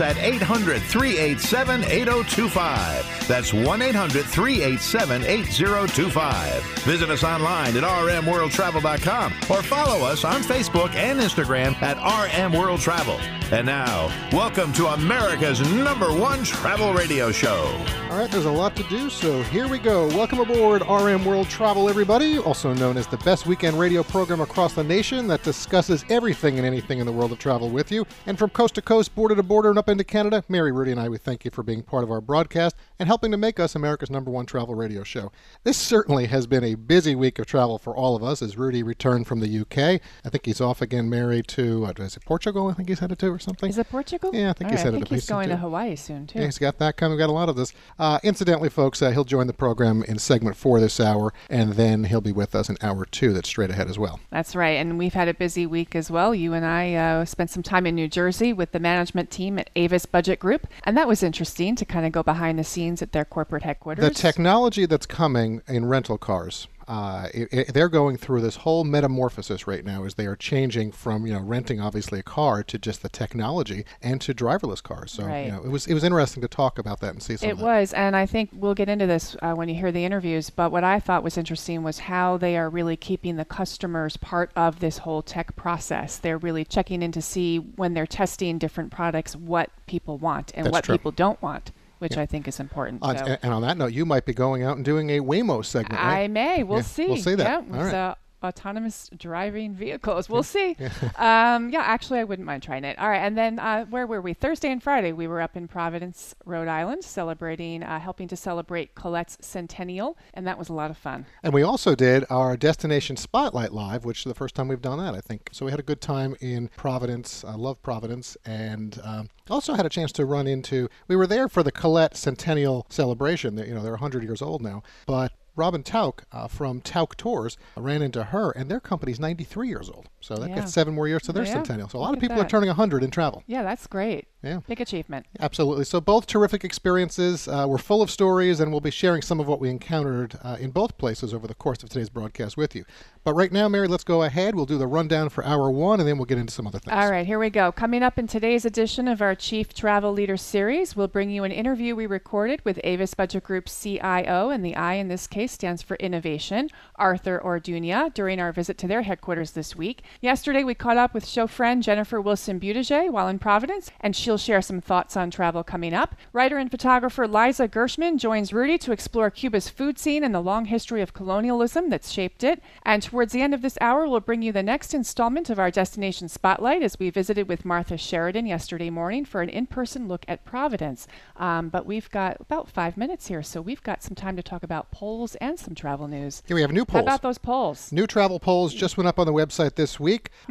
At 0.00 0.16
800 0.18 0.82
387 0.82 1.84
8025. 1.84 3.28
That's 3.28 3.52
1 3.52 3.82
800 3.82 4.24
387 4.24 5.22
8025. 5.24 6.62
Visit 6.84 7.10
us 7.10 7.24
online 7.24 7.76
at 7.76 7.82
rmworldtravel.com 7.82 9.32
or 9.50 9.62
follow 9.62 10.06
us 10.06 10.24
on 10.24 10.42
Facebook 10.42 10.94
and 10.94 11.20
Instagram 11.20 11.74
at 11.82 11.96
RM 11.98 12.52
World 12.52 12.80
Travel. 12.80 13.18
And 13.52 13.66
now, 13.66 14.08
welcome 14.32 14.72
to 14.72 14.86
America's 14.88 15.60
number 15.72 16.12
one 16.12 16.44
travel 16.44 16.92
radio 16.94 17.30
show. 17.30 17.64
All 18.10 18.20
right, 18.20 18.30
there's 18.30 18.44
a 18.44 18.50
lot 18.50 18.74
to 18.76 18.82
do, 18.84 19.10
so 19.10 19.42
here 19.44 19.68
we 19.68 19.78
go. 19.78 20.06
Welcome 20.08 20.40
aboard 20.40 20.82
RM 20.82 21.24
World 21.24 21.48
Travel, 21.48 21.88
everybody, 21.88 22.38
also 22.38 22.72
known 22.72 22.96
as 22.96 23.06
the 23.06 23.16
best 23.18 23.46
weekend 23.46 23.78
radio 23.78 24.02
program 24.02 24.40
across 24.40 24.72
the 24.72 24.84
nation 24.84 25.26
that 25.28 25.42
discusses 25.42 26.04
everything 26.08 26.56
and 26.56 26.66
anything 26.66 27.00
in 27.00 27.06
the 27.06 27.12
world 27.12 27.32
of 27.32 27.38
travel 27.38 27.70
with 27.70 27.90
you. 27.92 28.06
And 28.26 28.38
from 28.38 28.50
coast 28.50 28.76
to 28.76 28.82
coast, 28.82 29.14
border 29.14 29.34
to 29.34 29.42
border, 29.42 29.70
and 29.70 29.78
up 29.78 29.83
into 29.88 30.04
Canada, 30.04 30.44
Mary, 30.48 30.72
Rudy, 30.72 30.90
and 30.90 31.00
I, 31.00 31.08
we 31.08 31.18
thank 31.18 31.44
you 31.44 31.50
for 31.50 31.62
being 31.62 31.82
part 31.82 32.04
of 32.04 32.10
our 32.10 32.20
broadcast 32.20 32.76
and 32.98 33.06
helping 33.08 33.30
to 33.30 33.36
make 33.36 33.58
us 33.58 33.74
America's 33.74 34.10
number 34.10 34.30
one 34.30 34.46
travel 34.46 34.74
radio 34.74 35.02
show. 35.02 35.32
This 35.62 35.76
certainly 35.76 36.26
has 36.26 36.46
been 36.46 36.64
a 36.64 36.74
busy 36.74 37.14
week 37.14 37.38
of 37.38 37.46
travel 37.46 37.78
for 37.78 37.96
all 37.96 38.16
of 38.16 38.22
us 38.22 38.42
as 38.42 38.56
Rudy 38.56 38.82
returned 38.82 39.26
from 39.26 39.40
the 39.40 39.60
UK. 39.60 40.00
I 40.24 40.28
think 40.28 40.46
he's 40.46 40.60
off 40.60 40.82
again, 40.82 41.08
Mary, 41.10 41.42
to, 41.42 41.86
uh, 41.86 41.92
is 42.02 42.16
it 42.16 42.24
Portugal? 42.24 42.68
I 42.68 42.74
think 42.74 42.88
he's 42.88 42.98
headed 42.98 43.18
to 43.18 43.28
or 43.28 43.38
something. 43.38 43.68
Is 43.68 43.78
it 43.78 43.88
Portugal? 43.88 44.30
Yeah, 44.34 44.50
I 44.50 44.52
think 44.52 44.66
All 44.66 44.76
he's 44.76 44.78
right, 44.78 44.84
headed 44.84 44.94
I 44.94 44.98
think 45.00 45.08
to 45.08 45.14
he's 45.14 45.26
going 45.26 45.48
to 45.48 45.56
Hawaii 45.56 45.96
soon 45.96 46.26
too. 46.26 46.38
Yeah, 46.38 46.44
he's 46.46 46.58
got 46.58 46.78
that 46.78 46.96
coming. 46.96 47.16
We've 47.16 47.26
got 47.26 47.30
a 47.30 47.32
lot 47.32 47.48
of 47.48 47.56
this. 47.56 47.72
Uh, 47.98 48.18
incidentally, 48.22 48.68
folks, 48.68 49.02
uh, 49.02 49.10
he'll 49.10 49.24
join 49.24 49.46
the 49.46 49.52
program 49.52 50.02
in 50.04 50.18
segment 50.18 50.56
four 50.56 50.80
this 50.80 51.00
hour, 51.00 51.32
and 51.50 51.74
then 51.74 52.04
he'll 52.04 52.20
be 52.20 52.32
with 52.32 52.54
us 52.54 52.68
in 52.68 52.76
hour 52.82 53.04
two 53.04 53.32
that's 53.32 53.48
straight 53.48 53.70
ahead 53.70 53.88
as 53.88 53.98
well. 53.98 54.20
That's 54.30 54.56
right, 54.56 54.78
and 54.78 54.98
we've 54.98 55.14
had 55.14 55.28
a 55.28 55.34
busy 55.34 55.66
week 55.66 55.94
as 55.94 56.10
well. 56.10 56.34
You 56.34 56.52
and 56.52 56.64
I 56.64 56.94
uh, 56.94 57.24
spent 57.24 57.50
some 57.50 57.62
time 57.62 57.86
in 57.86 57.94
New 57.94 58.08
Jersey 58.08 58.52
with 58.52 58.72
the 58.72 58.80
management 58.80 59.30
team 59.30 59.58
at 59.58 59.70
Avis 59.76 60.06
Budget 60.06 60.38
Group, 60.38 60.66
and 60.84 60.96
that 60.96 61.08
was 61.08 61.22
interesting 61.22 61.76
to 61.76 61.84
kind 61.84 62.06
of 62.06 62.12
go 62.12 62.22
behind 62.22 62.58
the 62.58 62.64
scenes 62.64 63.02
at 63.02 63.12
their 63.12 63.24
corporate 63.24 63.62
headquarters. 63.62 64.04
The 64.04 64.14
technology 64.14 64.86
that's 64.86 65.06
coming 65.06 65.62
in 65.66 65.86
rental 65.86 66.18
cars. 66.18 66.68
Uh, 66.86 67.28
it, 67.32 67.48
it- 67.52 67.74
they're 67.74 67.88
going 67.88 68.16
through 68.16 68.40
this 68.40 68.56
whole 68.56 68.84
metamorphosis 68.84 69.66
right 69.66 69.84
now 69.84 70.04
as 70.04 70.14
they 70.14 70.26
are 70.26 70.36
changing 70.36 70.92
from 70.92 71.26
you 71.26 71.32
know 71.32 71.40
renting 71.40 71.80
obviously 71.80 72.18
a 72.18 72.22
car 72.22 72.62
to 72.62 72.78
just 72.78 73.02
the 73.02 73.08
technology 73.08 73.84
and 74.02 74.20
to 74.20 74.34
driverless 74.34 74.82
cars. 74.82 75.12
So 75.12 75.24
Right. 75.24 75.46
you 75.46 75.52
know 75.52 75.62
it 75.64 75.70
was 75.70 75.86
it 75.86 75.94
was 75.94 76.04
interesting 76.04 76.40
to 76.42 76.48
talk 76.48 76.78
about 76.78 77.00
that 77.00 77.12
and 77.14 77.22
see 77.22 77.36
some 77.36 77.48
It 77.48 77.52
of 77.52 77.58
that. 77.58 77.64
was, 77.64 77.92
and 77.94 78.14
I 78.14 78.26
think 78.26 78.50
we'll 78.52 78.74
get 78.74 78.88
into 78.88 79.06
this 79.06 79.36
uh, 79.42 79.54
when 79.54 79.68
you 79.68 79.74
hear 79.74 79.92
the 79.92 80.04
interviews. 80.04 80.50
But 80.50 80.70
what 80.72 80.84
I 80.84 81.00
thought 81.00 81.22
was 81.22 81.38
interesting 81.38 81.82
was 81.82 82.00
how 82.00 82.36
they 82.36 82.56
are 82.56 82.68
really 82.68 82.96
keeping 82.96 83.36
the 83.36 83.44
customers 83.44 84.16
part 84.18 84.50
of 84.54 84.80
this 84.80 84.98
whole 84.98 85.22
tech 85.22 85.56
process. 85.56 86.18
They're 86.18 86.38
really 86.38 86.64
checking 86.64 87.02
in 87.02 87.12
to 87.12 87.22
see 87.22 87.56
when 87.58 87.94
they're 87.94 88.06
testing 88.06 88.58
different 88.58 88.90
products 88.90 89.34
what 89.34 89.70
people 89.86 90.18
want 90.18 90.52
and 90.54 90.66
That's 90.66 90.72
what 90.72 90.84
true. 90.84 90.94
people 90.98 91.12
don't 91.12 91.40
want, 91.42 91.72
which 91.98 92.16
Yeah. 92.16 92.22
I 92.22 92.26
think 92.26 92.46
is 92.48 92.60
important. 92.60 93.02
On- 93.02 93.16
So- 93.16 93.36
and, 93.42 93.52
on 93.52 93.62
that 93.62 93.76
note, 93.76 93.92
you 93.92 94.04
might 94.04 94.24
be 94.24 94.34
going 94.34 94.62
out 94.62 94.76
and 94.76 94.84
doing 94.84 95.10
a 95.10 95.20
Waymo 95.20 95.64
segment, 95.64 96.00
right? 96.00 96.24
I 96.24 96.28
may. 96.28 96.62
We'll 96.62 96.78
Yeah, 96.78 96.82
see. 96.84 97.06
we'll 97.06 97.16
see 97.16 97.34
that. 97.36 97.64
Yeah, 97.68 97.76
All 97.78 97.82
right. 97.84 97.90
so 97.90 98.14
autonomous 98.44 99.10
driving 99.16 99.74
vehicles. 99.74 100.28
We'll 100.28 100.42
see. 100.56 100.76
um, 101.16 101.70
yeah, 101.70 101.82
actually, 101.82 102.20
I 102.20 102.24
wouldn't 102.24 102.46
mind 102.46 102.62
trying 102.62 102.84
it. 102.84 102.98
All 102.98 103.08
right, 103.08 103.18
and 103.18 103.36
then 103.36 103.58
uh, 103.58 103.86
where 103.86 104.06
were 104.06 104.20
we? 104.20 104.34
Thursday 104.34 104.70
and 104.70 104.82
Friday, 104.82 105.12
we 105.12 105.26
were 105.26 105.40
up 105.40 105.56
in 105.56 105.66
Providence, 105.68 106.34
Rhode 106.44 106.68
Island, 106.68 107.04
celebrating, 107.04 107.82
uh, 107.82 107.98
helping 107.98 108.28
to 108.28 108.36
celebrate 108.36 108.94
Collette's 108.94 109.38
centennial, 109.40 110.16
and 110.34 110.46
that 110.46 110.58
was 110.58 110.68
a 110.68 110.72
lot 110.72 110.90
of 110.90 110.96
fun. 110.96 111.26
And 111.42 111.52
we 111.52 111.62
also 111.62 111.94
did 111.94 112.24
our 112.30 112.56
Destination 112.56 113.16
Spotlight 113.16 113.72
Live, 113.72 114.04
which 114.04 114.20
is 114.20 114.24
the 114.24 114.34
first 114.34 114.54
time 114.54 114.68
we've 114.68 114.82
done 114.82 114.98
that, 114.98 115.14
I 115.14 115.20
think. 115.20 115.50
So 115.52 115.64
we 115.64 115.70
had 115.70 115.80
a 115.80 115.84
good 115.84 116.00
time 116.00 116.36
in 116.40 116.68
Providence. 116.76 117.44
I 117.44 117.54
love 117.54 117.82
Providence. 117.82 118.36
And 118.44 119.00
um, 119.02 119.28
also 119.50 119.74
had 119.74 119.86
a 119.86 119.88
chance 119.88 120.12
to 120.12 120.24
run 120.24 120.46
into, 120.46 120.88
we 121.08 121.16
were 121.16 121.26
there 121.26 121.48
for 121.48 121.62
the 121.62 121.72
Collette 121.72 122.16
Centennial 122.16 122.86
celebration. 122.88 123.56
You 123.58 123.74
know, 123.74 123.82
they're 123.82 123.92
100 123.92 124.22
years 124.22 124.42
old 124.42 124.62
now. 124.62 124.82
But 125.06 125.32
Robin 125.56 125.82
Tauck 125.82 126.20
uh, 126.32 126.48
from 126.48 126.80
Tauck 126.80 127.14
Tours 127.16 127.56
ran 127.76 128.02
into 128.02 128.24
her, 128.24 128.50
and 128.50 128.70
their 128.70 128.80
company's 128.80 129.20
93 129.20 129.68
years 129.68 129.88
old. 129.88 130.08
So 130.24 130.36
that 130.36 130.48
Yeah. 130.48 130.54
gets 130.56 130.72
seven 130.72 130.94
more 130.94 131.06
years 131.06 131.22
to 131.22 131.32
their 131.32 131.44
Yeah, 131.44 131.52
centennial. 131.52 131.88
So 131.88 131.98
a 131.98 132.00
lot 132.00 132.08
look 132.10 132.16
of 132.16 132.20
people 132.22 132.40
are 132.40 132.48
turning 132.48 132.70
100 132.70 133.02
in 133.04 133.10
travel. 133.10 133.42
Yeah, 133.46 133.62
that's 133.62 133.86
great. 133.86 134.26
Yeah. 134.42 134.60
Big 134.68 134.80
achievement. 134.80 135.26
Absolutely. 135.40 135.84
So 135.84 136.00
both 136.00 136.26
terrific 136.26 136.64
experiences. 136.64 137.48
Uh, 137.48 137.64
we're 137.68 137.78
full 137.78 138.02
of 138.02 138.10
stories, 138.10 138.60
and 138.60 138.70
we'll 138.70 138.80
be 138.80 138.90
sharing 138.90 139.22
some 139.22 139.40
of 139.40 139.46
what 139.48 139.58
we 139.60 139.70
encountered 139.70 140.38
uh, 140.42 140.56
in 140.60 140.70
both 140.70 140.98
places 140.98 141.32
over 141.32 141.46
the 141.46 141.54
course 141.54 141.82
of 141.82 141.88
today's 141.88 142.10
broadcast 142.10 142.56
with 142.56 142.74
you. 142.74 142.84
But 143.24 143.34
right 143.34 143.50
now, 143.50 143.68
Mary, 143.68 143.88
let's 143.88 144.04
go 144.04 144.22
ahead. 144.22 144.54
We'll 144.54 144.66
do 144.66 144.76
the 144.76 144.86
rundown 144.86 145.30
for 145.30 145.44
hour 145.44 145.70
one, 145.70 145.98
and 146.00 146.06
then 146.08 146.18
we'll 146.18 146.26
get 146.26 146.36
into 146.36 146.52
some 146.52 146.66
other 146.66 146.78
things. 146.78 146.94
All 146.94 147.10
right, 147.10 147.26
here 147.26 147.38
we 147.38 147.48
go. 147.48 147.72
Coming 147.72 148.02
up 148.02 148.18
in 148.18 148.26
today's 148.26 148.66
edition 148.66 149.08
of 149.08 149.22
our 149.22 149.34
Chief 149.34 149.72
Travel 149.72 150.12
Leader 150.12 150.36
series, 150.36 150.94
we'll 150.94 151.08
bring 151.08 151.30
you 151.30 151.42
an 151.44 151.52
interview 151.52 151.94
we 151.96 152.04
recorded 152.06 152.62
with 152.66 152.78
Avis 152.84 153.14
Budget 153.14 153.44
Group 153.44 153.66
CIO, 153.68 154.50
and 154.50 154.62
the 154.62 154.76
I 154.76 154.94
in 154.94 155.08
this 155.08 155.26
case 155.26 155.52
stands 155.52 155.80
for 155.80 155.94
Innovation, 155.96 156.68
Arthur 156.96 157.40
Orduña, 157.42 158.12
during 158.12 158.40
our 158.40 158.52
visit 158.52 158.76
to 158.78 158.86
their 158.86 159.02
headquarters 159.02 159.52
this 159.52 159.74
week. 159.74 160.02
Yesterday, 160.20 160.64
we 160.64 160.74
caught 160.74 160.96
up 160.96 161.12
with 161.12 161.26
show 161.26 161.46
friend 161.46 161.82
Jennifer 161.82 162.20
Wilson 162.20 162.60
Buttigieg 162.60 163.10
while 163.10 163.28
in 163.28 163.38
Providence, 163.38 163.90
and 164.00 164.14
she'll 164.14 164.38
share 164.38 164.62
some 164.62 164.80
thoughts 164.80 165.16
on 165.16 165.30
travel 165.30 165.62
coming 165.62 165.92
up. 165.92 166.14
Writer 166.32 166.56
and 166.56 166.70
photographer 166.70 167.26
Liza 167.26 167.68
Gershman 167.68 168.16
joins 168.16 168.52
Rudy 168.52 168.78
to 168.78 168.92
explore 168.92 169.30
Cuba's 169.30 169.68
food 169.68 169.98
scene 169.98 170.24
and 170.24 170.34
the 170.34 170.40
long 170.40 170.66
history 170.66 171.02
of 171.02 171.12
colonialism 171.12 171.90
that's 171.90 172.10
shaped 172.10 172.44
it. 172.44 172.62
And 172.84 173.02
towards 173.02 173.32
the 173.32 173.42
end 173.42 173.54
of 173.54 173.62
this 173.62 173.76
hour, 173.80 174.08
we'll 174.08 174.20
bring 174.20 174.42
you 174.42 174.52
the 174.52 174.62
next 174.62 174.94
installment 174.94 175.50
of 175.50 175.58
our 175.58 175.70
Destination 175.70 176.28
Spotlight 176.28 176.82
as 176.82 176.98
we 176.98 177.10
visited 177.10 177.48
with 177.48 177.64
Martha 177.64 177.98
Sheridan 177.98 178.46
yesterday 178.46 178.90
morning 178.90 179.24
for 179.24 179.42
an 179.42 179.48
in 179.48 179.66
person 179.66 180.08
look 180.08 180.24
at 180.28 180.44
Providence. 180.44 181.06
Um, 181.36 181.68
but 181.68 181.86
we've 181.86 182.10
got 182.10 182.38
about 182.40 182.68
five 182.68 182.96
minutes 182.96 183.26
here, 183.26 183.42
so 183.42 183.60
we've 183.60 183.82
got 183.82 184.02
some 184.02 184.14
time 184.14 184.36
to 184.36 184.42
talk 184.42 184.62
about 184.62 184.90
polls 184.90 185.34
and 185.36 185.58
some 185.58 185.74
travel 185.74 186.08
news. 186.08 186.42
Here 186.46 186.54
we 186.54 186.62
have 186.62 186.72
new 186.72 186.84
polls. 186.84 187.00
How 187.00 187.02
about 187.02 187.22
those 187.22 187.38
polls? 187.38 187.90
New 187.92 188.06
travel 188.06 188.38
polls 188.38 188.72
just 188.72 188.96
went 188.96 189.08
up 189.08 189.18
on 189.18 189.26
the 189.26 189.32
website 189.32 189.74
this 189.74 189.98
week. 189.98 190.03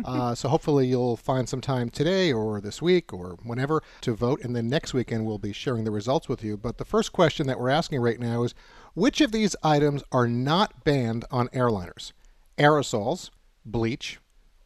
Uh, 0.03 0.33
so 0.35 0.49
hopefully 0.49 0.87
you'll 0.87 1.15
find 1.17 1.47
some 1.47 1.61
time 1.61 1.89
today 1.89 2.31
or 2.33 2.59
this 2.61 2.81
week 2.81 3.13
or 3.13 3.37
whenever 3.43 3.81
to 4.01 4.13
vote. 4.13 4.41
And 4.43 4.55
then 4.55 4.67
next 4.67 4.93
weekend 4.93 5.25
we'll 5.25 5.37
be 5.37 5.53
sharing 5.53 5.83
the 5.83 5.91
results 5.91 6.27
with 6.27 6.43
you. 6.43 6.57
But 6.57 6.77
the 6.77 6.85
first 6.85 7.13
question 7.13 7.47
that 7.47 7.59
we're 7.59 7.69
asking 7.69 8.01
right 8.01 8.19
now 8.19 8.43
is 8.43 8.53
which 8.93 9.21
of 9.21 9.31
these 9.31 9.55
items 9.63 10.03
are 10.11 10.27
not 10.27 10.83
banned 10.83 11.25
on 11.31 11.47
airliners? 11.49 12.11
Aerosols, 12.57 13.29
bleach, 13.65 14.19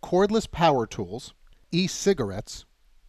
cordless 0.03 0.50
power 0.50 0.86
tools, 0.86 1.34
e 1.72 1.88
cigarettes, 1.88 2.66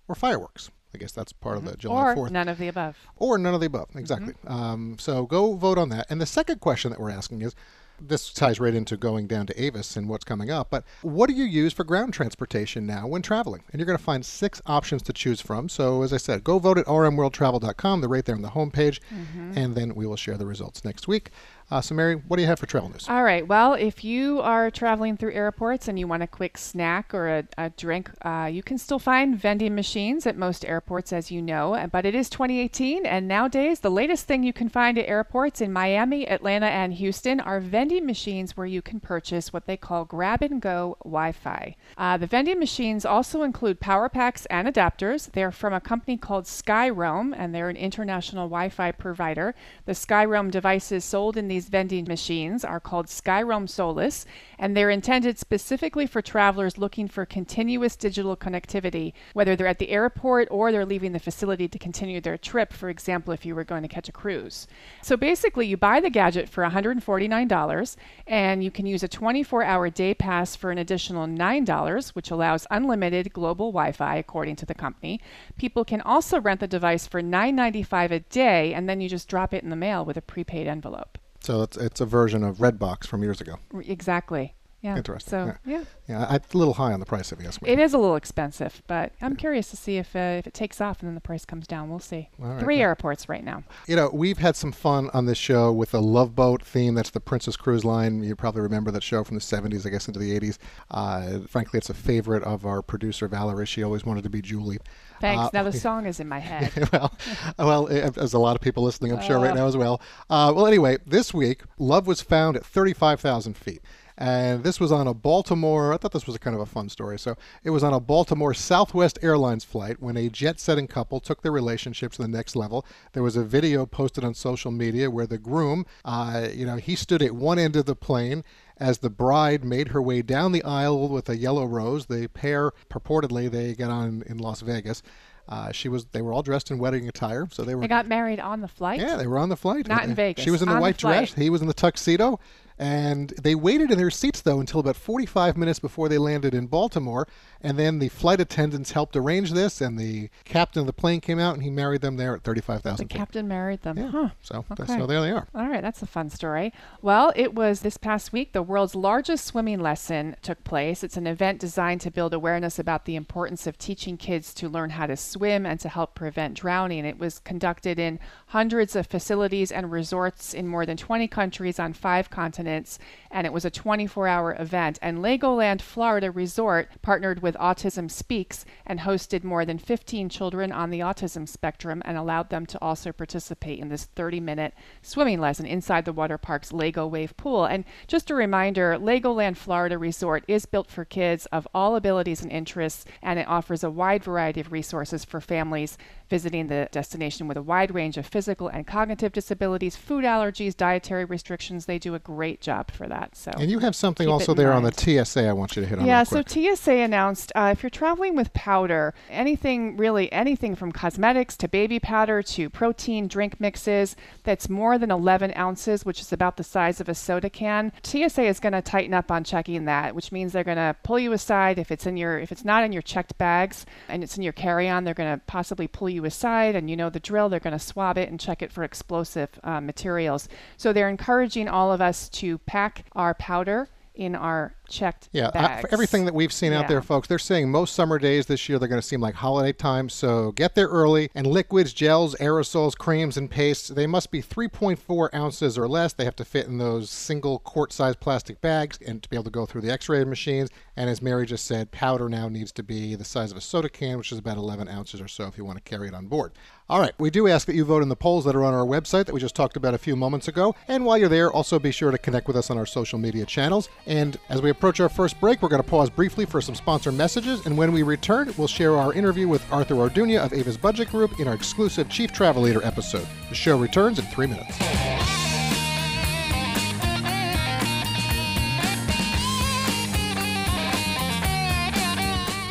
or 0.07 0.15
fireworks? 0.15 0.71
I 0.95 0.99
guess 0.99 1.13
that's 1.13 1.33
part 1.35 1.59
of 1.59 1.65
the 1.67 1.77
July 1.77 2.13
Or 2.13 2.17
4th 2.17 2.31
none 2.31 2.49
of 2.49 2.57
the 2.59 2.69
above. 2.69 2.97
or 3.17 3.37
none 3.37 3.53
of 3.55 3.61
the 3.61 3.67
above. 3.67 3.89
Exactly. 3.95 4.33
Um, 4.47 4.97
so 4.99 5.27
go 5.27 5.53
vote 5.55 5.77
on 5.77 5.91
that. 5.91 6.07
And 6.09 6.19
the 6.21 6.25
second 6.27 6.61
question 6.61 6.91
that 6.91 6.99
we're 6.99 7.11
asking 7.11 7.43
is 7.43 7.55
this 8.01 8.33
ties 8.33 8.61
right 8.61 8.75
into 8.75 8.97
going 8.97 9.27
down 9.27 9.47
to 9.47 9.63
Avis 9.63 9.97
and 9.97 10.09
what's 10.09 10.25
coming 10.25 10.51
up. 10.51 10.69
But 10.71 10.85
what 11.03 11.29
do 11.29 11.35
you 11.35 11.45
use 11.45 11.73
for 11.73 11.85
ground 11.85 12.15
transportation 12.15 12.87
now 12.87 13.07
when 13.07 13.23
traveling? 13.23 13.63
And 13.73 13.81
you're 13.81 13.87
going 13.87 13.99
to 13.99 14.05
find 14.05 14.25
six 14.25 14.63
options 14.67 15.03
to 15.03 15.13
choose 15.13 15.41
from. 15.41 15.69
So 15.69 16.03
as 16.03 16.13
I 16.13 16.17
said, 16.17 16.45
go 16.45 16.59
vote 16.59 16.79
at 16.79 16.87
rmworldtravel.com. 16.87 18.01
They're 18.01 18.09
right 18.09 18.25
there 18.25 18.37
on 18.37 18.43
the 18.43 18.51
homepage. 18.51 19.01
Mm-hmm. 19.13 19.53
And 19.57 19.75
then 19.75 19.95
we 19.95 20.07
will 20.07 20.17
share 20.17 20.37
the 20.37 20.47
results 20.47 20.85
next 20.85 21.09
week. 21.09 21.31
Uh, 21.71 21.83
so, 21.83 21.95
Mary, 21.95 22.15
what 22.15 22.37
do 22.37 22.43
you 22.43 22.49
have 22.49 22.59
for 22.59 22.65
travel 22.65 22.89
news? 22.89 23.07
All 23.09 23.23
right. 23.23 23.47
Well, 23.47 23.75
if 23.75 24.03
you 24.03 24.41
are 24.41 24.71
traveling 24.71 25.19
through 25.19 25.35
airports 25.35 25.87
and 25.87 25.99
you 25.99 26.07
want 26.07 26.23
a 26.23 26.27
quick 26.27 26.57
snack 26.57 27.13
or 27.13 27.29
a, 27.29 27.45
a 27.59 27.71
drink, 27.71 28.11
uh, 28.23 28.49
you 28.51 28.63
can 28.63 28.79
still 28.79 28.99
find 28.99 29.39
vending 29.39 29.75
machines 29.75 30.27
at 30.27 30.37
most 30.37 30.65
airports, 30.65 31.13
as 31.13 31.31
you 31.31 31.43
know. 31.43 31.87
But 31.93 32.07
it 32.07 32.15
is 32.15 32.31
2018, 32.31 33.05
and 33.05 33.29
nowadays 33.29 33.81
the 33.81 33.91
latest 33.91 34.27
thing 34.27 34.43
you 34.43 34.55
can 34.55 34.71
find 34.71 34.99
at 34.99 35.07
airports 35.07 35.61
in 35.61 35.71
Miami, 35.71 36.27
Atlanta, 36.27 36.67
and 36.67 36.95
Houston 36.95 37.39
are 37.39 37.61
vending 37.61 38.07
machines 38.07 38.57
where 38.57 38.67
you 38.67 38.81
can 38.81 38.99
purchase 38.99 39.53
what 39.53 39.67
they 39.67 39.77
call 39.77 40.07
grab 40.07 40.43
and 40.43 40.63
go 40.63 40.97
Wi-Fi. 41.05 41.77
Uh, 41.99 42.17
the 42.17 42.27
vending 42.27 42.59
machines 42.59 43.05
also 43.05 43.43
include 43.43 43.79
power 43.79 44.09
packs 44.09 44.47
and 44.47 44.67
adapters. 44.67 45.31
They're 45.33 45.53
from 45.53 45.75
a 45.75 45.81
company 45.81 46.17
called 46.17 46.45
SkyRoam, 46.45 47.35
and 47.37 47.55
they're 47.55 47.69
an 47.69 47.77
international 47.77 48.47
Wi-Fi 48.47 48.93
provider. 48.93 49.55
The 49.85 49.93
SkyRoam 49.93 50.51
devices 50.51 51.05
sold 51.05 51.37
in 51.37 51.49
these 51.49 51.58
these 51.59 51.69
vending 51.69 52.05
machines 52.07 52.65
are 52.65 52.79
called 52.79 53.07
Skyroam 53.07 53.69
Solis, 53.69 54.25
and 54.61 54.77
they're 54.77 54.91
intended 54.91 55.41
specifically 55.41 56.07
for 56.07 56.23
travelers 56.23 56.79
looking 56.79 57.09
for 57.09 57.27
continuous 57.27 57.97
digital 57.97 58.37
connectivity, 58.37 59.13
whether 59.33 59.57
they're 59.57 59.67
at 59.67 59.81
the 59.81 59.91
airport 59.91 60.47
or 60.53 60.71
they're 60.71 60.87
leaving 60.87 61.11
the 61.11 61.19
facility 61.19 61.67
to 61.67 61.77
continue 61.77 62.21
their 62.21 62.39
trip, 62.39 62.73
for 62.73 62.89
example, 62.89 63.33
if 63.33 63.45
you 63.45 63.57
were 63.57 63.65
going 63.65 63.83
to 63.83 63.89
catch 63.89 64.09
a 64.09 64.13
cruise. 64.13 64.69
So 65.03 65.17
basically, 65.17 65.67
you 65.67 65.77
buy 65.77 65.99
the 65.99 66.11
gadget 66.11 66.49
for 66.49 66.63
$149, 66.63 67.97
and 68.29 68.63
you 68.63 68.71
can 68.71 68.87
use 68.87 69.03
a 69.03 69.09
24 69.09 69.65
hour 69.65 69.91
day 69.91 70.15
pass 70.15 70.55
for 70.55 70.71
an 70.71 70.79
additional 70.79 71.27
$9, 71.27 72.09
which 72.11 72.31
allows 72.31 72.69
unlimited 72.71 73.33
global 73.33 73.73
Wi 73.73 73.91
Fi, 73.91 74.15
according 74.15 74.55
to 74.55 74.67
the 74.67 74.77
company. 74.77 75.21
People 75.57 75.85
can 75.85 76.03
also 76.03 76.41
rent 76.41 76.61
the 76.61 76.69
device 76.69 77.09
for 77.09 77.21
$9.95 77.21 78.13
a 78.13 78.21
day, 78.21 78.75
and 78.75 78.89
then 78.89 79.01
you 79.01 79.09
just 79.09 79.27
drop 79.27 79.53
it 79.53 79.65
in 79.65 79.71
the 79.71 79.77
mail 79.77 80.05
with 80.05 80.17
a 80.17 80.23
prepaid 80.23 80.69
envelope. 80.69 81.18
So 81.41 81.63
it's 81.63 81.77
it's 81.77 82.01
a 82.01 82.07
version 82.07 82.43
of 82.45 82.59
Redbox 82.59 83.07
from 83.07 83.23
years 83.23 83.41
ago. 83.41 83.57
Exactly. 83.87 84.55
Yeah. 84.81 84.97
Interesting. 84.97 85.31
So 85.31 85.55
yeah. 85.67 85.79
yeah, 85.79 85.85
yeah 86.07 86.35
it's 86.37 86.55
a 86.55 86.59
little 86.59 86.75
high 86.75 86.93
on 86.93 87.01
the 87.01 87.07
price 87.07 87.33
ask 87.33 87.61
me. 87.61 87.69
It 87.69 87.81
is 87.81 87.95
a 87.95 87.99
little 87.99 88.15
expensive, 88.15 88.81
but 88.87 89.13
I'm 89.21 89.35
curious 89.35 89.71
to 89.71 89.77
see 89.77 89.97
if 89.97 90.15
uh, 90.15 90.37
if 90.39 90.47
it 90.47 90.55
takes 90.55 90.81
off 90.81 91.01
and 91.01 91.09
then 91.09 91.15
the 91.17 91.21
price 91.21 91.45
comes 91.45 91.67
down. 91.67 91.91
We'll 91.91 91.99
see. 91.99 92.29
Right, 92.39 92.61
Three 92.61 92.77
yeah. 92.77 92.85
airports 92.85 93.29
right 93.29 93.43
now. 93.43 93.65
You 93.89 93.97
know, 93.97 94.09
we've 94.13 94.39
had 94.39 94.55
some 94.55 94.71
fun 94.71 95.11
on 95.13 95.27
this 95.27 95.39
show 95.39 95.73
with 95.73 95.91
the 95.91 96.01
Love 96.01 96.37
Boat 96.37 96.63
theme. 96.63 96.95
That's 96.95 97.11
the 97.11 97.21
Princess 97.21 97.57
Cruise 97.57 97.85
Line. 97.85 98.23
You 98.23 98.37
probably 98.37 98.61
remember 98.61 98.93
that 98.93 99.03
show 99.03 99.25
from 99.25 99.37
the 99.37 99.41
70s, 99.41 99.85
I 99.85 99.91
guess, 99.91 100.07
into 100.07 100.21
the 100.21 100.39
80s. 100.39 100.59
Uh, 100.93 101.41
frankly, 101.49 101.79
it's 101.79 101.91
a 101.91 101.95
favorite 101.95 102.45
of 102.45 102.65
our 102.65 102.81
producer, 102.81 103.27
Valerie. 103.27 103.67
She 103.67 103.83
always 103.83 104.05
wanted 104.05 104.23
to 104.25 104.31
be 104.31 104.41
Julie. 104.41 104.79
Thanks. 105.21 105.47
Uh, 105.47 105.51
now 105.53 105.63
the 105.65 105.73
song 105.79 106.07
is 106.07 106.21
in 106.21 106.29
my 106.29 106.39
head. 106.39 106.89
well, 106.93 107.13
well, 107.59 107.89
eh, 107.89 108.11
there's 108.11 108.35
a 108.35 108.39
lot 108.39 108.55
of 108.55 108.63
people 108.63 108.85
listening, 108.85 109.13
I'm 109.13 109.23
sure, 109.23 109.41
right 109.41 109.55
now 109.55 109.67
as 109.67 109.77
well. 109.77 110.01
Uh, 110.31 110.53
well, 110.55 110.67
anyway, 110.67 110.99
this 111.05 111.35
week, 111.35 111.63
Love 111.79 112.07
was 112.07 112.23
found 112.23 112.57
at 112.57 112.65
35,000 112.65 113.57
feet. 113.57 113.83
And 114.21 114.65
this 114.65 114.81
was 114.81 114.91
on 114.91 115.07
a 115.07 115.15
Baltimore, 115.15 115.95
I 115.95 115.97
thought 115.97 116.11
this 116.11 116.27
was 116.27 116.35
a 116.35 116.41
kind 116.41 116.57
of 116.57 116.61
a 116.61 116.67
fun 116.67 116.89
story. 116.89 117.21
So 117.21 117.37
it 117.63 117.71
was 117.71 117.85
on 117.85 117.95
a 117.95 118.01
Baltimore 118.01 118.53
Southwest 118.53 119.17
Airlines 119.23 119.63
flight 119.63 120.03
when 120.03 120.17
a 120.17 120.29
jet 120.29 120.59
setting 120.59 120.89
couple 120.89 121.21
took 121.21 121.43
their 121.43 121.53
relationship 121.53 122.11
to 122.13 122.23
the 122.23 122.27
next 122.27 122.57
level. 122.57 122.85
There 123.13 123.23
was 123.23 123.37
a 123.37 123.45
video 123.45 123.87
posted 123.87 124.25
on 124.25 124.35
social 124.35 124.73
media 124.73 125.09
where 125.09 125.29
the 125.29 125.39
groom, 125.39 125.87
uh, 126.05 126.49
you 126.53 126.67
know, 126.67 126.77
he 126.77 126.97
stood 126.97 127.23
at 127.23 127.37
one 127.37 127.61
end 127.61 127.77
of 127.77 127.87
the 127.87 127.95
plane 127.95 128.43
as 128.77 128.99
the 128.99 129.11
bride 129.11 129.65
made 129.65 129.89
her 129.89 130.03
way 130.03 130.23
down 130.23 130.51
the 130.51 130.65
aisle 130.65 131.09
with 131.09 131.29
a 131.29 131.37
yellow 131.37 131.65
rose. 131.65 132.07
The 132.07 132.27
pair, 132.27 132.73
purportedly, 132.91 133.49
they 133.49 133.75
got 133.75 133.91
on 133.91 134.25
in 134.27 134.39
Las 134.39 134.63
Vegas. 134.63 135.01
Uh, 135.49 135.73
she 135.73 135.89
was. 135.89 136.05
They 136.07 136.21
were 136.21 136.33
all 136.33 136.43
dressed 136.43 136.71
in 136.71 136.79
wedding 136.79 137.09
attire, 137.09 137.49
so 137.51 137.63
they 137.63 137.75
were. 137.75 137.81
They 137.81 137.89
got 137.89 138.07
married 138.07 138.39
on 138.39 138.61
the 138.61 138.69
flight. 138.69 139.01
Yeah, 139.01 139.17
they 139.17 139.27
were 139.27 139.39
on 139.39 139.49
the 139.49 139.57
flight. 139.57 139.89
Not 139.89 140.05
in 140.05 140.15
Vegas, 140.15 140.45
She 140.45 140.51
was 140.51 140.61
in 140.61 140.69
the 140.69 140.75
on 140.75 140.81
the 140.81 140.83
white 140.83 140.99
dress. 140.99 141.33
He 141.33 141.49
was 141.49 141.63
in 141.63 141.69
the 141.69 141.75
tuxedo. 141.75 142.39
And 142.79 143.31
they 143.31 143.55
waited 143.55 143.91
in 143.91 143.99
their 143.99 144.11
seats, 144.11 144.41
though, 144.41 144.61
until 144.61 144.81
about 144.81 144.97
45 144.97 145.57
minutes 145.57 145.79
before 145.79 146.09
they 146.09 146.19
landed 146.19 146.55
in 146.55 146.67
Baltimore. 146.69 147.27
And 147.61 147.77
then 147.77 147.99
the 147.99 148.09
flight 148.09 148.41
attendants 148.41 148.93
helped 148.93 149.17
arrange 149.17 149.51
this, 149.51 149.81
and 149.81 149.99
the 149.99 150.29
captain 150.45 150.81
of 150.81 150.87
the 150.87 150.93
plane 150.93 151.21
came 151.21 151.41
out 151.41 151.55
and 151.55 151.63
he 151.65 151.71
married 151.71 152.03
them 152.03 152.17
there 152.17 152.37
at 152.37 152.43
35,000 152.45 152.97
The 153.09 153.13
feet. 153.13 153.19
captain 153.19 153.49
married 153.49 153.83
them. 153.83 153.99
Yeah. 153.99 154.11
Huh. 154.11 154.29
So, 154.43 154.65
that's, 154.69 154.83
Okay. 154.91 154.97
so 154.99 155.07
there 155.07 155.21
they 155.21 155.33
are. 155.33 155.49
All 155.57 155.67
right, 155.67 155.83
that's 155.83 156.01
a 156.03 156.07
fun 156.07 156.31
story. 156.31 156.73
Well, 157.03 157.33
it 157.35 157.55
was 157.57 157.81
this 157.81 157.97
past 157.97 158.33
week 158.33 158.53
the 158.53 158.63
world's 158.63 158.95
largest 158.95 159.45
swimming 159.45 159.81
lesson 159.81 160.37
took 160.41 160.63
place. 160.63 161.03
It's 161.03 161.17
an 161.17 161.27
event 161.27 161.59
designed 161.59 162.01
to 162.03 162.13
build 162.13 162.33
awareness 162.33 162.79
about 162.79 163.07
the 163.07 163.17
importance 163.17 163.67
of 163.67 163.77
teaching 163.77 164.17
kids 164.17 164.55
to 164.55 164.69
learn 164.69 164.91
how 164.91 165.07
to 165.07 165.17
swim 165.17 165.67
and 165.67 165.81
to 165.81 165.89
help 165.89 166.15
prevent 166.15 166.55
drowning. 166.55 167.05
It 167.05 167.19
was 167.19 167.41
conducted 167.41 167.99
in 167.99 168.21
hundreds 168.49 168.95
of 168.95 169.09
facilities 169.09 169.73
and 169.73 169.91
resorts 169.91 170.55
in 170.55 170.69
more 170.69 170.87
than 170.87 170.97
20 170.97 171.27
countries 171.27 171.81
on 171.81 171.93
five 171.93 172.31
continents, 172.31 172.68
and 172.69 173.47
it 173.47 173.53
was 173.53 173.65
a 173.65 173.71
24-hour 173.71 174.57
event. 174.59 174.99
And 175.03 175.19
Legoland 175.19 175.81
Florida 175.81 176.31
Resort 176.31 176.91
partnered 177.03 177.43
with 177.43 177.57
Autism 177.57 178.11
Speaks 178.11 178.65
and 178.87 179.01
hosted 179.01 179.45
more 179.45 179.65
than 179.65 179.79
15 179.79 180.29
children 180.29 180.71
on 180.73 180.91
the 180.91 181.01
autism 181.01 181.49
spectrum 181.49 182.03
and 182.05 182.17
allowed 182.17 182.51
them 182.51 182.67
to 182.67 182.79
also 182.81 183.13
participate 183.13 183.79
in 183.79 183.89
this 183.89 184.09
30-minute 184.17 184.75
swimming 185.03 185.41
lesson 185.41 185.67
inside 185.67 186.05
the 186.05 186.13
water 186.13 186.39
park's 186.39 186.73
Lego 186.73 187.07
Wave 187.07 187.37
pool. 187.37 187.65
And 187.65 187.85
just 188.07 188.31
a 188.31 188.35
reminder, 188.35 188.97
Legoland 188.99 189.57
Florida 189.57 189.99
Resort 189.99 190.45
is 190.47 190.67
built 190.67 190.91
for 190.91 191.05
kids 191.05 191.47
of 191.47 191.67
all 191.75 191.97
abilities 191.97 192.43
and 192.43 192.53
interests, 192.53 193.05
and 193.23 193.39
it 193.39 193.49
offers 193.49 193.83
a 193.83 193.91
wide 193.91 194.23
variety 194.23 194.61
of 194.61 194.73
resources 194.73 195.25
for 195.25 195.41
families 195.41 195.97
visiting 196.29 196.67
the 196.67 196.89
destination 196.93 197.49
with 197.49 197.57
a 197.57 197.63
wide 197.63 197.95
range 197.95 198.19
of 198.19 198.27
physical 198.27 198.69
and 198.69 198.87
cognitive 198.87 199.33
disabilities, 199.33 199.97
food 199.97 200.25
allergies, 200.25 200.77
dietary 200.77 201.25
restrictions. 201.25 201.87
They 201.87 201.99
do 201.99 202.15
a 202.15 202.19
great 202.19 202.58
job 202.61 202.91
for 202.91 203.07
that. 203.09 203.37
So 203.37 203.51
And 203.57 203.71
you 203.71 203.79
have 203.81 203.97
something 203.97 204.29
also 204.29 204.55
there 204.55 204.73
on 204.73 204.83
the. 204.83 204.93
TSA 204.99 205.49
I 205.49 205.53
want 205.53 205.77
you 205.77 205.83
to 205.83 205.89
hit 205.89 205.99
on. 205.99 206.07
yeah, 206.07 206.23
so. 206.25 206.43
TSA 206.47 206.93
announced 206.93 207.53
uh, 207.55 207.71
if 207.73 207.83
you're 207.83 207.91
traveling 207.91 208.35
with 208.35 208.53
powder, 208.53 209.15
anything 209.31 209.97
really, 209.97 210.31
anything 210.33 210.75
from 210.75 210.93
cosmetics 210.93 211.57
to 211.59 211.69
baby 211.69 211.99
powder 211.99 212.43
to 212.43 212.71
protein 212.71 213.29
drink 213.29 213.61
mixes 213.61 214.17
that's 214.45 214.69
more 214.69 214.99
than 214.99 215.11
11 215.11 215.53
ounces, 215.57 216.05
which 216.05 216.21
is 216.21 216.33
about 216.33 216.57
the 216.57 216.65
size 216.65 217.01
of 217.01 217.09
a 217.09 217.15
soda 217.15 217.51
can, 217.51 217.93
TSA 218.03 218.43
is 218.43 218.61
going 218.61 218.73
to 218.73 218.83
tighten 218.83 219.15
up 219.15 219.31
on 219.31 219.45
checking 219.45 219.85
that, 219.85 220.15
which 220.15 220.33
means 220.33 220.53
they're 220.53 220.65
going 220.65 220.77
to 220.77 220.97
pull 221.03 221.19
you 221.19 221.33
aside 221.33 221.79
if 221.79 221.93
it's 221.93 222.07
in 222.07 222.17
your, 222.17 222.39
if 222.39 222.51
it's 222.51 222.65
not 222.65 222.83
in 222.83 222.93
your 222.93 223.03
checked 223.03 223.37
bags 223.39 223.87
and 224.09 224.23
it's 224.25 224.37
in 224.37 224.43
your 224.43 224.53
carry-on, 224.53 225.05
they're 225.05 225.15
going 225.15 225.39
to 225.39 225.45
possibly 225.47 225.87
pull 225.87 226.09
you 226.09 226.25
aside, 226.25 226.75
and 226.75 226.89
you 226.89 226.97
know 226.97 227.11
the 227.11 227.21
drill. 227.21 227.49
They're 227.49 227.61
going 227.61 227.79
to 227.79 227.85
swab 227.85 228.17
it 228.19 228.29
and 228.31 228.41
check 228.41 228.63
it 228.63 228.73
for 228.73 228.83
explosive 228.83 229.51
uh, 229.63 229.81
materials. 229.81 230.49
So 230.77 230.93
they're 230.93 231.09
encouraging 231.09 231.69
all 231.69 231.93
of 231.93 232.01
us 232.01 232.29
to 232.31 232.48
pack 232.57 233.05
our 233.13 233.35
powder 233.35 233.91
in 234.15 234.35
our 234.35 234.75
checked 234.89 235.29
Yeah, 235.33 235.51
bags. 235.53 235.83
for 235.83 235.93
everything 235.93 236.25
that 236.25 236.35
we've 236.35 236.53
seen 236.53 236.73
out 236.73 236.89
there, 236.89 237.01
folks, 237.01 237.29
they're 237.29 237.39
saying 237.39 237.71
most 237.71 237.95
summer 237.95 238.19
days 238.19 238.47
this 238.47 238.69
year 238.69 238.77
they're 238.79 238.89
going 238.89 239.01
to 239.01 239.07
seem 239.07 239.21
like 239.21 239.37
holiday 239.37 239.73
time. 239.73 240.09
So 240.09 240.51
get 240.53 240.75
there 240.75 240.89
early. 240.89 241.31
And 241.37 241.47
liquids, 241.47 241.93
gels, 241.93 242.35
aerosols, 242.37 242.99
creams, 242.99 243.37
and 243.37 243.49
pastes, 243.49 243.89
they 243.89 244.09
must 244.09 244.33
be 244.33 244.43
3.4 244.43 245.33
ounces 245.33 245.79
or 245.79 245.87
less. 245.87 246.13
They 246.13 246.25
have 246.25 246.35
to 246.37 246.45
fit 246.45 246.67
in 246.67 246.79
those 246.79 247.11
single 247.11 247.61
quart 247.61 247.93
sized 247.93 248.19
plastic 248.19 248.61
bags 248.61 248.99
and 249.07 249.23
to 249.23 249.29
be 249.29 249.37
able 249.37 249.45
to 249.45 249.51
go 249.51 249.67
through 249.67 249.83
the 249.83 249.93
x 249.93 250.09
ray 250.09 250.25
machines. 250.25 250.69
And 250.97 251.09
as 251.09 251.23
Mary 251.23 251.47
just 251.47 251.65
said, 251.65 251.93
powder 251.93 252.29
now 252.29 252.49
needs 252.49 252.73
to 252.73 252.83
be 252.83 253.15
the 253.15 253.25
size 253.25 253.53
of 253.53 253.57
a 253.57 253.61
soda 253.61 253.89
can, 253.89 254.19
which 254.19 254.33
is 254.33 254.39
about 254.39 254.57
11 254.57 254.89
ounces 254.89 255.21
or 255.21 255.29
so 255.29 255.47
if 255.47 255.57
you 255.57 255.65
want 255.65 255.79
to 255.79 255.89
carry 255.89 256.09
it 256.09 256.15
on 256.15 256.27
board. 256.27 256.53
All 256.91 257.01
right, 257.01 257.13
we 257.19 257.29
do 257.29 257.47
ask 257.49 257.67
that 257.67 257.75
you 257.75 257.85
vote 257.85 258.03
in 258.03 258.09
the 258.09 258.17
polls 258.17 258.47
that 258.47 258.57
are 258.57 258.65
on 258.65 258.73
our 258.73 258.87
website 258.87 259.27
that 259.27 259.35
we 259.35 259.41
just 259.41 259.55
talked 259.55 259.77
about 259.77 259.93
a 259.93 259.99
few 259.99 260.17
moments 260.17 260.49
ago. 260.49 260.75
And 260.89 261.05
while 261.05 261.19
you're 261.19 261.29
there, 261.29 261.53
also 261.53 261.79
be 261.79 261.91
sure 261.91 262.11
to 262.11 262.17
connect 262.17 262.47
with 262.47 262.57
us 262.57 262.71
on 262.71 262.79
our 262.79 262.87
social 262.87 263.19
media 263.19 263.45
channels. 263.45 263.91
And 264.07 264.39
as 264.49 264.63
we 264.63 264.71
approach 264.71 264.99
our 264.99 265.11
first 265.11 265.39
break, 265.39 265.61
we're 265.61 265.69
going 265.69 265.83
to 265.83 265.89
pause 265.89 266.09
briefly 266.09 266.47
for 266.47 266.63
some 266.63 266.75
sponsor 266.75 267.13
messages. 267.13 267.67
And 267.67 267.77
when 267.77 267.93
we 267.93 268.03
return, 268.05 268.55
we'll 268.57 268.69
share 268.69 268.97
our 268.97 269.13
interview 269.13 269.49
with 269.49 269.71
Arthur 269.71 269.97
Orduña 269.97 270.43
of 270.43 270.55
Avis 270.55 270.79
Budget 270.79 271.11
Group 271.11 271.39
in 271.39 271.47
our 271.47 271.55
exclusive 271.55 272.09
Chief 272.09 272.33
Travel 272.33 272.63
Leader 272.63 272.83
episode. 272.83 273.27
The 273.51 273.55
show 273.55 273.77
returns 273.77 274.19
in 274.19 274.25
three 274.25 274.47
minutes. 274.47 274.79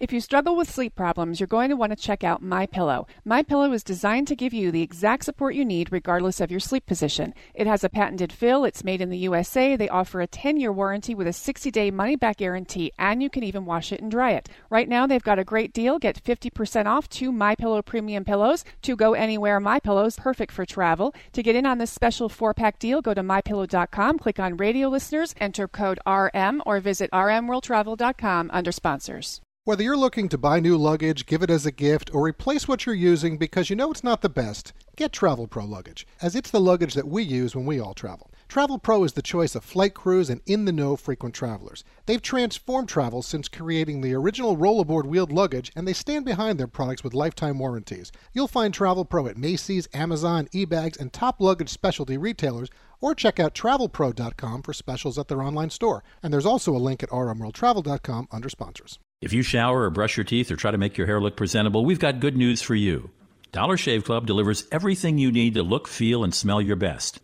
If 0.00 0.12
you 0.12 0.20
struggle 0.20 0.56
with 0.56 0.68
sleep 0.68 0.96
problems, 0.96 1.38
you're 1.38 1.46
going 1.46 1.70
to 1.70 1.76
want 1.76 1.90
to 1.90 1.96
check 1.96 2.24
out 2.24 2.42
My 2.42 2.66
Pillow. 2.66 3.06
My 3.24 3.44
Pillow 3.44 3.72
is 3.72 3.84
designed 3.84 4.26
to 4.26 4.34
give 4.34 4.52
you 4.52 4.72
the 4.72 4.82
exact 4.82 5.24
support 5.24 5.54
you 5.54 5.64
need 5.64 5.92
regardless 5.92 6.40
of 6.40 6.50
your 6.50 6.58
sleep 6.58 6.84
position. 6.84 7.32
It 7.54 7.68
has 7.68 7.84
a 7.84 7.88
patented 7.88 8.32
fill, 8.32 8.64
it's 8.64 8.82
made 8.82 9.00
in 9.00 9.08
the 9.08 9.18
USA. 9.18 9.76
They 9.76 9.88
offer 9.88 10.20
a 10.20 10.26
10-year 10.26 10.72
warranty 10.72 11.14
with 11.14 11.28
a 11.28 11.30
60-day 11.30 11.92
money-back 11.92 12.38
guarantee, 12.38 12.92
and 12.98 13.22
you 13.22 13.30
can 13.30 13.44
even 13.44 13.66
wash 13.66 13.92
it 13.92 14.02
and 14.02 14.10
dry 14.10 14.32
it. 14.32 14.48
Right 14.68 14.88
now, 14.88 15.06
they've 15.06 15.22
got 15.22 15.38
a 15.38 15.44
great 15.44 15.72
deal. 15.72 16.00
Get 16.00 16.22
50% 16.22 16.86
off 16.86 17.08
two 17.08 17.30
My 17.30 17.54
Pillow 17.54 17.80
premium 17.80 18.24
pillows. 18.24 18.64
To 18.82 18.96
go 18.96 19.14
anywhere 19.14 19.60
My 19.60 19.78
Pillows, 19.78 20.16
perfect 20.16 20.52
for 20.52 20.66
travel. 20.66 21.14
To 21.32 21.42
get 21.42 21.54
in 21.54 21.66
on 21.66 21.78
this 21.78 21.92
special 21.92 22.28
4-pack 22.28 22.80
deal, 22.80 23.00
go 23.00 23.14
to 23.14 23.22
mypillow.com, 23.22 24.18
click 24.18 24.40
on 24.40 24.56
radio 24.56 24.88
listeners, 24.88 25.36
enter 25.38 25.68
code 25.68 26.00
RM 26.04 26.62
or 26.66 26.80
visit 26.80 27.10
rmworldtravel.com 27.12 28.50
under 28.52 28.72
sponsors. 28.72 29.40
Whether 29.66 29.82
you're 29.82 29.96
looking 29.96 30.28
to 30.28 30.36
buy 30.36 30.60
new 30.60 30.76
luggage, 30.76 31.24
give 31.24 31.42
it 31.42 31.48
as 31.48 31.64
a 31.64 31.72
gift, 31.72 32.10
or 32.12 32.26
replace 32.26 32.68
what 32.68 32.84
you're 32.84 32.94
using 32.94 33.38
because 33.38 33.70
you 33.70 33.76
know 33.76 33.90
it's 33.90 34.04
not 34.04 34.20
the 34.20 34.28
best, 34.28 34.74
get 34.94 35.10
Travel 35.10 35.46
Pro 35.46 35.64
luggage, 35.64 36.06
as 36.20 36.36
it's 36.36 36.50
the 36.50 36.60
luggage 36.60 36.92
that 36.92 37.08
we 37.08 37.22
use 37.22 37.56
when 37.56 37.64
we 37.64 37.80
all 37.80 37.94
travel. 37.94 38.30
Travel 38.46 38.78
Pro 38.78 39.04
is 39.04 39.14
the 39.14 39.22
choice 39.22 39.54
of 39.54 39.64
flight 39.64 39.94
crews 39.94 40.28
and 40.28 40.42
in 40.44 40.66
the 40.66 40.72
know 40.72 40.96
frequent 40.96 41.34
travelers. 41.34 41.82
They've 42.04 42.20
transformed 42.20 42.90
travel 42.90 43.22
since 43.22 43.48
creating 43.48 44.02
the 44.02 44.12
original 44.12 44.54
rollerboard 44.54 45.06
wheeled 45.06 45.32
luggage, 45.32 45.72
and 45.74 45.88
they 45.88 45.94
stand 45.94 46.26
behind 46.26 46.60
their 46.60 46.66
products 46.66 47.02
with 47.02 47.14
lifetime 47.14 47.58
warranties. 47.58 48.12
You'll 48.34 48.48
find 48.48 48.74
Travel 48.74 49.06
Pro 49.06 49.28
at 49.28 49.38
Macy's, 49.38 49.88
Amazon, 49.94 50.46
eBags, 50.52 51.00
and 51.00 51.10
top 51.10 51.40
luggage 51.40 51.70
specialty 51.70 52.18
retailers, 52.18 52.68
or 53.00 53.14
check 53.14 53.40
out 53.40 53.54
travelpro.com 53.54 54.60
for 54.60 54.74
specials 54.74 55.18
at 55.18 55.28
their 55.28 55.40
online 55.40 55.70
store. 55.70 56.04
And 56.22 56.34
there's 56.34 56.44
also 56.44 56.76
a 56.76 56.78
link 56.78 57.02
at 57.02 57.08
rmworldtravel.com 57.08 58.28
under 58.30 58.50
sponsors. 58.50 58.98
If 59.24 59.32
you 59.32 59.42
shower 59.42 59.84
or 59.84 59.90
brush 59.90 60.18
your 60.18 60.24
teeth 60.24 60.50
or 60.50 60.56
try 60.56 60.70
to 60.70 60.76
make 60.76 60.98
your 60.98 61.06
hair 61.06 61.18
look 61.18 61.34
presentable, 61.34 61.82
we've 61.82 61.98
got 61.98 62.20
good 62.20 62.36
news 62.36 62.60
for 62.60 62.74
you. 62.74 63.08
Dollar 63.52 63.78
Shave 63.78 64.04
Club 64.04 64.26
delivers 64.26 64.66
everything 64.70 65.16
you 65.16 65.32
need 65.32 65.54
to 65.54 65.62
look, 65.62 65.88
feel, 65.88 66.24
and 66.24 66.34
smell 66.34 66.60
your 66.60 66.76
best. 66.76 67.20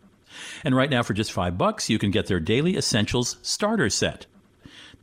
And 0.63 0.75
right 0.75 0.89
now, 0.89 1.03
for 1.03 1.13
just 1.13 1.31
five 1.31 1.59
bucks, 1.59 1.91
you 1.91 1.99
can 1.99 2.09
get 2.09 2.25
their 2.25 2.39
Daily 2.39 2.75
Essentials 2.75 3.37
Starter 3.43 3.87
Set. 3.91 4.25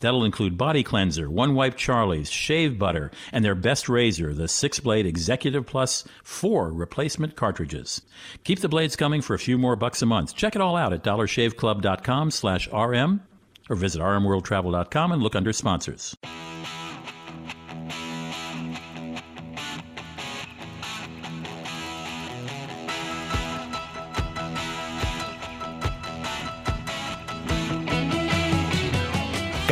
That'll 0.00 0.24
include 0.24 0.58
body 0.58 0.82
cleanser, 0.82 1.30
one 1.30 1.54
wipe 1.54 1.76
Charlie's, 1.76 2.32
shave 2.32 2.80
butter, 2.80 3.12
and 3.32 3.44
their 3.44 3.54
best 3.54 3.88
razor, 3.88 4.34
the 4.34 4.48
six 4.48 4.80
blade 4.80 5.06
Executive 5.06 5.66
Plus 5.66 6.02
4 6.24 6.72
replacement 6.72 7.36
cartridges. 7.36 8.02
Keep 8.42 8.58
the 8.58 8.68
blades 8.68 8.96
coming 8.96 9.22
for 9.22 9.34
a 9.34 9.38
few 9.38 9.56
more 9.56 9.76
bucks 9.76 10.02
a 10.02 10.06
month. 10.06 10.34
Check 10.34 10.56
it 10.56 10.62
all 10.62 10.74
out 10.74 10.92
at 10.92 11.04
dollarshaveclub.com 11.04 12.32
slash 12.32 12.68
RM 12.72 13.22
or 13.70 13.76
visit 13.76 14.00
rmworldtravel.com 14.00 15.12
and 15.12 15.22
look 15.22 15.36
under 15.36 15.52
sponsors. 15.52 16.16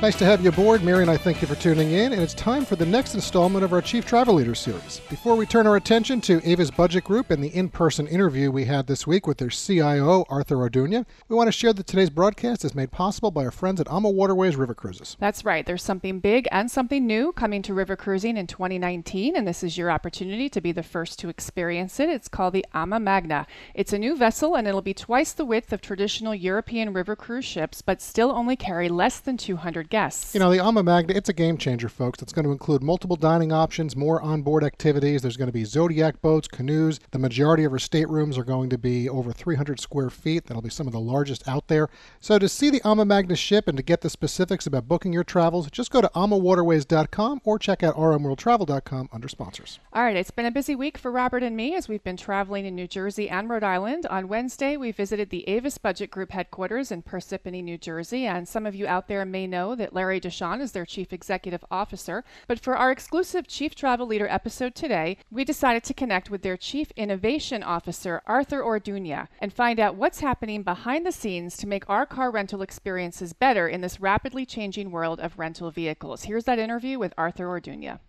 Nice 0.00 0.16
to 0.18 0.24
have 0.24 0.40
you 0.40 0.50
aboard. 0.50 0.84
Mary 0.84 1.02
and 1.02 1.10
I 1.10 1.16
thank 1.16 1.42
you 1.42 1.48
for 1.48 1.56
tuning 1.56 1.90
in, 1.90 2.12
and 2.12 2.22
it's 2.22 2.32
time 2.32 2.64
for 2.64 2.76
the 2.76 2.86
next 2.86 3.16
installment 3.16 3.64
of 3.64 3.72
our 3.72 3.82
Chief 3.82 4.06
Travel 4.06 4.34
Leader 4.34 4.54
series. 4.54 5.00
Before 5.10 5.34
we 5.34 5.44
turn 5.44 5.66
our 5.66 5.74
attention 5.74 6.20
to 6.20 6.40
Avis 6.48 6.70
Budget 6.70 7.02
Group 7.02 7.32
and 7.32 7.42
the 7.42 7.48
in 7.48 7.68
person 7.68 8.06
interview 8.06 8.52
we 8.52 8.64
had 8.64 8.86
this 8.86 9.08
week 9.08 9.26
with 9.26 9.38
their 9.38 9.48
CIO, 9.48 10.24
Arthur 10.28 10.54
Orduña, 10.54 11.04
we 11.28 11.34
want 11.34 11.48
to 11.48 11.52
share 11.52 11.72
that 11.72 11.88
today's 11.88 12.10
broadcast 12.10 12.64
is 12.64 12.76
made 12.76 12.92
possible 12.92 13.32
by 13.32 13.44
our 13.44 13.50
friends 13.50 13.80
at 13.80 13.90
AMA 13.90 14.08
Waterways 14.08 14.54
River 14.54 14.72
Cruises. 14.72 15.16
That's 15.18 15.44
right. 15.44 15.66
There's 15.66 15.82
something 15.82 16.20
big 16.20 16.46
and 16.52 16.70
something 16.70 17.04
new 17.04 17.32
coming 17.32 17.62
to 17.62 17.74
river 17.74 17.96
cruising 17.96 18.36
in 18.36 18.46
2019, 18.46 19.34
and 19.34 19.48
this 19.48 19.64
is 19.64 19.76
your 19.76 19.90
opportunity 19.90 20.48
to 20.48 20.60
be 20.60 20.70
the 20.70 20.84
first 20.84 21.18
to 21.18 21.28
experience 21.28 21.98
it. 21.98 22.08
It's 22.08 22.28
called 22.28 22.54
the 22.54 22.64
AMA 22.72 23.00
Magna. 23.00 23.48
It's 23.74 23.92
a 23.92 23.98
new 23.98 24.14
vessel, 24.14 24.54
and 24.54 24.68
it'll 24.68 24.80
be 24.80 24.94
twice 24.94 25.32
the 25.32 25.44
width 25.44 25.72
of 25.72 25.80
traditional 25.80 26.36
European 26.36 26.92
river 26.92 27.16
cruise 27.16 27.44
ships, 27.44 27.82
but 27.82 28.00
still 28.00 28.30
only 28.30 28.54
carry 28.54 28.88
less 28.88 29.18
than 29.18 29.36
200 29.36 29.87
guests. 29.88 30.34
You 30.34 30.40
know, 30.40 30.50
the 30.50 30.62
AMA 30.62 30.82
Magna, 30.82 31.14
it's 31.14 31.28
a 31.28 31.32
game 31.32 31.56
changer, 31.56 31.88
folks. 31.88 32.22
It's 32.22 32.32
going 32.32 32.44
to 32.44 32.52
include 32.52 32.82
multiple 32.82 33.16
dining 33.16 33.52
options, 33.52 33.96
more 33.96 34.20
onboard 34.22 34.64
activities. 34.64 35.22
There's 35.22 35.36
going 35.36 35.48
to 35.48 35.52
be 35.52 35.64
Zodiac 35.64 36.20
boats, 36.20 36.48
canoes. 36.48 37.00
The 37.10 37.18
majority 37.18 37.64
of 37.64 37.72
our 37.72 37.78
staterooms 37.78 38.38
are 38.38 38.44
going 38.44 38.70
to 38.70 38.78
be 38.78 39.08
over 39.08 39.32
300 39.32 39.80
square 39.80 40.10
feet. 40.10 40.46
That'll 40.46 40.62
be 40.62 40.70
some 40.70 40.86
of 40.86 40.92
the 40.92 41.00
largest 41.00 41.46
out 41.48 41.68
there. 41.68 41.88
So 42.20 42.38
to 42.38 42.48
see 42.48 42.70
the 42.70 42.86
AMA 42.86 43.04
Magna 43.04 43.36
ship 43.36 43.68
and 43.68 43.76
to 43.76 43.82
get 43.82 44.00
the 44.00 44.10
specifics 44.10 44.66
about 44.66 44.88
booking 44.88 45.12
your 45.12 45.24
travels, 45.24 45.70
just 45.70 45.90
go 45.90 46.00
to 46.00 46.10
amawaterways.com 46.14 47.40
or 47.44 47.58
check 47.58 47.82
out 47.82 47.96
rmworldtravel.com 47.96 49.08
under 49.12 49.28
sponsors. 49.28 49.80
All 49.92 50.02
right, 50.02 50.16
it's 50.16 50.30
been 50.30 50.46
a 50.46 50.50
busy 50.50 50.74
week 50.74 50.98
for 50.98 51.10
Robert 51.10 51.42
and 51.42 51.56
me 51.56 51.74
as 51.74 51.88
we've 51.88 52.04
been 52.04 52.16
traveling 52.16 52.66
in 52.66 52.74
New 52.74 52.86
Jersey 52.86 53.28
and 53.28 53.48
Rhode 53.48 53.64
Island. 53.64 54.06
On 54.06 54.28
Wednesday, 54.28 54.76
we 54.76 54.92
visited 54.92 55.30
the 55.30 55.48
Avis 55.48 55.78
Budget 55.78 56.10
Group 56.10 56.32
headquarters 56.32 56.90
in 56.90 57.02
Parsippany, 57.02 57.62
New 57.62 57.78
Jersey, 57.78 58.26
and 58.26 58.46
some 58.46 58.66
of 58.66 58.74
you 58.74 58.86
out 58.86 59.08
there 59.08 59.24
may 59.24 59.46
know 59.46 59.74
that 59.78 59.94
Larry 59.94 60.20
De 60.20 60.30
Shon 60.30 60.60
is 60.60 60.72
their 60.72 60.84
Chief 60.84 61.12
Executive 61.12 61.64
Officer. 61.70 62.24
But 62.46 62.60
for 62.60 62.76
our 62.76 62.90
exclusive 62.90 63.48
Chief 63.48 63.74
Travel 63.74 64.06
Leader 64.06 64.28
episode 64.28 64.74
today, 64.74 65.16
we 65.30 65.44
decided 65.44 65.84
to 65.84 65.94
connect 65.94 66.30
with 66.30 66.42
their 66.42 66.56
Chief 66.56 66.90
Innovation 66.96 67.62
Officer, 67.62 68.22
Arthur 68.26 68.62
Orduña, 68.62 69.28
and 69.40 69.52
find 69.52 69.80
out 69.80 69.96
what's 69.96 70.20
happening 70.20 70.62
behind 70.62 71.06
the 71.06 71.12
scenes 71.12 71.56
to 71.56 71.66
make 71.66 71.88
our 71.88 72.04
car 72.04 72.30
rental 72.30 72.62
experiences 72.62 73.32
better 73.32 73.66
in 73.66 73.80
this 73.80 74.00
rapidly 74.00 74.44
changing 74.44 74.90
world 74.90 75.20
of 75.20 75.38
rental 75.38 75.70
vehicles. 75.70 76.24
Here's 76.24 76.44
that 76.44 76.58
interview 76.58 76.98
with 76.98 77.14
Arthur 77.16 77.46
Orduña. 77.46 78.00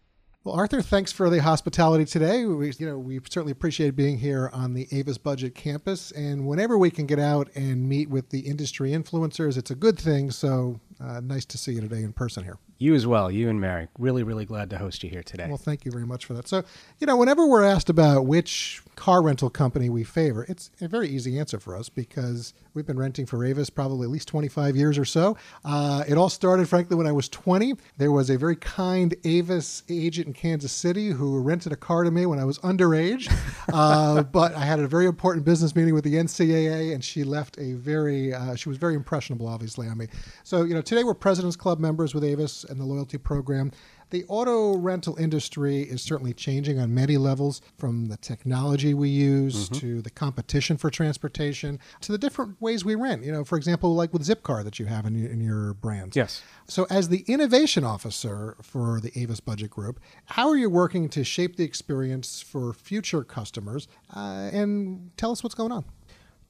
Well, 0.45 0.55
Arthur, 0.55 0.81
thanks 0.81 1.11
for 1.11 1.29
the 1.29 1.41
hospitality 1.41 2.05
today. 2.05 2.45
We, 2.45 2.71
you 2.77 2.85
know, 2.85 2.97
we 2.97 3.19
certainly 3.29 3.51
appreciate 3.51 3.97
being 3.97 4.17
here 4.17 4.49
on 4.53 4.73
the 4.73 4.87
Avis 4.91 5.17
Budget 5.17 5.53
campus. 5.53 6.11
And 6.11 6.47
whenever 6.47 6.77
we 6.77 6.89
can 6.89 7.05
get 7.05 7.19
out 7.19 7.49
and 7.55 7.89
meet 7.89 8.09
with 8.09 8.29
the 8.29 8.39
industry 8.39 8.91
influencers, 8.91 9.57
it's 9.57 9.69
a 9.69 9.75
good 9.75 9.99
thing. 9.99 10.31
So 10.31 10.79
Uh, 11.01 11.21
nice 11.21 11.45
to 11.45 11.57
see 11.57 11.73
you 11.73 11.81
today 11.81 12.03
in 12.03 12.13
person 12.13 12.43
here. 12.43 12.57
You 12.81 12.95
as 12.95 13.05
well, 13.05 13.29
you 13.29 13.49
and 13.49 13.59
Mary. 13.59 13.89
Really, 13.97 14.23
really 14.23 14.45
glad 14.45 14.69
to 14.69 14.77
host 14.77 15.03
you 15.03 15.09
here 15.09 15.21
today. 15.21 15.47
Well, 15.49 15.57
thank 15.57 15.83
you 15.83 15.91
very 15.91 16.05
much 16.05 16.23
for 16.23 16.33
that. 16.35 16.47
So, 16.47 16.63
you 16.99 17.07
know, 17.07 17.17
whenever 17.17 17.45
we're 17.45 17.65
asked 17.65 17.89
about 17.89 18.25
which 18.25 18.81
car 18.95 19.21
rental 19.21 19.49
company 19.49 19.89
we 19.89 20.05
favor, 20.05 20.45
it's 20.47 20.71
a 20.79 20.87
very 20.87 21.09
easy 21.09 21.37
answer 21.37 21.59
for 21.59 21.75
us 21.75 21.89
because 21.89 22.53
we've 22.73 22.85
been 22.85 22.97
renting 22.97 23.25
for 23.25 23.43
Avis 23.43 23.69
probably 23.69 24.05
at 24.05 24.09
least 24.09 24.29
25 24.29 24.77
years 24.77 24.97
or 24.97 25.03
so. 25.03 25.35
Uh, 25.65 26.05
it 26.07 26.17
all 26.17 26.29
started, 26.29 26.69
frankly, 26.69 26.95
when 26.95 27.05
I 27.05 27.11
was 27.11 27.27
20. 27.27 27.73
There 27.97 28.13
was 28.13 28.29
a 28.29 28.37
very 28.37 28.55
kind 28.55 29.13
Avis 29.25 29.83
agent 29.89 30.27
in 30.27 30.33
Kansas 30.33 30.71
City 30.71 31.09
who 31.09 31.37
rented 31.41 31.73
a 31.73 31.77
car 31.77 32.05
to 32.05 32.11
me 32.11 32.25
when 32.27 32.39
I 32.39 32.45
was 32.45 32.59
underage. 32.59 33.29
uh, 33.73 34.23
but 34.23 34.55
I 34.55 34.63
had 34.63 34.79
a 34.79 34.87
very 34.87 35.05
important 35.05 35.43
business 35.43 35.75
meeting 35.75 35.93
with 35.93 36.05
the 36.05 36.15
NCAA, 36.15 36.93
and 36.93 37.03
she 37.03 37.25
left 37.25 37.57
a 37.57 37.73
very, 37.73 38.33
uh, 38.33 38.55
she 38.55 38.69
was 38.69 38.77
very 38.77 38.95
impressionable, 38.95 39.49
obviously, 39.49 39.89
on 39.89 39.97
me. 39.97 40.07
So, 40.45 40.63
you 40.63 40.73
know, 40.73 40.81
today 40.81 41.03
we're 41.03 41.13
President's 41.13 41.57
Club 41.57 41.81
members 41.81 42.15
with 42.15 42.23
Avis 42.23 42.65
and 42.69 42.79
the 42.79 42.85
loyalty 42.85 43.17
program. 43.17 43.71
The 44.11 44.25
auto 44.27 44.75
rental 44.75 45.15
industry 45.17 45.81
is 45.81 46.01
certainly 46.01 46.33
changing 46.33 46.79
on 46.79 46.93
many 46.95 47.17
levels 47.17 47.61
from 47.77 48.07
the 48.07 48.17
technology 48.17 48.93
we 48.93 49.09
use 49.09 49.69
Mm-hmm. 49.69 49.75
to 49.79 50.01
the 50.01 50.09
competition 50.09 50.77
for 50.77 50.89
transportation 50.89 51.79
to 52.01 52.11
the 52.11 52.17
different 52.17 52.59
ways 52.61 52.83
we 52.83 52.95
rent. 52.95 53.23
You 53.23 53.31
know, 53.31 53.43
for 53.43 53.55
example, 53.57 53.93
like 53.95 54.11
with 54.11 54.23
Zipcar 54.23 54.63
that 54.63 54.79
you 54.79 54.85
have 54.87 55.05
in 55.05 55.15
your, 55.15 55.31
in 55.31 55.41
your 55.41 55.73
brands. 55.75 56.15
Yes. 56.15 56.41
So, 56.67 56.87
as 56.89 57.09
the 57.09 57.23
innovation 57.27 57.83
officer 57.83 58.55
for 58.61 58.99
the 58.99 59.11
Avis 59.19 59.39
Budget 59.39 59.69
Group, 59.69 59.99
how 60.25 60.49
are 60.49 60.57
you 60.57 60.69
working 60.69 61.07
to 61.09 61.23
shape 61.23 61.55
the 61.55 61.63
experience 61.63 62.41
for 62.41 62.73
future 62.73 63.23
customers? 63.23 63.87
Uh, 64.15 64.49
and 64.51 65.11
tell 65.17 65.31
us 65.31 65.43
what's 65.43 65.55
going 65.55 65.71
on. 65.71 65.85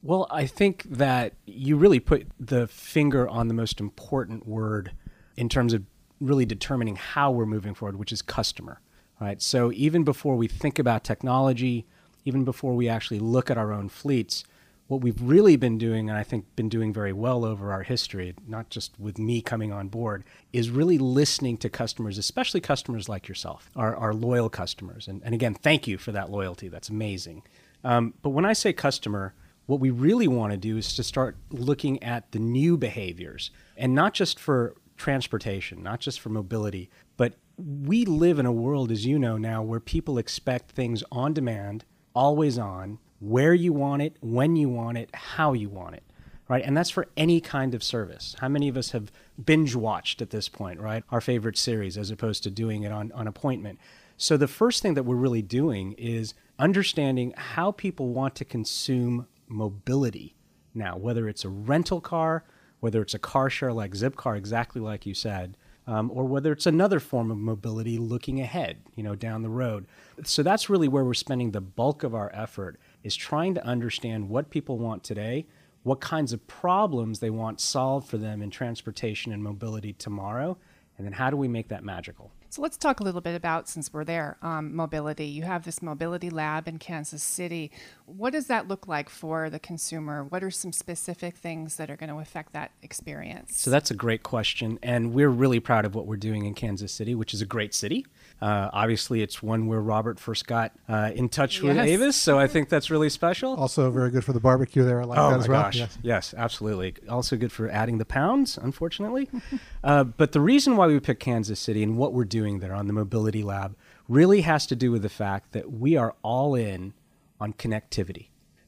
Well, 0.01 0.27
I 0.31 0.45
think 0.45 0.83
that 0.83 1.33
you 1.45 1.75
really 1.75 1.99
put 1.99 2.27
the 2.39 2.67
finger 2.67 3.27
on 3.27 3.49
the 3.49 3.53
most 3.53 3.81
important 3.81 4.47
word 4.47 4.93
in 5.35 5.49
terms 5.49 5.73
of 5.73 5.83
really 6.19 6.45
determining 6.45 6.95
how 6.95 7.31
we're 7.31 7.45
moving 7.45 7.73
forward, 7.73 7.97
which 7.97 8.11
is 8.11 8.21
customer. 8.21 8.81
Right. 9.21 9.41
So 9.41 9.71
even 9.73 10.05
before 10.05 10.37
we 10.37 10.47
think 10.47 10.79
about 10.79 11.03
technology, 11.03 11.85
even 12.23 12.45
before 12.45 12.73
we 12.73 12.87
actually 12.87 13.19
look 13.19 13.51
at 13.51 13.57
our 13.57 13.73
own 13.73 13.89
fleets, 13.89 14.45
what 14.87 15.01
we've 15.01 15.21
really 15.21 15.55
been 15.55 15.77
doing, 15.77 16.09
and 16.09 16.17
I 16.17 16.23
think 16.23 16.45
been 16.55 16.69
doing 16.69 16.93
very 16.93 17.13
well 17.13 17.43
over 17.43 17.71
our 17.71 17.83
history, 17.83 18.33
not 18.47 18.69
just 18.69 18.97
with 18.97 19.19
me 19.19 19.41
coming 19.41 19.71
on 19.71 19.87
board, 19.87 20.23
is 20.51 20.71
really 20.71 20.97
listening 20.97 21.57
to 21.57 21.69
customers, 21.69 22.17
especially 22.17 22.61
customers 22.61 23.07
like 23.07 23.27
yourself, 23.27 23.69
our, 23.75 23.95
our 23.95 24.13
loyal 24.13 24.49
customers. 24.49 25.07
And, 25.07 25.21
and 25.23 25.35
again, 25.35 25.53
thank 25.53 25.85
you 25.85 25.97
for 25.97 26.11
that 26.13 26.31
loyalty. 26.31 26.69
That's 26.69 26.89
amazing. 26.89 27.43
Um, 27.83 28.13
but 28.21 28.29
when 28.29 28.45
I 28.45 28.53
say 28.53 28.73
customer, 28.73 29.33
what 29.67 29.79
we 29.79 29.91
really 29.91 30.27
want 30.27 30.53
to 30.53 30.57
do 30.57 30.77
is 30.77 30.95
to 30.95 31.03
start 31.03 31.37
looking 31.51 32.01
at 32.01 32.31
the 32.31 32.39
new 32.39 32.75
behaviors, 32.75 33.51
and 33.77 33.93
not 33.93 34.15
just 34.15 34.39
for 34.39 34.75
transportation, 34.99 35.81
not 35.81 35.99
just 35.99 36.19
for 36.19 36.29
mobility, 36.29 36.91
but 37.17 37.33
we 37.57 38.05
live 38.05 38.37
in 38.37 38.45
a 38.45 38.51
world, 38.51 38.91
as 38.91 39.05
you 39.05 39.17
know 39.17 39.37
now, 39.37 39.63
where 39.63 39.79
people 39.79 40.17
expect 40.17 40.71
things 40.71 41.03
on 41.11 41.33
demand, 41.33 41.85
always 42.13 42.59
on, 42.59 42.99
where 43.19 43.53
you 43.53 43.73
want 43.73 44.01
it, 44.01 44.15
when 44.21 44.55
you 44.55 44.69
want 44.69 44.97
it, 44.97 45.09
how 45.13 45.53
you 45.53 45.69
want 45.69 45.95
it. 45.95 46.03
Right. 46.47 46.63
And 46.65 46.75
that's 46.75 46.89
for 46.89 47.07
any 47.15 47.41
kind 47.41 47.75
of 47.75 47.83
service. 47.83 48.35
How 48.39 48.47
many 48.47 48.69
of 48.69 48.75
us 48.75 48.89
have 48.91 49.11
binge 49.43 49.75
watched 49.75 50.19
at 50.19 50.31
this 50.31 50.49
point, 50.49 50.79
right? 50.79 51.03
Our 51.11 51.21
favorite 51.21 51.59
series 51.59 51.95
as 51.95 52.09
opposed 52.09 52.41
to 52.41 52.49
doing 52.49 52.81
it 52.81 52.91
on, 52.91 53.11
on 53.11 53.27
appointment. 53.27 53.77
So 54.17 54.35
the 54.35 54.47
first 54.47 54.81
thing 54.81 54.95
that 54.95 55.03
we're 55.03 55.15
really 55.15 55.43
doing 55.43 55.93
is 55.93 56.33
understanding 56.57 57.35
how 57.37 57.71
people 57.71 58.09
want 58.09 58.33
to 58.35 58.45
consume 58.45 59.27
mobility 59.47 60.35
now, 60.73 60.97
whether 60.97 61.29
it's 61.29 61.45
a 61.45 61.49
rental 61.49 62.01
car, 62.01 62.43
whether 62.79 63.01
it's 63.01 63.13
a 63.13 63.19
car 63.19 63.49
share 63.49 63.73
like 63.73 63.91
Zipcar, 63.91 64.37
exactly 64.37 64.81
like 64.81 65.05
you 65.05 65.13
said, 65.13 65.57
um, 65.87 66.11
or 66.13 66.25
whether 66.25 66.51
it's 66.51 66.65
another 66.67 66.99
form 66.99 67.31
of 67.31 67.37
mobility 67.37 67.97
looking 67.97 68.39
ahead, 68.39 68.77
you 68.95 69.03
know, 69.03 69.15
down 69.15 69.41
the 69.41 69.49
road. 69.49 69.87
So 70.23 70.43
that's 70.43 70.69
really 70.69 70.87
where 70.87 71.03
we're 71.03 71.13
spending 71.15 71.51
the 71.51 71.61
bulk 71.61 72.03
of 72.03 72.13
our 72.13 72.31
effort 72.33 72.79
is 73.03 73.15
trying 73.15 73.55
to 73.55 73.65
understand 73.65 74.29
what 74.29 74.49
people 74.49 74.77
want 74.77 75.03
today, 75.03 75.47
what 75.83 75.99
kinds 75.99 76.31
of 76.31 76.45
problems 76.47 77.19
they 77.19 77.29
want 77.29 77.59
solved 77.59 78.07
for 78.07 78.17
them 78.17 78.41
in 78.41 78.51
transportation 78.51 79.31
and 79.31 79.43
mobility 79.43 79.93
tomorrow, 79.93 80.57
and 80.97 81.05
then 81.05 81.13
how 81.13 81.29
do 81.29 81.37
we 81.37 81.47
make 81.47 81.69
that 81.69 81.83
magical? 81.83 82.31
So 82.51 82.63
let's 82.63 82.77
talk 82.77 82.99
a 82.99 83.03
little 83.03 83.21
bit 83.21 83.35
about, 83.35 83.69
since 83.69 83.93
we're 83.93 84.03
there, 84.03 84.37
um, 84.41 84.75
mobility. 84.75 85.25
You 85.25 85.43
have 85.43 85.65
this 85.65 85.83
mobility 85.83 86.31
lab 86.31 86.67
in 86.67 86.79
Kansas 86.79 87.21
City. 87.21 87.71
What 88.07 88.33
does 88.33 88.47
that 88.47 88.67
look 88.67 88.87
like 88.87 89.07
for 89.07 89.51
the 89.51 89.59
consumer? 89.59 90.23
What 90.23 90.43
are 90.43 90.49
some 90.49 90.71
specific 90.71 91.37
things 91.37 91.75
that 91.75 91.91
are 91.91 91.95
going 91.95 92.09
to 92.09 92.17
affect 92.17 92.53
that 92.53 92.71
experience? 92.81 93.59
So 93.61 93.69
that's 93.69 93.91
a 93.91 93.95
great 93.95 94.23
question. 94.23 94.79
And 94.81 95.13
we're 95.13 95.29
really 95.29 95.59
proud 95.59 95.85
of 95.85 95.93
what 95.93 96.07
we're 96.07 96.17
doing 96.17 96.45
in 96.45 96.55
Kansas 96.55 96.91
City, 96.91 97.13
which 97.13 97.35
is 97.35 97.41
a 97.43 97.45
great 97.45 97.75
city. 97.75 98.07
Uh, 98.41 98.69
obviously, 98.71 99.21
it's 99.21 99.43
one 99.43 99.67
where 99.67 99.81
Robert 99.81 100.17
first 100.19 100.47
got 100.47 100.71
uh, 100.87 101.11
in 101.13 101.27
touch 101.27 101.61
with 101.61 101.75
Yes. 101.75 101.87
Avis. 101.87 102.15
So 102.15 102.39
I 102.39 102.47
think 102.47 102.69
that's 102.69 102.89
really 102.89 103.09
special. 103.09 103.55
Also, 103.55 103.91
very 103.91 104.11
good 104.11 104.23
for 104.23 104.31
the 104.31 104.39
barbecue 104.39 104.83
there. 104.85 105.01
I 105.01 105.05
like 105.05 105.19
Oh 105.19 105.29
that 105.31 105.37
my 105.37 105.43
as 105.43 105.47
well. 105.49 105.61
gosh! 105.63 105.75
Yes. 105.77 105.97
Yes. 106.01 106.33
absolutely. 106.37 106.95
Also 107.09 107.35
good 107.35 107.51
for 107.51 107.69
adding 107.69 107.97
the 107.97 108.05
pounds, 108.05 108.57
unfortunately. 108.57 109.29
uh, 109.83 110.05
but 110.05 110.31
the 110.31 110.39
reason 110.41 110.77
why 110.77 110.87
we 110.87 110.99
picked 110.99 111.19
Kansas 111.21 111.59
City 111.59 111.83
and 111.83 111.97
what 111.97 112.13
we're 112.13 112.23
doing 112.25 112.59
there 112.59 112.73
on 112.73 112.87
the 112.87 112.93
Mobility 112.93 113.43
Lab 113.43 113.75
really 114.07 114.41
has 114.41 114.65
to 114.67 114.75
do 114.75 114.91
with 114.91 115.01
the 115.01 115.09
fact 115.09 115.51
that 115.51 115.71
we 115.71 115.97
are 115.97 116.15
all 116.21 116.55
in 116.55 116.93
on 117.41 117.53
connectivity. 117.53 118.27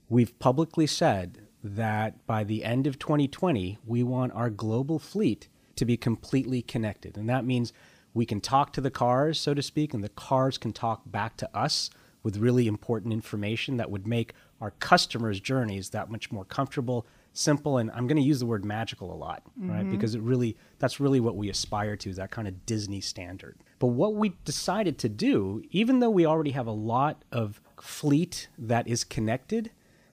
We've 0.10 0.38
publicly 0.40 0.86
said 0.88 1.40
that 1.64 2.26
by 2.28 2.44
the 2.44 2.64
end 2.66 2.88
of 2.88 3.00
2020, 3.00 3.78
we 3.86 4.04
want 4.04 4.34
our 4.34 4.50
global 4.50 5.00
fleet 5.00 5.48
to 5.78 5.86
be 5.86 5.96
completely 5.96 6.62
connected, 6.62 7.18
and 7.18 7.30
that 7.30 7.46
means 7.46 7.72
we 8.14 8.26
can 8.26 8.42
talk 8.42 8.74
to 8.74 8.82
the 8.82 8.92
cars, 8.92 9.40
so 9.40 9.54
to 9.54 9.62
speak, 9.62 9.94
and 9.94 10.04
the 10.04 10.10
cars 10.10 10.58
can 10.58 10.74
talk 10.74 11.04
back 11.06 11.38
to 11.38 11.58
us 11.58 11.90
with 12.24 12.38
really 12.38 12.68
important 12.68 13.14
information 13.14 13.78
that 13.78 13.90
would 13.90 14.06
make 14.06 14.34
our 14.60 14.72
customers' 14.72 15.40
journeys 15.40 15.90
that 15.90 16.12
much 16.12 16.32
more 16.32 16.46
comfortable, 16.46 17.08
simple, 17.34 17.78
and 17.78 17.90
I'm 17.92 18.08
going 18.08 18.18
to 18.18 18.24
use 18.24 18.40
the 18.40 18.46
word 18.46 18.64
magical 18.64 19.12
a 19.12 19.16
lot, 19.16 19.42
right? 19.58 19.90
Because 19.90 20.14
it 20.14 20.22
really 20.22 20.56
that's 20.78 21.00
really 21.00 21.20
what 21.20 21.36
we 21.36 21.50
aspire 21.50 21.96
to 21.98 22.10
is 22.10 22.18
that 22.18 22.30
kind 22.30 22.48
of 22.48 22.66
Disney 22.66 23.02
standard. 23.02 23.58
But 23.80 23.88
what 23.88 24.14
we 24.14 24.34
decided 24.46 25.00
to 25.00 25.10
do, 25.10 25.64
even 25.72 26.00
though 26.00 26.10
we 26.10 26.26
already 26.26 26.52
have 26.52 26.68
a 26.68 26.72
lot 26.72 27.24
of 27.32 27.60
fleet 27.82 28.50
that 28.58 28.88
is 28.88 29.04
connected, 29.04 29.72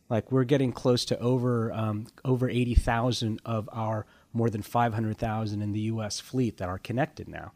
like 0.09 0.33
we're 0.33 0.45
getting 0.45 0.73
close 0.73 1.05
to 1.07 1.19
over 1.19 1.73
um, 1.73 2.07
over 2.25 2.49
80,000 2.49 3.41
of 3.45 3.69
our 3.73 4.07
more 4.33 4.49
than 4.49 4.63
500,000 4.63 5.61
in 5.61 5.73
the 5.73 5.81
U.S. 5.81 6.21
fleet 6.21 6.57
that 6.59 6.69
are 6.69 6.79
connected 6.79 7.29
now. 7.29 7.53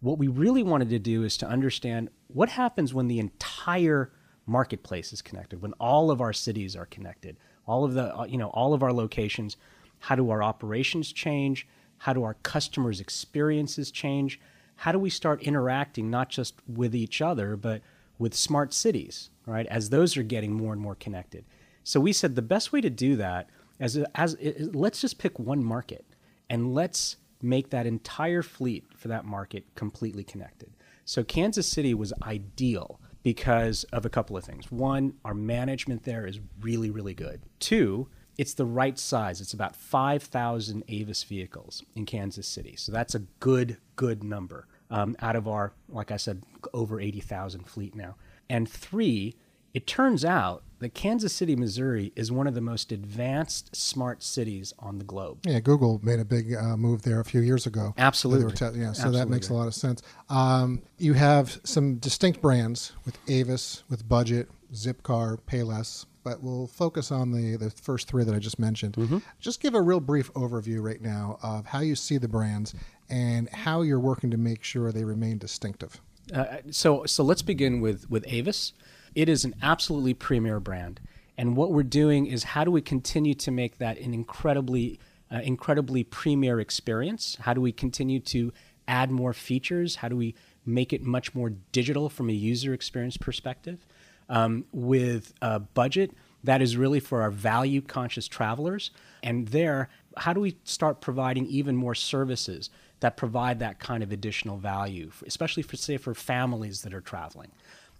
What 0.00 0.18
we 0.18 0.28
really 0.28 0.62
wanted 0.62 0.90
to 0.90 0.98
do 0.98 1.24
is 1.24 1.36
to 1.38 1.46
understand 1.46 2.10
what 2.28 2.50
happens 2.50 2.94
when 2.94 3.08
the 3.08 3.18
entire 3.18 4.12
marketplace 4.46 5.12
is 5.12 5.22
connected, 5.22 5.60
when 5.60 5.72
all 5.74 6.10
of 6.10 6.20
our 6.20 6.32
cities 6.32 6.76
are 6.76 6.86
connected, 6.86 7.36
all 7.66 7.84
of 7.84 7.94
the 7.94 8.16
uh, 8.16 8.24
you 8.24 8.38
know 8.38 8.48
all 8.48 8.74
of 8.74 8.82
our 8.82 8.92
locations. 8.92 9.56
How 10.00 10.14
do 10.14 10.30
our 10.30 10.42
operations 10.42 11.12
change? 11.12 11.66
How 11.98 12.12
do 12.12 12.22
our 12.22 12.34
customers' 12.34 13.00
experiences 13.00 13.90
change? 13.90 14.40
How 14.76 14.92
do 14.92 14.98
we 14.98 15.10
start 15.10 15.42
interacting 15.42 16.08
not 16.08 16.28
just 16.28 16.54
with 16.68 16.94
each 16.94 17.20
other 17.20 17.56
but 17.56 17.82
with 18.18 18.34
smart 18.34 18.72
cities, 18.72 19.30
right? 19.46 19.66
As 19.66 19.90
those 19.90 20.16
are 20.16 20.22
getting 20.22 20.52
more 20.52 20.72
and 20.72 20.80
more 20.80 20.94
connected. 20.94 21.44
So 21.82 22.00
we 22.00 22.12
said 22.12 22.34
the 22.36 22.42
best 22.42 22.72
way 22.72 22.80
to 22.80 22.90
do 22.90 23.16
that 23.16 23.50
as 23.80 23.96
as 24.14 24.36
let's 24.72 25.00
just 25.00 25.18
pick 25.18 25.38
one 25.38 25.64
market 25.64 26.04
and 26.48 26.72
let's 26.74 27.16
make 27.42 27.70
that 27.70 27.86
entire 27.86 28.42
fleet 28.42 28.84
for 28.96 29.08
that 29.08 29.24
market 29.24 29.64
completely 29.74 30.24
connected. 30.24 30.70
So 31.04 31.24
Kansas 31.24 31.66
City 31.66 31.94
was 31.94 32.12
ideal 32.22 33.00
because 33.22 33.84
of 33.92 34.04
a 34.04 34.10
couple 34.10 34.36
of 34.36 34.44
things. 34.44 34.70
One, 34.70 35.14
our 35.24 35.34
management 35.34 36.04
there 36.04 36.26
is 36.26 36.40
really 36.60 36.90
really 36.90 37.14
good. 37.14 37.42
Two, 37.60 38.08
it's 38.38 38.54
the 38.54 38.64
right 38.64 38.96
size. 38.96 39.40
It's 39.40 39.52
about 39.52 39.74
5,000 39.74 40.84
Avis 40.86 41.24
vehicles 41.24 41.84
in 41.96 42.06
Kansas 42.06 42.46
City. 42.46 42.76
So 42.76 42.92
that's 42.92 43.16
a 43.16 43.20
good, 43.40 43.78
good 43.96 44.22
number 44.22 44.68
um, 44.90 45.16
out 45.20 45.34
of 45.34 45.48
our, 45.48 45.72
like 45.88 46.12
I 46.12 46.16
said, 46.16 46.44
over 46.72 47.00
80,000 47.00 47.66
fleet 47.66 47.96
now. 47.96 48.14
And 48.48 48.68
three, 48.68 49.34
it 49.74 49.86
turns 49.86 50.24
out 50.24 50.62
that 50.80 50.94
Kansas 50.94 51.32
City, 51.32 51.56
Missouri 51.56 52.12
is 52.14 52.30
one 52.30 52.46
of 52.46 52.54
the 52.54 52.60
most 52.60 52.92
advanced 52.92 53.74
smart 53.74 54.22
cities 54.22 54.72
on 54.78 54.98
the 54.98 55.04
globe. 55.04 55.38
Yeah, 55.44 55.60
Google 55.60 56.00
made 56.02 56.20
a 56.20 56.24
big 56.24 56.54
uh, 56.54 56.76
move 56.76 57.02
there 57.02 57.20
a 57.20 57.24
few 57.24 57.40
years 57.40 57.66
ago. 57.66 57.94
Absolutely. 57.98 58.52
Te- 58.52 58.78
yeah, 58.78 58.92
so 58.92 59.10
that 59.10 59.28
makes 59.28 59.48
a 59.48 59.54
lot 59.54 59.66
of 59.66 59.74
sense. 59.74 60.02
Um, 60.28 60.82
you 60.98 61.14
have 61.14 61.60
some 61.64 61.96
distinct 61.96 62.40
brands 62.40 62.92
with 63.04 63.18
Avis, 63.28 63.82
with 63.88 64.08
Budget, 64.08 64.48
Zipcar, 64.72 65.38
Payless, 65.40 66.06
but 66.22 66.42
we'll 66.42 66.66
focus 66.66 67.10
on 67.10 67.32
the, 67.32 67.56
the 67.56 67.70
first 67.70 68.06
three 68.08 68.22
that 68.22 68.34
I 68.34 68.38
just 68.38 68.58
mentioned. 68.58 68.94
Mm-hmm. 68.94 69.18
Just 69.40 69.60
give 69.60 69.74
a 69.74 69.80
real 69.82 70.00
brief 70.00 70.32
overview 70.34 70.82
right 70.82 71.00
now 71.00 71.38
of 71.42 71.66
how 71.66 71.80
you 71.80 71.96
see 71.96 72.18
the 72.18 72.28
brands 72.28 72.74
and 73.08 73.48
how 73.48 73.82
you're 73.82 74.00
working 74.00 74.30
to 74.30 74.36
make 74.36 74.62
sure 74.62 74.92
they 74.92 75.04
remain 75.04 75.38
distinctive. 75.38 76.00
Uh, 76.32 76.58
so 76.70 77.06
so 77.06 77.24
let's 77.24 77.40
begin 77.40 77.80
with 77.80 78.10
with 78.10 78.24
Avis. 78.28 78.74
It 79.18 79.28
is 79.28 79.44
an 79.44 79.56
absolutely 79.62 80.14
premier 80.14 80.60
brand, 80.60 81.00
and 81.36 81.56
what 81.56 81.72
we're 81.72 81.82
doing 81.82 82.26
is 82.26 82.44
how 82.44 82.62
do 82.62 82.70
we 82.70 82.80
continue 82.80 83.34
to 83.34 83.50
make 83.50 83.78
that 83.78 83.98
an 83.98 84.14
incredibly 84.14 85.00
uh, 85.32 85.40
incredibly 85.42 86.04
premier 86.04 86.60
experience? 86.60 87.36
How 87.40 87.52
do 87.52 87.60
we 87.60 87.72
continue 87.72 88.20
to 88.20 88.52
add 88.86 89.10
more 89.10 89.32
features? 89.32 89.96
How 89.96 90.08
do 90.08 90.14
we 90.14 90.36
make 90.64 90.92
it 90.92 91.02
much 91.02 91.34
more 91.34 91.50
digital 91.72 92.08
from 92.08 92.30
a 92.30 92.32
user 92.32 92.72
experience 92.72 93.16
perspective? 93.16 93.84
Um, 94.28 94.66
with 94.70 95.34
a 95.42 95.58
budget 95.58 96.12
that 96.44 96.62
is 96.62 96.76
really 96.76 97.00
for 97.00 97.20
our 97.20 97.32
value 97.32 97.80
conscious 97.82 98.28
travelers, 98.28 98.92
and 99.24 99.48
there, 99.48 99.88
how 100.16 100.32
do 100.32 100.38
we 100.40 100.58
start 100.62 101.00
providing 101.00 101.44
even 101.46 101.74
more 101.74 101.96
services? 101.96 102.70
that 103.00 103.16
provide 103.16 103.60
that 103.60 103.78
kind 103.78 104.02
of 104.02 104.10
additional 104.10 104.58
value, 104.58 105.10
especially 105.26 105.62
for 105.62 105.76
say 105.76 105.96
for 105.96 106.14
families 106.14 106.82
that 106.82 106.92
are 106.92 107.00
traveling. 107.00 107.52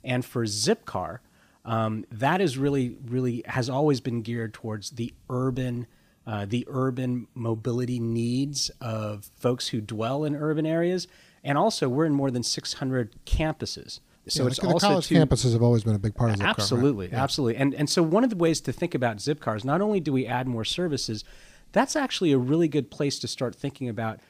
And 0.09 0.25
for 0.25 0.44
Zipcar, 0.44 1.18
um, 1.64 2.05
that 2.11 2.40
is 2.40 2.57
really 2.59 2.97
really 3.07 3.44
has 3.47 3.68
always 3.68 4.01
been 4.01 4.23
geared 4.23 4.55
towards 4.55 4.90
the 4.90 5.14
urban. 5.31 5.87
Uh, 6.27 6.44
the 6.44 6.66
urban 6.68 7.27
mobility 7.35 7.99
needs 7.99 8.71
of 8.83 9.31
folks 9.37 9.68
who 9.68 9.81
dwell 9.81 10.25
in 10.25 10.35
urban 10.37 10.66
areas, 10.66 11.07
and 11.42 11.57
also 11.57 11.88
we're 11.88 12.05
in 12.05 12.12
more 12.12 12.31
than 12.31 12.42
600 12.42 13.14
campuses. 13.25 14.01
So 14.29 14.42
Yeah, 14.42 14.49
it's 14.49 14.59
the 14.59 14.68
also 14.68 14.88
college 14.88 15.09
campuses 15.09 15.53
have 15.55 15.62
always 15.62 15.85
been 15.85 15.94
a 15.94 15.99
big 15.99 16.14
part 16.14 16.31
of 16.31 16.37
Zipcar. 16.37 16.42
right? 16.42 16.59
Absolutely, 16.59 17.12
absolutely. 17.12 17.57
And 17.57 17.75
and 17.75 17.88
so 17.88 18.03
one 18.03 18.25
of 18.25 18.31
the 18.31 18.37
ways 18.37 18.61
to 18.62 18.73
think 18.73 18.94
about 18.94 19.18
Zipcar 19.18 19.57
is 19.57 19.64
not 19.64 19.81
only 19.81 20.01
do 20.01 20.12
we 20.12 20.27
add 20.27 20.47
more 20.47 20.64
services, 20.64 21.25
that's 21.73 21.97
actually 21.97 22.33
a 22.33 22.38
really 22.38 22.68
good 22.68 22.90
place 22.90 23.18
to 23.21 23.29
start 23.29 23.55
thinking 23.55 23.88
about 23.88 24.21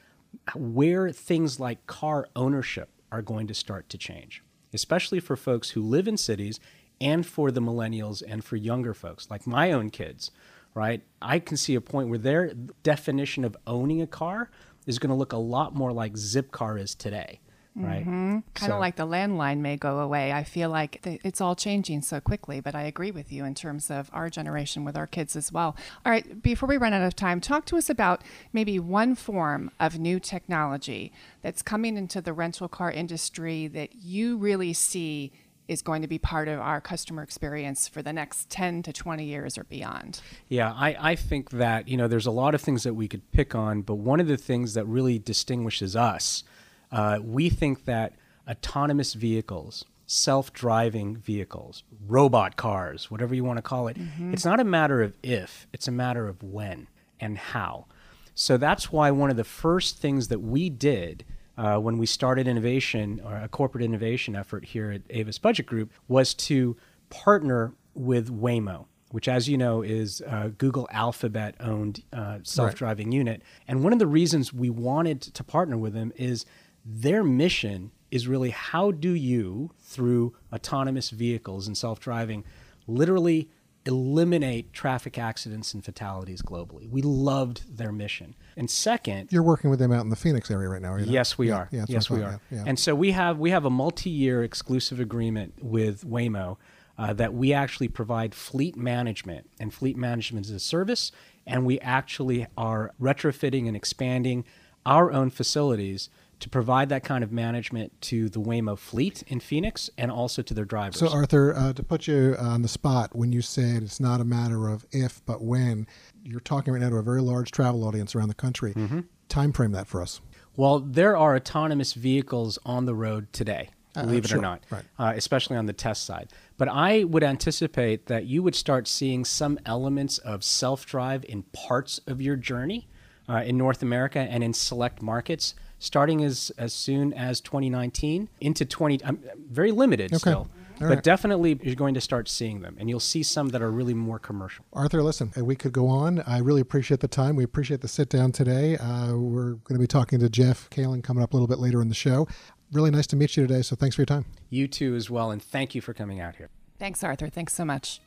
where 0.55 1.11
things 1.11 1.59
like 1.59 1.85
car 1.87 2.27
ownership 2.35 2.89
are 3.11 3.21
going 3.21 3.47
to 3.47 3.53
start 3.53 3.89
to 3.89 3.97
change, 3.97 4.43
especially 4.73 5.19
for 5.19 5.35
folks 5.35 5.71
who 5.71 5.81
live 5.81 6.07
in 6.07 6.17
cities 6.17 6.59
and 7.01 7.25
for 7.25 7.51
the 7.51 7.61
millennials 7.61 8.21
and 8.27 8.43
for 8.43 8.55
younger 8.55 8.93
folks 8.93 9.29
like 9.29 9.47
my 9.47 9.71
own 9.71 9.89
kids, 9.89 10.31
right? 10.73 11.01
I 11.21 11.39
can 11.39 11.57
see 11.57 11.75
a 11.75 11.81
point 11.81 12.09
where 12.09 12.19
their 12.19 12.53
definition 12.83 13.43
of 13.45 13.57
owning 13.65 14.01
a 14.01 14.07
car 14.07 14.49
is 14.85 14.99
going 14.99 15.09
to 15.09 15.15
look 15.15 15.33
a 15.33 15.37
lot 15.37 15.75
more 15.75 15.91
like 15.91 16.13
Zipcar 16.13 16.79
is 16.79 16.95
today, 16.95 17.39
right? 17.75 18.01
Mm-hmm. 18.01 18.39
Kind 18.55 18.71
of 18.71 18.77
So- 18.77 18.79
like 18.79 18.95
the 18.95 19.05
landline 19.07 19.59
may 19.59 19.77
go 19.77 19.99
away. 19.99 20.31
I 20.31 20.43
feel 20.43 20.69
like 20.69 21.01
th- 21.03 21.21
it's 21.23 21.39
all 21.41 21.55
changing 21.55 22.01
so 22.01 22.19
quickly, 22.19 22.59
but 22.59 22.75
I 22.75 22.83
agree 22.83 23.11
with 23.11 23.31
you 23.31 23.45
in 23.45 23.55
terms 23.55 23.89
of 23.89 24.09
our 24.13 24.29
generation 24.29 24.83
with 24.83 24.97
our 24.97 25.07
kids 25.07 25.35
as 25.35 25.51
well. 25.51 25.75
All 26.05 26.11
right, 26.11 26.41
before 26.41 26.67
we 26.67 26.77
run 26.77 26.93
out 26.93 27.03
of 27.03 27.15
time, 27.15 27.39
talk 27.41 27.65
to 27.65 27.77
us 27.77 27.89
about 27.89 28.21
maybe 28.53 28.79
one 28.79 29.15
form 29.15 29.71
of 29.79 29.99
new 29.99 30.19
technology 30.19 31.13
that's 31.41 31.61
coming 31.61 31.95
into 31.97 32.21
the 32.21 32.33
rental 32.33 32.67
car 32.67 32.91
industry 32.91 33.67
that 33.67 33.95
you 33.95 34.37
really 34.37 34.73
see 34.73 35.31
is 35.67 35.83
going 35.83 36.01
to 36.01 36.07
be 36.07 36.17
part 36.17 36.47
of 36.47 36.59
our 36.59 36.81
customer 36.81 37.21
experience 37.21 37.87
for 37.87 38.01
the 38.01 38.11
next 38.11 38.49
10 38.49 38.81
to 38.81 38.91
20 38.91 39.23
years 39.23 39.55
or 39.55 39.63
beyond. 39.65 40.19
Yeah, 40.47 40.73
I, 40.73 41.11
I 41.11 41.15
think 41.15 41.51
that, 41.51 41.87
you 41.87 41.95
know, 41.95 42.07
there's 42.07 42.25
a 42.25 42.31
lot 42.31 42.55
of 42.55 42.61
things 42.61 42.81
that 42.81 42.95
we 42.95 43.07
could 43.07 43.31
pick 43.31 43.53
on, 43.53 43.83
but 43.83 43.95
one 43.95 44.19
of 44.19 44.25
the 44.27 44.35
things 44.35 44.73
that 44.73 44.85
really 44.87 45.19
distinguishes 45.19 45.95
us, 45.95 46.43
uh, 46.91 47.19
we 47.21 47.49
think 47.49 47.85
that 47.85 48.13
autonomous 48.47 49.13
vehicles, 49.13 49.85
self 50.07 50.51
driving 50.53 51.15
vehicles, 51.17 51.83
robot 52.07 52.55
cars, 52.55 53.11
whatever 53.11 53.35
you 53.35 53.43
want 53.43 53.57
to 53.57 53.61
call 53.61 53.87
it, 53.87 53.97
it's 54.31 54.45
not 54.45 54.59
a 54.59 54.63
matter 54.63 55.01
of 55.01 55.17
if, 55.21 55.67
it's 55.73 55.87
a 55.87 55.91
matter 55.91 56.27
of 56.27 56.41
when 56.41 56.87
and 57.19 57.37
how. 57.37 57.85
So 58.33 58.57
that's 58.57 58.91
why 58.91 59.11
one 59.11 59.29
of 59.29 59.37
the 59.37 59.43
first 59.43 59.97
things 59.97 60.29
that 60.29 60.39
we 60.39 60.69
did 60.69 61.25
uh, 61.57 61.77
when 61.77 61.97
we 61.97 62.05
started 62.05 62.47
innovation 62.47 63.19
or 63.25 63.35
a 63.35 63.49
corporate 63.49 63.83
innovation 63.83 64.35
effort 64.35 64.63
here 64.63 64.91
at 64.91 65.01
Avis 65.09 65.37
Budget 65.37 65.65
Group 65.65 65.91
was 66.07 66.33
to 66.35 66.77
partner 67.09 67.73
with 67.93 68.29
Waymo. 68.31 68.85
which, 69.11 69.27
as 69.27 69.49
you 69.49 69.57
know, 69.57 69.81
is 69.81 70.21
a 70.21 70.49
Google 70.57 70.87
Alphabet 70.91 71.55
owned 71.59 72.03
uh, 72.13 72.39
self 72.43 72.75
driving 72.75 73.07
right. 73.07 73.15
unit. 73.15 73.41
And 73.67 73.83
one 73.83 73.91
of 73.91 73.99
the 73.99 74.07
reasons 74.07 74.53
we 74.53 74.69
wanted 74.69 75.21
to 75.21 75.43
partner 75.43 75.77
with 75.77 75.93
them 75.93 76.13
is 76.15 76.45
their 76.85 77.23
mission 77.23 77.91
is 78.11 78.27
really 78.27 78.49
how 78.49 78.91
do 78.91 79.11
you, 79.11 79.71
through 79.81 80.35
autonomous 80.53 81.09
vehicles 81.09 81.67
and 81.67 81.77
self 81.77 81.99
driving, 81.99 82.43
literally 82.87 83.49
eliminate 83.85 84.73
traffic 84.73 85.17
accidents 85.17 85.73
and 85.73 85.83
fatalities 85.83 86.41
globally. 86.41 86.89
We 86.89 87.01
loved 87.01 87.77
their 87.77 87.91
mission. 87.91 88.35
And 88.57 88.69
second, 88.69 89.31
you're 89.31 89.43
working 89.43 89.69
with 89.69 89.79
them 89.79 89.91
out 89.91 90.03
in 90.03 90.09
the 90.09 90.15
Phoenix 90.15 90.51
area 90.51 90.69
right 90.69 90.81
now, 90.81 90.93
are 90.93 90.99
you? 90.99 91.11
Yes, 91.11 91.37
we 91.37 91.47
yeah, 91.49 91.55
are. 91.55 91.69
Yeah, 91.71 91.85
yes, 91.87 92.09
we 92.09 92.21
are. 92.21 92.39
Yeah, 92.51 92.63
and 92.65 92.77
so 92.77 92.93
we 92.93 93.11
have 93.11 93.39
we 93.39 93.51
have 93.51 93.65
a 93.65 93.69
multi-year 93.69 94.43
exclusive 94.43 94.99
agreement 94.99 95.55
with 95.61 96.03
Waymo 96.05 96.57
uh, 96.97 97.13
that 97.13 97.33
we 97.33 97.53
actually 97.53 97.87
provide 97.87 98.35
fleet 98.35 98.75
management, 98.75 99.49
and 99.59 99.73
fleet 99.73 99.97
management 99.97 100.45
is 100.47 100.51
a 100.51 100.59
service, 100.59 101.11
and 101.47 101.65
we 101.65 101.79
actually 101.79 102.47
are 102.57 102.93
retrofitting 103.01 103.67
and 103.67 103.75
expanding 103.75 104.45
our 104.85 105.11
own 105.11 105.29
facilities 105.29 106.09
to 106.39 106.49
provide 106.49 106.89
that 106.89 107.03
kind 107.03 107.23
of 107.23 107.31
management 107.31 107.99
to 108.01 108.29
the 108.29 108.39
Waymo 108.39 108.77
fleet 108.77 109.23
in 109.27 109.39
Phoenix 109.39 109.89
and 109.97 110.09
also 110.09 110.41
to 110.41 110.53
their 110.53 110.65
drivers. 110.65 110.99
So, 110.99 111.09
Arthur, 111.09 111.53
uh, 111.55 111.73
to 111.73 111.83
put 111.83 112.07
you 112.07 112.35
on 112.39 112.61
the 112.61 112.67
spot, 112.67 113.15
when 113.15 113.31
you 113.31 113.41
said 113.41 113.83
it's 113.83 113.99
not 113.99 114.21
a 114.21 114.25
matter 114.25 114.69
of 114.69 114.85
if 114.91 115.21
but 115.25 115.41
when, 115.41 115.87
you're 116.23 116.39
talking 116.39 116.73
right 116.73 116.81
now 116.81 116.89
to 116.89 116.97
a 116.97 117.03
very 117.03 117.21
large 117.21 117.51
travel 117.51 117.83
audience 117.85 118.15
around 118.15 118.29
the 118.29 118.35
country. 118.35 118.73
Mm-hmm. 118.73 119.01
Time 119.27 119.51
frame 119.51 119.71
that 119.73 119.87
for 119.87 120.01
us. 120.01 120.21
Well, 120.55 120.79
there 120.79 121.15
are 121.15 121.35
autonomous 121.35 121.93
vehicles 121.93 122.57
on 122.65 122.85
the 122.85 122.95
road 122.95 123.31
today. 123.31 123.69
Uh, 123.95 124.03
believe 124.03 124.23
uh, 124.23 124.25
it 124.25 124.29
sure. 124.29 124.39
or 124.39 124.41
not, 124.41 124.63
right. 124.69 124.83
uh, 124.99 125.13
especially 125.15 125.57
on 125.57 125.65
the 125.65 125.73
test 125.73 126.05
side. 126.05 126.31
But 126.57 126.67
I 126.67 127.05
would 127.05 127.23
anticipate 127.23 128.05
that 128.05 128.25
you 128.25 128.43
would 128.43 128.55
start 128.55 128.87
seeing 128.87 129.25
some 129.25 129.59
elements 129.65 130.19
of 130.19 130.43
self 130.43 130.85
drive 130.85 131.25
in 131.27 131.43
parts 131.53 131.99
of 132.05 132.21
your 132.21 132.35
journey 132.35 132.87
uh, 133.27 133.43
in 133.45 133.57
North 133.57 133.81
America 133.81 134.19
and 134.19 134.43
in 134.43 134.53
select 134.53 135.01
markets 135.01 135.55
starting 135.79 136.23
as 136.23 136.51
as 136.57 136.73
soon 136.73 137.13
as 137.13 137.41
2019 137.41 138.29
into 138.41 138.65
20. 138.65 139.03
Um, 139.03 139.19
very 139.49 139.71
limited 139.71 140.13
okay. 140.13 140.17
still. 140.17 140.47
All 140.81 140.87
but 140.87 140.95
right. 140.95 141.03
definitely 141.03 141.59
you're 141.61 141.75
going 141.75 141.93
to 141.95 142.01
start 142.01 142.29
seeing 142.29 142.61
them, 142.61 142.77
and 142.79 142.89
you'll 142.89 143.01
see 143.01 143.21
some 143.21 143.49
that 143.49 143.61
are 143.61 143.69
really 143.71 143.93
more 143.93 144.17
commercial. 144.17 144.63
Arthur, 144.71 145.03
listen, 145.03 145.33
we 145.35 145.55
could 145.55 145.73
go 145.73 145.87
on. 145.87 146.23
I 146.25 146.37
really 146.37 146.61
appreciate 146.61 147.01
the 147.01 147.07
time. 147.09 147.35
We 147.35 147.43
appreciate 147.43 147.81
the 147.81 147.89
sit 147.89 148.07
down 148.07 148.31
today. 148.31 148.77
Uh, 148.77 149.15
we're 149.15 149.55
going 149.55 149.75
to 149.75 149.79
be 149.79 149.87
talking 149.87 150.19
to 150.19 150.29
Jeff 150.29 150.69
Kalan 150.69 151.03
coming 151.03 151.21
up 151.21 151.33
a 151.33 151.35
little 151.35 151.47
bit 151.47 151.59
later 151.59 151.81
in 151.81 151.89
the 151.89 151.95
show. 151.95 152.29
Really 152.71 152.91
nice 152.91 153.07
to 153.07 153.17
meet 153.17 153.35
you 153.35 153.45
today. 153.45 153.61
So 153.61 153.75
thanks 153.75 153.97
for 153.97 154.03
your 154.03 154.05
time. 154.05 154.25
You 154.49 154.69
too, 154.69 154.95
as 154.95 155.09
well, 155.09 155.31
and 155.31 155.43
thank 155.43 155.75
you 155.75 155.81
for 155.81 155.93
coming 155.93 156.21
out 156.21 156.37
here. 156.37 156.49
Thanks, 156.77 157.03
Arthur. 157.03 157.27
Thanks 157.27 157.53
so 157.53 157.65
much. 157.65 157.99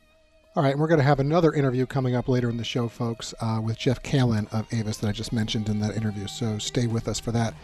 All 0.54 0.62
right, 0.62 0.72
and 0.72 0.80
we're 0.80 0.88
going 0.88 0.98
to 1.00 1.04
have 1.04 1.18
another 1.18 1.54
interview 1.54 1.86
coming 1.86 2.14
up 2.14 2.28
later 2.28 2.50
in 2.50 2.58
the 2.58 2.64
show, 2.64 2.86
folks, 2.86 3.32
uh, 3.40 3.58
with 3.64 3.78
Jeff 3.78 4.02
Kalan 4.02 4.52
of 4.52 4.66
Avis 4.70 4.98
that 4.98 5.08
I 5.08 5.12
just 5.12 5.32
mentioned 5.32 5.70
in 5.70 5.80
that 5.80 5.96
interview. 5.96 6.26
So 6.26 6.58
stay 6.58 6.86
with 6.86 7.08
us 7.08 7.18
for 7.18 7.32
that. 7.32 7.54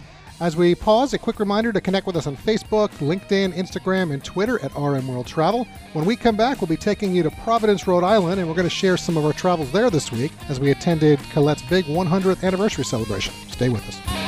As 0.40 0.56
we 0.56 0.74
pause, 0.74 1.12
a 1.12 1.18
quick 1.18 1.38
reminder 1.38 1.70
to 1.70 1.82
connect 1.82 2.06
with 2.06 2.16
us 2.16 2.26
on 2.26 2.34
Facebook, 2.34 2.88
LinkedIn, 3.00 3.52
Instagram, 3.52 4.10
and 4.10 4.24
Twitter 4.24 4.58
at 4.64 4.74
RM 4.74 5.06
World 5.06 5.26
Travel. 5.26 5.66
When 5.92 6.06
we 6.06 6.16
come 6.16 6.36
back, 6.36 6.62
we'll 6.62 6.68
be 6.68 6.78
taking 6.78 7.14
you 7.14 7.22
to 7.24 7.30
Providence, 7.42 7.86
Rhode 7.86 8.04
Island, 8.04 8.40
and 8.40 8.48
we're 8.48 8.56
going 8.56 8.64
to 8.64 8.74
share 8.74 8.96
some 8.96 9.18
of 9.18 9.26
our 9.26 9.34
travels 9.34 9.70
there 9.70 9.90
this 9.90 10.10
week 10.10 10.32
as 10.48 10.58
we 10.58 10.70
attended 10.70 11.18
Collette's 11.30 11.62
big 11.68 11.84
100th 11.84 12.42
anniversary 12.42 12.86
celebration. 12.86 13.34
Stay 13.50 13.68
with 13.68 13.86
us. 13.86 14.27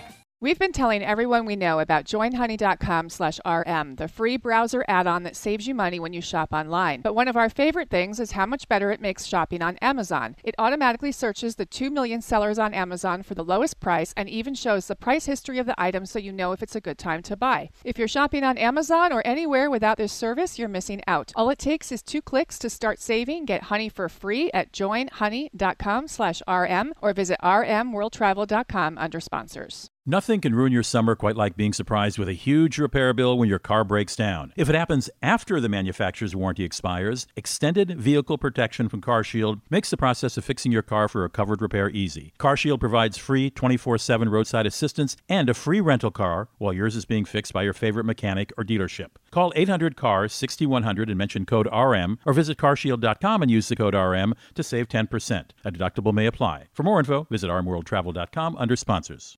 We've 0.43 0.57
been 0.57 0.71
telling 0.71 1.03
everyone 1.03 1.45
we 1.45 1.55
know 1.55 1.79
about 1.79 2.05
joinhoney.com/rm, 2.05 3.95
the 3.97 4.07
free 4.07 4.37
browser 4.37 4.83
add-on 4.87 5.21
that 5.21 5.35
saves 5.35 5.67
you 5.67 5.75
money 5.75 5.99
when 5.99 6.13
you 6.13 6.21
shop 6.21 6.51
online. 6.51 7.01
But 7.01 7.13
one 7.13 7.27
of 7.27 7.37
our 7.37 7.47
favorite 7.47 7.91
things 7.91 8.19
is 8.19 8.31
how 8.31 8.47
much 8.47 8.67
better 8.67 8.89
it 8.89 8.99
makes 8.99 9.27
shopping 9.27 9.61
on 9.61 9.77
Amazon. 9.83 10.35
It 10.43 10.55
automatically 10.57 11.11
searches 11.11 11.57
the 11.57 11.67
2 11.67 11.91
million 11.91 12.23
sellers 12.23 12.57
on 12.57 12.73
Amazon 12.73 13.21
for 13.21 13.35
the 13.35 13.43
lowest 13.43 13.79
price 13.79 14.15
and 14.17 14.27
even 14.27 14.55
shows 14.55 14.87
the 14.87 14.95
price 14.95 15.27
history 15.27 15.59
of 15.59 15.67
the 15.67 15.79
item 15.79 16.07
so 16.07 16.17
you 16.17 16.31
know 16.31 16.53
if 16.53 16.63
it's 16.63 16.75
a 16.75 16.81
good 16.81 16.97
time 16.97 17.21
to 17.21 17.37
buy. 17.37 17.69
If 17.83 17.99
you're 17.99 18.07
shopping 18.07 18.43
on 18.43 18.57
Amazon 18.57 19.13
or 19.13 19.21
anywhere 19.23 19.69
without 19.69 19.97
this 19.97 20.11
service, 20.11 20.57
you're 20.57 20.67
missing 20.67 21.03
out. 21.05 21.31
All 21.35 21.51
it 21.51 21.59
takes 21.59 21.91
is 21.91 22.01
2 22.01 22.23
clicks 22.23 22.57
to 22.57 22.71
start 22.71 22.99
saving. 22.99 23.45
Get 23.45 23.65
Honey 23.65 23.89
for 23.89 24.09
free 24.09 24.49
at 24.55 24.71
joinhoney.com/rm 24.71 26.93
or 26.99 27.13
visit 27.13 27.37
rmworldtravel.com 27.43 28.97
under 28.97 29.19
sponsors. 29.19 29.91
Nothing 30.07 30.41
can 30.41 30.55
ruin 30.55 30.71
your 30.71 30.81
summer 30.81 31.15
quite 31.15 31.35
like 31.35 31.55
being 31.55 31.73
surprised 31.73 32.17
with 32.17 32.27
a 32.27 32.33
huge 32.33 32.79
repair 32.79 33.13
bill 33.13 33.37
when 33.37 33.47
your 33.47 33.59
car 33.59 33.83
breaks 33.83 34.15
down. 34.15 34.51
If 34.55 34.67
it 34.67 34.73
happens 34.73 35.11
after 35.21 35.61
the 35.61 35.69
manufacturer's 35.69 36.35
warranty 36.35 36.63
expires, 36.63 37.27
extended 37.35 38.01
vehicle 38.01 38.39
protection 38.39 38.89
from 38.89 39.01
CarShield 39.01 39.61
makes 39.69 39.91
the 39.91 39.97
process 39.97 40.37
of 40.37 40.43
fixing 40.43 40.71
your 40.71 40.81
car 40.81 41.07
for 41.07 41.23
a 41.23 41.29
covered 41.29 41.61
repair 41.61 41.87
easy. 41.91 42.33
CarShield 42.39 42.79
provides 42.79 43.19
free 43.19 43.51
24 43.51 43.99
7 43.99 44.27
roadside 44.27 44.65
assistance 44.65 45.15
and 45.29 45.51
a 45.51 45.53
free 45.53 45.81
rental 45.81 46.09
car 46.09 46.49
while 46.57 46.73
yours 46.73 46.95
is 46.95 47.05
being 47.05 47.23
fixed 47.23 47.53
by 47.53 47.61
your 47.61 47.73
favorite 47.73 48.05
mechanic 48.07 48.51
or 48.57 48.63
dealership. 48.63 49.09
Call 49.29 49.53
800 49.55 49.95
CARS 49.95 50.33
6100 50.33 51.09
and 51.09 51.17
mention 51.19 51.45
code 51.45 51.67
RM 51.71 52.17
or 52.25 52.33
visit 52.33 52.57
carshield.com 52.57 53.43
and 53.43 53.51
use 53.51 53.67
the 53.67 53.75
code 53.75 53.93
RM 53.93 54.33
to 54.55 54.63
save 54.63 54.87
10%. 54.87 55.45
A 55.63 55.71
deductible 55.71 56.11
may 56.11 56.25
apply. 56.25 56.69
For 56.73 56.81
more 56.81 56.97
info, 56.97 57.27
visit 57.29 57.51
rmworldtravel.com 57.51 58.55
under 58.57 58.75
sponsors. 58.75 59.37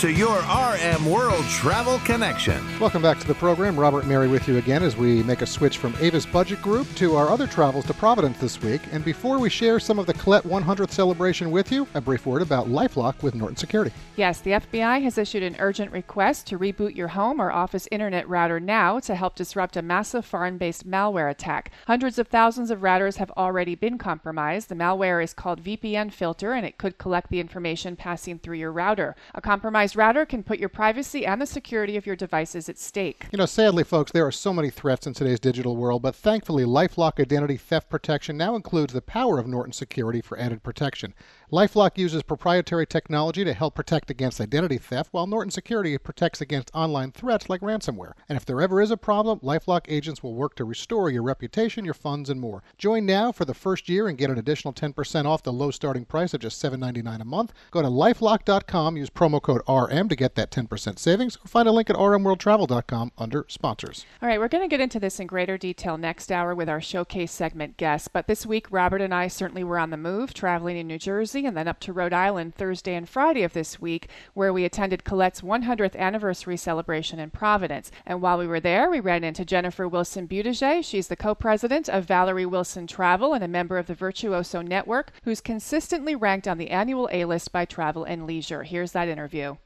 to 0.00 0.10
your 0.10 0.38
RM 0.38 1.04
World 1.04 1.44
Travel 1.50 1.98
Connection. 2.00 2.58
Welcome 2.80 3.02
back 3.02 3.18
to 3.20 3.26
the 3.26 3.34
program. 3.34 3.78
Robert 3.78 4.06
Mary 4.06 4.28
with 4.28 4.48
you 4.48 4.56
again 4.56 4.82
as 4.82 4.96
we 4.96 5.22
make 5.24 5.42
a 5.42 5.46
switch 5.46 5.76
from 5.76 5.94
Avis 6.00 6.24
Budget 6.24 6.62
Group 6.62 6.86
to 6.94 7.16
our 7.16 7.28
other 7.28 7.46
travels 7.46 7.84
to 7.84 7.92
Providence 7.92 8.38
this 8.38 8.62
week. 8.62 8.80
And 8.92 9.04
before 9.04 9.38
we 9.38 9.50
share 9.50 9.78
some 9.78 9.98
of 9.98 10.06
the 10.06 10.14
Collette 10.14 10.44
100th 10.44 10.90
celebration 10.90 11.50
with 11.50 11.70
you, 11.70 11.86
a 11.92 12.00
brief 12.00 12.24
word 12.24 12.40
about 12.40 12.68
Lifelock 12.68 13.22
with 13.22 13.34
Norton 13.34 13.56
Security. 13.56 13.92
Yes, 14.16 14.40
the 14.40 14.52
FBI 14.52 15.02
has 15.02 15.18
issued 15.18 15.42
an 15.42 15.56
urgent 15.58 15.92
request 15.92 16.46
to 16.46 16.58
reboot 16.58 16.96
your 16.96 17.08
home 17.08 17.38
or 17.38 17.52
office 17.52 17.86
internet 17.90 18.26
router 18.26 18.58
now 18.58 19.00
to 19.00 19.14
help 19.14 19.34
disrupt 19.34 19.76
a 19.76 19.82
massive 19.82 20.24
foreign 20.24 20.56
based 20.56 20.88
malware 20.88 21.30
attack. 21.30 21.72
Hundreds 21.86 22.18
of 22.18 22.28
thousands 22.28 22.70
of 22.70 22.80
routers 22.80 23.16
have 23.16 23.30
already 23.32 23.74
been 23.74 23.98
compromised. 23.98 24.70
The 24.70 24.74
malware 24.74 25.22
is 25.22 25.34
called 25.34 25.62
VPN 25.62 26.10
Filter 26.10 26.54
and 26.54 26.64
it 26.64 26.78
could 26.78 26.96
collect 26.96 27.28
the 27.28 27.40
information 27.40 27.96
passing 27.96 28.38
through 28.38 28.56
your 28.56 28.72
router 28.72 28.90
router. 29.00 29.14
A 29.34 29.40
compromised 29.40 29.89
router 29.96 30.26
can 30.26 30.42
put 30.42 30.58
your 30.58 30.68
privacy 30.68 31.26
and 31.26 31.40
the 31.40 31.46
security 31.46 31.96
of 31.96 32.06
your 32.06 32.16
devices 32.16 32.68
at 32.68 32.78
stake. 32.78 33.26
You 33.32 33.38
know, 33.38 33.46
sadly, 33.46 33.84
folks, 33.84 34.12
there 34.12 34.26
are 34.26 34.32
so 34.32 34.52
many 34.52 34.70
threats 34.70 35.06
in 35.06 35.14
today's 35.14 35.40
digital 35.40 35.76
world, 35.76 36.02
but 36.02 36.14
thankfully, 36.14 36.64
Lifelock 36.64 37.20
Identity 37.20 37.56
Theft 37.56 37.88
Protection 37.88 38.36
now 38.36 38.54
includes 38.54 38.92
the 38.92 39.02
power 39.02 39.38
of 39.38 39.46
Norton 39.46 39.72
Security 39.72 40.20
for 40.20 40.38
added 40.38 40.62
protection. 40.62 41.14
Lifelock 41.52 41.98
uses 41.98 42.22
proprietary 42.22 42.86
technology 42.86 43.42
to 43.42 43.52
help 43.52 43.74
protect 43.74 44.08
against 44.08 44.40
identity 44.40 44.78
theft, 44.78 45.08
while 45.12 45.26
Norton 45.26 45.50
Security 45.50 45.98
protects 45.98 46.40
against 46.40 46.70
online 46.72 47.10
threats 47.10 47.50
like 47.50 47.60
ransomware. 47.60 48.12
And 48.28 48.36
if 48.36 48.46
there 48.46 48.62
ever 48.62 48.80
is 48.80 48.92
a 48.92 48.96
problem, 48.96 49.40
Lifelock 49.40 49.86
agents 49.88 50.22
will 50.22 50.36
work 50.36 50.54
to 50.56 50.64
restore 50.64 51.10
your 51.10 51.24
reputation, 51.24 51.84
your 51.84 51.94
funds, 51.94 52.30
and 52.30 52.40
more. 52.40 52.62
Join 52.78 53.04
now 53.04 53.32
for 53.32 53.44
the 53.44 53.52
first 53.52 53.88
year 53.88 54.06
and 54.06 54.16
get 54.16 54.30
an 54.30 54.38
additional 54.38 54.72
10% 54.72 55.24
off 55.24 55.42
the 55.42 55.52
low 55.52 55.72
starting 55.72 56.04
price 56.04 56.34
of 56.34 56.40
just 56.40 56.62
$7.99 56.62 57.20
a 57.20 57.24
month. 57.24 57.52
Go 57.72 57.82
to 57.82 57.88
lifelock.com, 57.88 58.96
use 58.96 59.10
promo 59.10 59.42
code 59.42 59.62
RM 59.68 60.08
to 60.08 60.14
get 60.14 60.36
that 60.36 60.52
10% 60.52 61.00
savings, 61.00 61.36
or 61.44 61.48
find 61.48 61.66
a 61.66 61.72
link 61.72 61.90
at 61.90 61.96
rmworldtravel.com 61.96 63.10
under 63.18 63.44
sponsors. 63.48 64.06
All 64.22 64.28
right, 64.28 64.38
we're 64.38 64.46
going 64.46 64.62
to 64.62 64.72
get 64.72 64.80
into 64.80 65.00
this 65.00 65.18
in 65.18 65.26
greater 65.26 65.58
detail 65.58 65.98
next 65.98 66.30
hour 66.30 66.54
with 66.54 66.68
our 66.68 66.80
showcase 66.80 67.32
segment 67.32 67.76
guests. 67.76 68.06
But 68.06 68.28
this 68.28 68.46
week, 68.46 68.68
Robert 68.70 69.00
and 69.00 69.12
I 69.12 69.26
certainly 69.26 69.64
were 69.64 69.80
on 69.80 69.90
the 69.90 69.96
move, 69.96 70.32
traveling 70.32 70.76
in 70.76 70.86
New 70.86 70.98
Jersey 70.98 71.39
and 71.46 71.56
then 71.56 71.68
up 71.68 71.80
to 71.80 71.92
Rhode 71.92 72.12
Island 72.12 72.54
Thursday 72.54 72.94
and 72.94 73.08
Friday 73.08 73.42
of 73.42 73.52
this 73.52 73.80
week, 73.80 74.08
where 74.34 74.52
we 74.52 74.64
attended 74.64 75.04
Collette's 75.04 75.40
100th 75.40 75.96
anniversary 75.96 76.56
celebration 76.56 77.18
in 77.18 77.30
Providence. 77.30 77.90
And 78.06 78.22
while 78.22 78.38
we 78.38 78.46
were 78.46 78.60
there, 78.60 78.90
we 78.90 79.00
ran 79.00 79.24
into 79.24 79.44
Jennifer 79.44 79.88
Wilson 79.88 80.26
Buttigieg. 80.26 80.84
She's 80.84 81.08
the 81.08 81.16
co 81.16 81.34
president 81.34 81.88
of 81.88 82.04
Valerie 82.04 82.46
Wilson 82.46 82.86
Travel 82.86 83.34
and 83.34 83.44
a 83.44 83.48
member 83.48 83.78
of 83.78 83.86
the 83.86 83.94
Virtuoso 83.94 84.62
Network, 84.62 85.12
who's 85.24 85.40
consistently 85.40 86.14
ranked 86.14 86.48
on 86.48 86.58
the 86.58 86.70
annual 86.70 87.08
A 87.12 87.24
list 87.24 87.52
by 87.52 87.64
Travel 87.64 88.04
and 88.04 88.26
Leisure. 88.26 88.62
Here's 88.62 88.92
that 88.92 89.08
interview. 89.08 89.56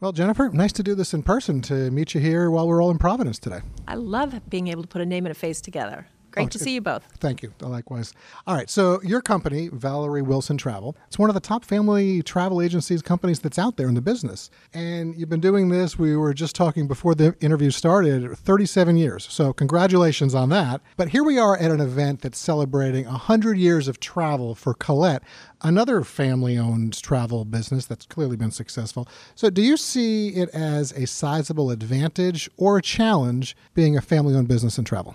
Well, 0.00 0.12
Jennifer, 0.12 0.50
nice 0.50 0.72
to 0.72 0.82
do 0.82 0.94
this 0.94 1.14
in 1.14 1.22
person 1.22 1.62
to 1.62 1.90
meet 1.90 2.14
you 2.14 2.20
here 2.20 2.50
while 2.50 2.68
we're 2.68 2.82
all 2.82 2.90
in 2.90 2.98
Providence 2.98 3.38
today. 3.38 3.60
I 3.88 3.94
love 3.94 4.50
being 4.50 4.68
able 4.68 4.82
to 4.82 4.88
put 4.88 5.00
a 5.00 5.06
name 5.06 5.24
and 5.24 5.30
a 5.30 5.34
face 5.34 5.60
together. 5.60 6.08
Great 6.34 6.46
Oh, 6.46 6.48
to 6.48 6.58
see 6.58 6.74
you 6.74 6.80
both. 6.80 7.04
Thank 7.20 7.44
you. 7.44 7.54
Likewise. 7.60 8.12
All 8.44 8.56
right. 8.56 8.68
So, 8.68 9.00
your 9.02 9.20
company, 9.20 9.68
Valerie 9.72 10.20
Wilson 10.20 10.56
Travel, 10.56 10.96
it's 11.06 11.16
one 11.16 11.30
of 11.30 11.34
the 11.34 11.40
top 11.40 11.64
family 11.64 12.22
travel 12.22 12.60
agencies 12.60 13.02
companies 13.02 13.38
that's 13.38 13.56
out 13.56 13.76
there 13.76 13.86
in 13.86 13.94
the 13.94 14.00
business. 14.00 14.50
And 14.72 15.14
you've 15.16 15.28
been 15.28 15.40
doing 15.40 15.68
this, 15.68 15.96
we 15.96 16.16
were 16.16 16.34
just 16.34 16.56
talking 16.56 16.88
before 16.88 17.14
the 17.14 17.36
interview 17.40 17.70
started, 17.70 18.36
37 18.36 18.96
years. 18.96 19.28
So, 19.30 19.52
congratulations 19.52 20.34
on 20.34 20.48
that. 20.48 20.80
But 20.96 21.10
here 21.10 21.22
we 21.22 21.38
are 21.38 21.56
at 21.56 21.70
an 21.70 21.80
event 21.80 22.22
that's 22.22 22.38
celebrating 22.38 23.04
100 23.06 23.56
years 23.56 23.86
of 23.86 24.00
travel 24.00 24.56
for 24.56 24.74
Collette, 24.74 25.22
another 25.62 26.02
family 26.02 26.58
owned 26.58 27.00
travel 27.00 27.44
business 27.44 27.86
that's 27.86 28.06
clearly 28.06 28.36
been 28.36 28.50
successful. 28.50 29.06
So, 29.36 29.50
do 29.50 29.62
you 29.62 29.76
see 29.76 30.30
it 30.30 30.48
as 30.48 30.90
a 30.92 31.06
sizable 31.06 31.70
advantage 31.70 32.50
or 32.56 32.78
a 32.78 32.82
challenge 32.82 33.56
being 33.72 33.96
a 33.96 34.00
family 34.02 34.34
owned 34.34 34.48
business 34.48 34.78
in 34.78 34.84
travel? 34.84 35.14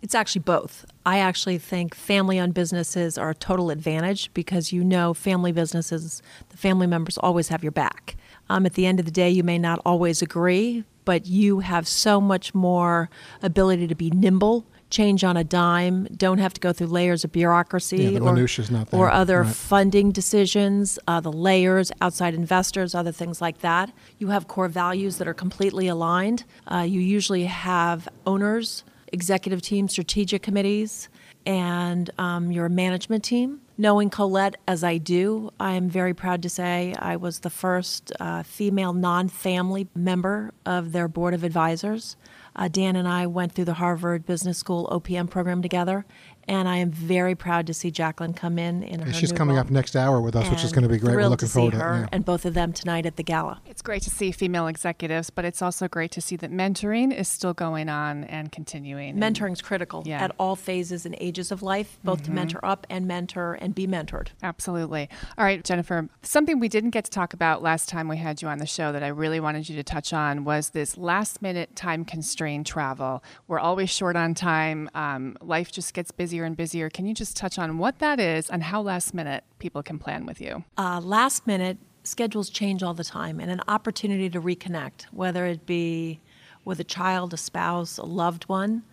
It's 0.00 0.14
actually 0.14 0.42
both. 0.42 0.84
I 1.04 1.18
actually 1.18 1.58
think 1.58 1.94
family 1.94 2.38
owned 2.38 2.54
businesses 2.54 3.18
are 3.18 3.30
a 3.30 3.34
total 3.34 3.70
advantage 3.70 4.32
because 4.32 4.72
you 4.72 4.84
know 4.84 5.12
family 5.12 5.50
businesses, 5.50 6.22
the 6.50 6.56
family 6.56 6.86
members 6.86 7.18
always 7.18 7.48
have 7.48 7.62
your 7.64 7.72
back. 7.72 8.16
Um, 8.48 8.64
at 8.64 8.74
the 8.74 8.86
end 8.86 9.00
of 9.00 9.06
the 9.06 9.12
day, 9.12 9.28
you 9.28 9.42
may 9.42 9.58
not 9.58 9.80
always 9.84 10.22
agree, 10.22 10.84
but 11.04 11.26
you 11.26 11.60
have 11.60 11.88
so 11.88 12.20
much 12.20 12.54
more 12.54 13.10
ability 13.42 13.88
to 13.88 13.94
be 13.96 14.10
nimble, 14.10 14.64
change 14.88 15.24
on 15.24 15.36
a 15.36 15.44
dime, 15.44 16.04
don't 16.16 16.38
have 16.38 16.54
to 16.54 16.60
go 16.60 16.72
through 16.72 16.86
layers 16.86 17.24
of 17.24 17.32
bureaucracy 17.32 17.96
Yeah, 18.04 18.10
the 18.10 18.20
or, 18.20 18.34
not 18.70 18.90
there. 18.90 19.00
or 19.00 19.10
other 19.10 19.42
Right. 19.42 19.54
funding 19.54 20.12
decisions, 20.12 20.98
uh, 21.08 21.20
the 21.20 21.32
layers, 21.32 21.90
outside 22.00 22.34
investors, 22.34 22.94
other 22.94 23.12
things 23.12 23.40
like 23.42 23.58
that. 23.60 23.90
You 24.18 24.28
have 24.28 24.48
core 24.48 24.68
values 24.68 25.18
that 25.18 25.26
are 25.28 25.34
completely 25.34 25.88
aligned. 25.88 26.44
Uh, 26.66 26.78
you 26.88 27.00
usually 27.00 27.44
have 27.44 28.08
owners, 28.26 28.84
executive 29.12 29.62
team, 29.62 29.88
strategic 29.88 30.42
committees, 30.42 31.08
and 31.46 32.10
um, 32.18 32.50
your 32.50 32.68
management 32.68 33.24
team. 33.24 33.60
Knowing 33.76 34.10
Collette 34.10 34.56
as 34.66 34.82
I 34.82 34.98
do, 34.98 35.50
I 35.60 35.74
am 35.74 35.88
very 35.88 36.12
proud 36.12 36.42
to 36.42 36.48
say 36.48 36.94
I 36.98 37.16
was 37.16 37.40
the 37.40 37.50
first 37.50 38.12
uh, 38.18 38.42
female 38.42 38.92
non 38.92 39.28
family 39.28 39.86
member 39.94 40.52
of 40.66 40.92
their 40.92 41.06
board 41.06 41.32
of 41.32 41.44
advisors. 41.44 42.16
Uh, 42.56 42.66
Dan 42.66 42.96
and 42.96 43.06
I 43.06 43.26
went 43.28 43.52
through 43.52 43.66
the 43.66 43.74
Harvard 43.74 44.26
Business 44.26 44.58
School 44.58 44.88
OPM 44.90 45.30
program 45.30 45.62
together, 45.62 46.04
and 46.48 46.68
I 46.68 46.76
am 46.78 46.90
very 46.90 47.34
proud 47.34 47.66
to 47.68 47.74
see 47.74 47.90
Jacqueline 47.90 48.32
come 48.34 48.58
in 48.58 48.82
in 48.82 49.00
her 49.00 49.12
she's 49.12 49.30
new 49.32 49.38
coming 49.38 49.56
role. 49.56 49.64
up 49.64 49.70
next 49.70 49.94
hour 49.94 50.20
with 50.20 50.34
us, 50.34 50.48
which 50.50 50.64
is 50.64 50.72
going 50.72 50.82
to 50.82 50.88
be 50.88 50.98
great. 50.98 51.14
We're 51.16 51.22
looking 51.28 51.46
to 51.46 51.46
see 51.46 51.52
forward 51.60 51.74
her 51.74 51.92
to 51.92 51.94
it. 51.98 52.00
yeah. 52.02 52.08
and 52.12 52.24
both 52.24 52.44
of 52.44 52.54
them 52.54 52.72
tonight 52.72 53.06
at 53.06 53.16
the 53.16 53.22
gala. 53.22 53.60
It's 53.66 53.82
great 53.82 54.02
to 54.02 54.10
see 54.10 54.32
female 54.32 54.66
executives, 54.66 55.30
but 55.30 55.44
it's 55.44 55.62
also 55.62 55.86
great 55.88 56.10
to 56.12 56.20
see 56.20 56.36
that 56.36 56.50
mentoring 56.50 57.14
is 57.16 57.28
still 57.28 57.54
going 57.54 57.88
on 57.88 58.24
and 58.24 58.50
continuing. 58.50 59.10
And- 59.22 59.36
Mentoring 59.36 59.52
is 59.52 59.62
critical 59.62 60.02
Yeah. 60.06 60.22
at 60.24 60.34
all 60.38 60.56
phases 60.56 61.04
and 61.06 61.14
ages 61.20 61.52
of 61.52 61.62
life, 61.62 61.98
both 62.02 62.24
to 62.24 62.30
mentor 62.30 62.64
up 62.64 62.86
and 62.90 63.06
mentor 63.06 63.54
and 63.60 63.74
be 63.74 63.86
mentored. 63.86 64.28
Absolutely. 64.42 65.08
All 65.36 65.44
right, 65.44 65.62
Jennifer, 65.62 66.08
something 66.22 66.58
we 66.58 66.68
didn't 66.68 66.90
get 66.90 67.04
to 67.04 67.10
talk 67.10 67.34
about 67.34 67.62
last 67.62 67.88
time 67.88 68.08
we 68.08 68.16
had 68.16 68.40
you 68.42 68.48
on 68.48 68.58
the 68.58 68.66
show 68.66 68.90
that 68.92 69.02
I 69.02 69.08
really 69.08 69.38
wanted 69.40 69.68
you 69.68 69.76
to 69.76 69.82
touch 69.82 70.12
on 70.12 70.44
was 70.44 70.70
this 70.70 70.96
last 70.96 71.42
minute 71.42 71.76
time 71.76 72.04
constrained 72.04 72.66
travel. 72.66 73.22
We're 73.46 73.58
always 73.60 73.90
short 73.90 74.16
on 74.16 74.34
time. 74.34 74.88
Um, 74.94 75.36
life 75.40 75.70
just 75.70 75.92
gets 75.94 76.10
busier 76.38 76.46
and 76.46 76.56
busier. 76.56 76.88
Can 76.88 77.04
you 77.04 77.14
just 77.14 77.36
touch 77.36 77.58
on 77.58 77.78
what 77.78 77.98
that 77.98 78.20
is 78.20 78.48
and 78.48 78.62
how 78.62 78.80
last 78.80 79.12
minute 79.12 79.42
people 79.58 79.82
can 79.82 79.98
plan 79.98 80.24
with 80.24 80.40
you? 80.40 80.62
Uh, 80.76 81.00
last 81.00 81.48
minute 81.48 81.78
schedules 82.04 82.48
change 82.48 82.80
all 82.80 82.94
the 82.94 83.02
time, 83.02 83.40
and 83.40 83.50
an 83.50 83.60
opportunity 83.66 84.30
to 84.30 84.40
reconnect, 84.40 85.06
whether 85.10 85.46
it 85.46 85.66
be 85.66 86.20
with 86.64 86.78
a 86.78 86.84
child, 86.84 87.34
a 87.34 87.36
spouse, 87.36 87.98
a 87.98 88.04
loved 88.04 88.44
one. 88.44 88.84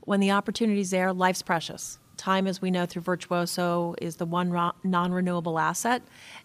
When 0.00 0.20
the 0.20 0.30
opportunity's 0.30 0.90
there, 0.90 1.10
life's 1.14 1.40
precious. 1.40 1.98
Time, 2.18 2.46
as 2.46 2.60
we 2.60 2.70
know 2.70 2.84
through 2.84 3.02
Virtuoso, 3.02 3.94
is 4.02 4.16
the 4.16 4.26
one 4.26 4.50
non 4.84 5.10
renewable 5.10 5.58
asset. 5.58 6.02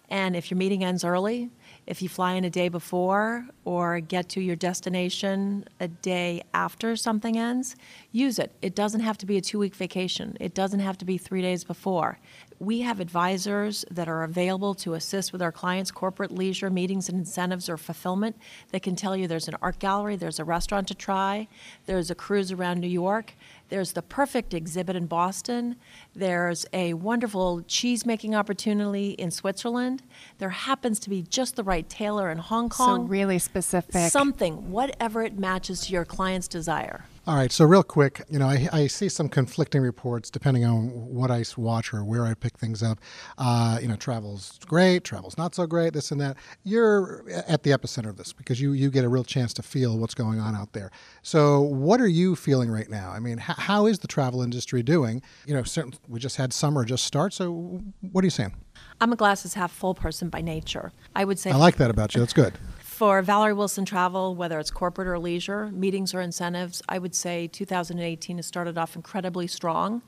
And 0.08 0.34
if 0.34 0.50
your 0.50 0.56
meeting 0.56 0.82
ends 0.82 1.04
early, 1.04 1.50
if 1.86 2.02
you 2.02 2.08
fly 2.08 2.34
in 2.34 2.44
a 2.44 2.50
day 2.50 2.68
before 2.68 3.46
or 3.64 4.00
get 4.00 4.28
to 4.30 4.40
your 4.40 4.56
destination 4.56 5.64
a 5.80 5.88
day 5.88 6.42
after 6.52 6.96
something 6.96 7.38
ends, 7.38 7.76
use 8.12 8.38
it. 8.38 8.52
It 8.60 8.74
doesn't 8.74 9.00
have 9.00 9.18
to 9.18 9.26
be 9.26 9.36
a 9.36 9.40
two 9.40 9.58
week 9.58 9.74
vacation, 9.74 10.36
it 10.40 10.54
doesn't 10.54 10.80
have 10.80 10.98
to 10.98 11.04
be 11.04 11.18
three 11.18 11.42
days 11.42 11.64
before. 11.64 12.18
We 12.58 12.80
have 12.80 13.00
advisors 13.00 13.84
that 13.90 14.08
are 14.08 14.22
available 14.22 14.74
to 14.76 14.94
assist 14.94 15.32
with 15.32 15.42
our 15.42 15.52
clients' 15.52 15.90
corporate 15.90 16.32
leisure 16.32 16.70
meetings 16.70 17.08
and 17.08 17.18
incentives 17.18 17.68
or 17.68 17.76
fulfillment 17.76 18.36
that 18.70 18.82
can 18.82 18.96
tell 18.96 19.14
you 19.16 19.28
there's 19.28 19.48
an 19.48 19.56
art 19.60 19.78
gallery, 19.78 20.16
there's 20.16 20.38
a 20.38 20.44
restaurant 20.44 20.88
to 20.88 20.94
try, 20.94 21.48
there's 21.84 22.10
a 22.10 22.14
cruise 22.14 22.50
around 22.52 22.80
New 22.80 22.86
York, 22.88 23.34
there's 23.68 23.92
the 23.92 24.02
perfect 24.02 24.54
exhibit 24.54 24.96
in 24.96 25.06
Boston, 25.06 25.76
there's 26.14 26.64
a 26.72 26.94
wonderful 26.94 27.62
cheese 27.62 28.06
making 28.06 28.34
opportunity 28.34 29.10
in 29.10 29.30
Switzerland, 29.30 30.02
there 30.38 30.50
happens 30.50 30.98
to 31.00 31.10
be 31.10 31.22
just 31.22 31.56
the 31.56 31.64
right 31.64 31.88
tailor 31.90 32.30
in 32.30 32.38
Hong 32.38 32.70
Kong. 32.70 33.02
So, 33.02 33.08
really 33.08 33.38
specific. 33.38 34.10
Something, 34.10 34.70
whatever 34.70 35.22
it 35.22 35.38
matches 35.38 35.82
to 35.82 35.92
your 35.92 36.04
client's 36.04 36.48
desire. 36.48 37.04
All 37.28 37.34
right, 37.34 37.50
so 37.50 37.64
real 37.64 37.82
quick, 37.82 38.22
you 38.30 38.38
know, 38.38 38.46
I, 38.46 38.68
I 38.72 38.86
see 38.86 39.08
some 39.08 39.28
conflicting 39.28 39.82
reports 39.82 40.30
depending 40.30 40.64
on 40.64 40.90
what 40.90 41.28
I 41.28 41.44
watch 41.56 41.92
or 41.92 42.04
where 42.04 42.24
I 42.24 42.34
pick 42.34 42.56
things 42.56 42.84
up. 42.84 43.00
Uh, 43.36 43.80
you 43.82 43.88
know, 43.88 43.96
travel's 43.96 44.60
great, 44.64 45.02
travel's 45.02 45.36
not 45.36 45.52
so 45.52 45.66
great, 45.66 45.92
this 45.92 46.12
and 46.12 46.20
that. 46.20 46.36
You're 46.62 47.24
at 47.48 47.64
the 47.64 47.70
epicenter 47.70 48.10
of 48.10 48.16
this 48.16 48.32
because 48.32 48.60
you, 48.60 48.74
you 48.74 48.92
get 48.92 49.04
a 49.04 49.08
real 49.08 49.24
chance 49.24 49.52
to 49.54 49.62
feel 49.62 49.98
what's 49.98 50.14
going 50.14 50.38
on 50.38 50.54
out 50.54 50.72
there. 50.72 50.92
So, 51.22 51.62
what 51.62 52.00
are 52.00 52.06
you 52.06 52.36
feeling 52.36 52.70
right 52.70 52.88
now? 52.88 53.10
I 53.10 53.18
mean, 53.18 53.40
h- 53.40 53.56
how 53.58 53.86
is 53.86 53.98
the 53.98 54.08
travel 54.08 54.40
industry 54.40 54.84
doing? 54.84 55.20
You 55.46 55.54
know, 55.54 55.64
certain, 55.64 55.94
we 56.06 56.20
just 56.20 56.36
had 56.36 56.52
summer 56.52 56.84
just 56.84 57.04
start, 57.04 57.32
so 57.32 57.82
what 58.12 58.22
are 58.22 58.26
you 58.26 58.30
saying? 58.30 58.54
I'm 59.00 59.12
a 59.12 59.16
glasses 59.16 59.54
half 59.54 59.72
full 59.72 59.94
person 59.94 60.28
by 60.28 60.42
nature. 60.42 60.92
I 61.16 61.24
would 61.24 61.40
say 61.40 61.50
I 61.50 61.56
like 61.56 61.76
that 61.78 61.90
about 61.90 62.14
you. 62.14 62.20
That's 62.20 62.32
good. 62.32 62.54
For 62.96 63.20
Valerie 63.20 63.52
Wilson 63.52 63.84
Travel, 63.84 64.34
whether 64.34 64.58
it's 64.58 64.70
corporate 64.70 65.06
or 65.06 65.18
leisure, 65.18 65.66
meetings 65.70 66.14
or 66.14 66.22
incentives, 66.22 66.80
I 66.88 66.98
would 66.98 67.14
say 67.14 67.46
2018 67.46 68.38
has 68.38 68.46
started 68.46 68.78
off 68.78 68.96
incredibly 68.96 69.46
strong, 69.48 70.00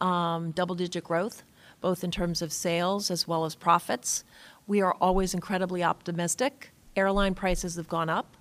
um, 0.00 0.50
double 0.50 0.74
digit 0.74 1.04
growth, 1.04 1.44
both 1.80 2.02
in 2.02 2.10
terms 2.10 2.42
of 2.42 2.52
sales 2.52 3.12
as 3.12 3.28
well 3.28 3.44
as 3.44 3.54
profits. 3.54 4.24
We 4.66 4.80
are 4.80 4.92
always 4.94 5.34
incredibly 5.34 5.84
optimistic. 5.84 6.72
Airline 6.96 7.36
prices 7.36 7.76
have 7.76 7.86
gone 7.86 8.10
up. 8.10 8.36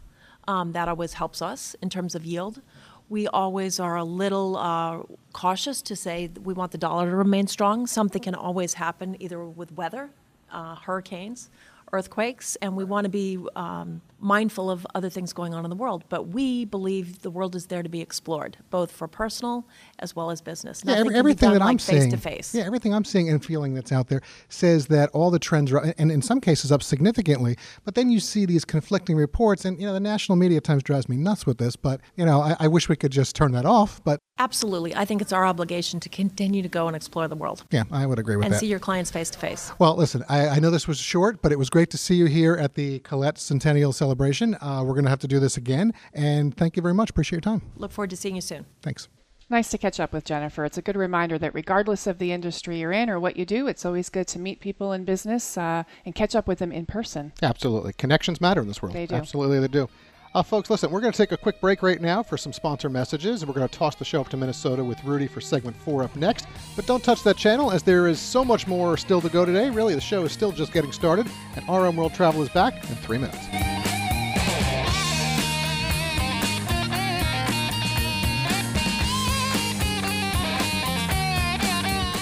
Um, 0.48 0.72
that 0.72 0.88
always 0.88 1.14
helps 1.14 1.40
us 1.40 1.76
in 1.84 1.92
terms 1.92 2.16
of 2.16 2.26
yield. 2.26 2.64
We 3.08 3.28
always 3.28 3.80
are 3.80 3.98
a 3.98 4.04
little 4.04 4.58
uh, 4.58 5.04
cautious 5.32 5.80
to 5.84 5.96
say 5.96 6.32
we 6.44 6.56
want 6.56 6.72
the 6.72 6.80
dollar 6.80 7.08
to 7.08 7.16
remain 7.16 7.46
strong. 7.46 7.86
Something 7.86 8.24
can 8.24 8.34
always 8.34 8.74
happen 8.74 9.16
either 9.20 9.46
with 9.46 9.72
weather, 9.74 10.10
uh, 10.52 10.74
hurricanes, 10.74 11.52
earthquakes, 11.94 12.56
and 12.58 12.76
we 12.76 12.84
want 12.84 13.06
to 13.06 13.10
be 13.10 13.38
um, 13.56 14.02
mindful 14.22 14.70
of 14.70 14.86
other 14.96 15.10
things 15.10 15.34
going 15.34 15.54
on 15.54 15.64
in 15.66 15.70
the 15.70 15.76
world. 15.76 16.04
But 16.10 16.28
we 16.28 16.66
believe 16.66 17.22
the 17.22 17.32
world 17.32 17.56
is 17.56 17.68
there 17.68 17.84
to 17.84 17.90
be 17.90 18.02
explored, 18.02 18.58
both 18.70 18.92
for 18.92 19.08
personal 19.08 19.68
as 20.00 20.16
well 20.16 20.32
as 20.32 20.42
business. 20.42 20.84
Yeah, 20.86 20.96
every, 20.96 21.16
everything 21.16 21.52
that 21.52 21.62
I'm 21.62 21.78
face 21.78 22.02
seeing, 22.02 22.12
to 22.12 22.18
face. 22.18 22.54
yeah, 22.54 22.64
everything 22.64 22.94
I'm 22.94 23.06
seeing 23.06 23.30
and 23.30 23.44
feeling 23.44 23.74
that's 23.74 23.92
out 23.92 24.08
there 24.08 24.22
says 24.50 24.88
that 24.88 25.10
all 25.14 25.32
the 25.32 25.40
trends 25.40 25.72
are, 25.72 25.94
and 25.98 26.12
in 26.12 26.22
some 26.22 26.42
cases 26.42 26.72
up 26.72 26.84
significantly. 26.84 27.58
But 27.84 27.96
then 27.96 28.10
you 28.10 28.20
see 28.20 28.46
these 28.46 28.66
conflicting 28.66 29.16
reports, 29.16 29.66
and 29.66 29.80
you 29.80 29.88
know 29.88 29.94
the 29.94 30.00
national 30.00 30.36
media 30.36 30.58
at 30.58 30.64
times 30.64 30.84
drives 30.84 31.10
me 31.10 31.18
nuts 31.18 31.46
with 31.46 31.58
this. 31.58 31.76
But 31.76 32.02
you 32.16 32.26
know, 32.26 32.42
I, 32.42 32.56
I 32.60 32.68
wish 32.68 32.90
we 32.90 32.96
could 32.96 33.12
just 33.12 33.36
turn 33.36 33.52
that 33.54 33.66
off. 33.66 34.04
But 34.04 34.20
Absolutely, 34.38 34.96
I 34.96 35.06
think 35.06 35.22
it's 35.22 35.34
our 35.34 35.46
obligation 35.46 36.00
to 36.00 36.10
continue 36.10 36.62
to 36.64 36.70
go 36.70 36.88
and 36.88 36.96
explore 36.96 37.28
the 37.28 37.36
world 37.36 37.64
yeah, 37.72 37.84
I 37.92 38.06
would 38.06 38.20
agree 38.20 38.36
with 38.36 38.46
and 38.46 38.54
that. 38.54 38.58
And 38.58 38.60
see 38.60 38.68
your 38.68 38.80
clients 38.80 39.12
face 39.12 39.30
to 39.32 39.40
face. 39.40 39.72
well, 39.80 39.96
listen, 39.96 40.24
I, 40.30 40.48
I 40.48 40.60
know 40.60 40.70
this 40.70 40.88
was 40.88 40.98
short, 40.98 41.42
but 41.42 41.52
it 41.52 41.60
was 41.60 41.70
great 41.70 41.90
to 41.92 41.98
see 41.98 42.16
you 42.16 42.26
here 42.26 42.56
at 42.56 42.76
the 42.76 43.00
Collette 43.00 43.38
Centennial 43.38 43.94
Celebration. 43.94 44.11
Uh, 44.12 44.84
we're 44.86 44.94
going 44.94 45.06
to 45.06 45.10
have 45.10 45.20
to 45.20 45.28
do 45.28 45.40
this 45.40 45.58
again, 45.58 45.94
and 46.14 46.56
thank 46.56 46.76
you 46.76 46.82
very 46.82 46.94
much. 46.94 47.10
Appreciate 47.10 47.38
your 47.38 47.42
time. 47.42 47.62
Look 47.78 47.92
forward 47.92 48.10
to 48.12 48.18
seeing 48.18 48.36
you 48.36 48.42
soon. 48.42 48.66
Thanks. 48.82 49.08
Nice 49.50 49.70
to 49.72 49.78
catch 49.78 50.00
up 50.00 50.14
with 50.14 50.24
Jennifer. 50.24 50.64
It's 50.64 50.78
a 50.78 50.82
good 50.82 50.96
reminder 50.96 51.38
that 51.38 51.54
regardless 51.54 52.08
of 52.08 52.20
the 52.20 52.32
industry 52.32 52.80
you're 52.80 52.94
in 52.94 53.10
or 53.10 53.20
what 53.20 53.36
you 53.36 53.46
do, 53.46 53.68
it's 53.68 53.86
always 53.86 54.10
good 54.10 54.26
to 54.30 54.40
meet 54.40 54.62
people 54.62 54.94
in 54.94 55.04
business 55.04 55.58
uh, 55.58 55.84
and 56.06 56.16
catch 56.16 56.36
up 56.36 56.48
with 56.48 56.60
them 56.60 56.72
in 56.72 56.86
person. 56.86 57.34
Absolutely. 57.42 57.92
Connections 57.94 58.40
matter 58.40 58.62
in 58.62 58.70
this 58.70 58.82
world. 58.82 58.96
They 58.96 59.08
do. 59.08 59.16
Absolutely, 59.16 59.60
they 59.60 59.68
do. 59.68 59.90
Uh, 60.34 60.42
folks, 60.42 60.70
listen, 60.70 60.90
we're 60.90 61.02
going 61.02 61.12
to 61.12 61.18
take 61.18 61.34
a 61.34 61.38
quick 61.38 61.60
break 61.60 61.84
right 61.84 62.00
now 62.00 62.24
for 62.24 62.38
some 62.38 62.54
sponsor 62.54 62.90
messages. 62.90 63.46
We're 63.46 63.54
going 63.54 63.68
to 63.68 63.78
toss 63.78 63.96
the 63.96 64.06
show 64.06 64.22
up 64.22 64.30
to 64.30 64.38
Minnesota 64.38 64.82
with 64.82 65.04
Rudy 65.04 65.28
for 65.28 65.42
segment 65.42 65.76
four 65.76 66.04
up 66.04 66.16
next. 66.16 66.48
But 66.78 66.86
don't 66.86 67.04
touch 67.04 67.22
that 67.24 67.36
channel 67.36 67.72
as 67.72 67.84
there 67.84 68.08
is 68.08 68.22
so 68.22 68.46
much 68.46 68.68
more 68.68 68.96
still 68.96 69.20
to 69.20 69.28
go 69.28 69.44
today. 69.44 69.70
Really, 69.70 69.96
the 69.96 70.00
show 70.00 70.24
is 70.24 70.32
still 70.32 70.54
just 70.54 70.72
getting 70.72 70.94
started, 70.94 71.28
and 71.58 71.68
RM 71.68 71.98
World 71.98 72.14
Travel 72.14 72.42
is 72.42 72.50
back 72.50 72.76
in 72.90 72.96
three 72.96 73.18
minutes. 73.18 73.81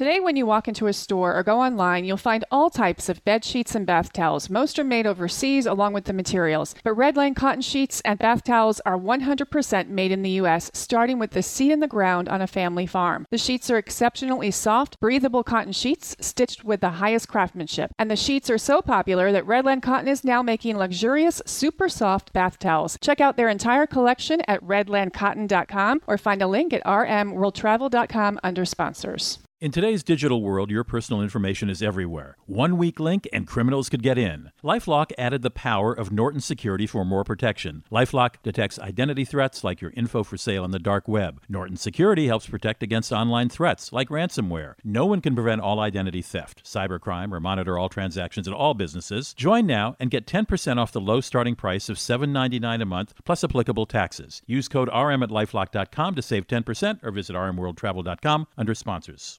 Today, 0.00 0.18
when 0.18 0.34
you 0.34 0.46
walk 0.46 0.66
into 0.66 0.86
a 0.86 0.94
store 0.94 1.36
or 1.36 1.42
go 1.42 1.60
online, 1.60 2.06
you'll 2.06 2.16
find 2.16 2.42
all 2.50 2.70
types 2.70 3.10
of 3.10 3.22
bed 3.26 3.44
sheets 3.44 3.74
and 3.74 3.84
bath 3.84 4.14
towels. 4.14 4.48
Most 4.48 4.78
are 4.78 4.84
made 4.84 5.06
overseas 5.06 5.66
along 5.66 5.92
with 5.92 6.06
the 6.06 6.14
materials. 6.14 6.74
But 6.82 6.96
Redland 6.96 7.36
cotton 7.36 7.60
sheets 7.60 8.00
and 8.02 8.18
bath 8.18 8.42
towels 8.42 8.80
are 8.86 8.96
100% 8.96 9.88
made 9.88 10.10
in 10.10 10.22
the 10.22 10.30
U.S., 10.30 10.70
starting 10.72 11.18
with 11.18 11.32
the 11.32 11.42
seed 11.42 11.70
in 11.70 11.80
the 11.80 11.86
ground 11.86 12.30
on 12.30 12.40
a 12.40 12.46
family 12.46 12.86
farm. 12.86 13.26
The 13.30 13.36
sheets 13.36 13.68
are 13.68 13.76
exceptionally 13.76 14.50
soft, 14.50 14.98
breathable 15.00 15.44
cotton 15.44 15.72
sheets 15.72 16.16
stitched 16.18 16.64
with 16.64 16.80
the 16.80 16.92
highest 16.92 17.28
craftsmanship. 17.28 17.90
And 17.98 18.10
the 18.10 18.16
sheets 18.16 18.48
are 18.48 18.56
so 18.56 18.80
popular 18.80 19.32
that 19.32 19.44
Redland 19.44 19.82
Cotton 19.82 20.08
is 20.08 20.24
now 20.24 20.42
making 20.42 20.78
luxurious, 20.78 21.42
super 21.44 21.90
soft 21.90 22.32
bath 22.32 22.58
towels. 22.58 22.96
Check 23.02 23.20
out 23.20 23.36
their 23.36 23.50
entire 23.50 23.86
collection 23.86 24.40
at 24.48 24.64
redlandcotton.com 24.64 26.00
or 26.06 26.16
find 26.16 26.40
a 26.40 26.46
link 26.46 26.72
at 26.72 26.82
rmworldtravel.com 26.84 28.40
under 28.42 28.64
sponsors. 28.64 29.38
In 29.60 29.72
today's 29.72 30.02
digital 30.02 30.40
world, 30.40 30.70
your 30.70 30.84
personal 30.84 31.20
information 31.20 31.68
is 31.68 31.82
everywhere. 31.82 32.38
One 32.46 32.78
weak 32.78 32.98
link 32.98 33.28
and 33.30 33.46
criminals 33.46 33.90
could 33.90 34.02
get 34.02 34.16
in. 34.16 34.52
Lifelock 34.64 35.12
added 35.18 35.42
the 35.42 35.50
power 35.50 35.92
of 35.92 36.10
Norton 36.10 36.40
Security 36.40 36.86
for 36.86 37.04
more 37.04 37.24
protection. 37.24 37.84
Lifelock 37.92 38.36
detects 38.42 38.78
identity 38.78 39.26
threats 39.26 39.62
like 39.62 39.82
your 39.82 39.92
info 39.94 40.24
for 40.24 40.38
sale 40.38 40.64
on 40.64 40.70
the 40.70 40.78
dark 40.78 41.06
web. 41.06 41.42
Norton 41.46 41.76
Security 41.76 42.26
helps 42.26 42.46
protect 42.46 42.82
against 42.82 43.12
online 43.12 43.50
threats 43.50 43.92
like 43.92 44.08
ransomware. 44.08 44.76
No 44.82 45.04
one 45.04 45.20
can 45.20 45.34
prevent 45.34 45.60
all 45.60 45.78
identity 45.78 46.22
theft, 46.22 46.64
cybercrime, 46.64 47.30
or 47.30 47.38
monitor 47.38 47.76
all 47.76 47.90
transactions 47.90 48.48
at 48.48 48.54
all 48.54 48.72
businesses. 48.72 49.34
Join 49.34 49.66
now 49.66 49.94
and 50.00 50.10
get 50.10 50.26
10% 50.26 50.78
off 50.78 50.90
the 50.90 51.02
low 51.02 51.20
starting 51.20 51.54
price 51.54 51.90
of 51.90 51.98
$7.99 51.98 52.80
a 52.80 52.86
month 52.86 53.12
plus 53.26 53.44
applicable 53.44 53.84
taxes. 53.84 54.40
Use 54.46 54.68
code 54.68 54.88
RM 54.88 55.22
at 55.22 55.28
lifelock.com 55.28 56.14
to 56.14 56.22
save 56.22 56.46
10% 56.46 57.00
or 57.02 57.10
visit 57.10 57.36
rmworldtravel.com 57.36 58.46
under 58.56 58.74
sponsors. 58.74 59.38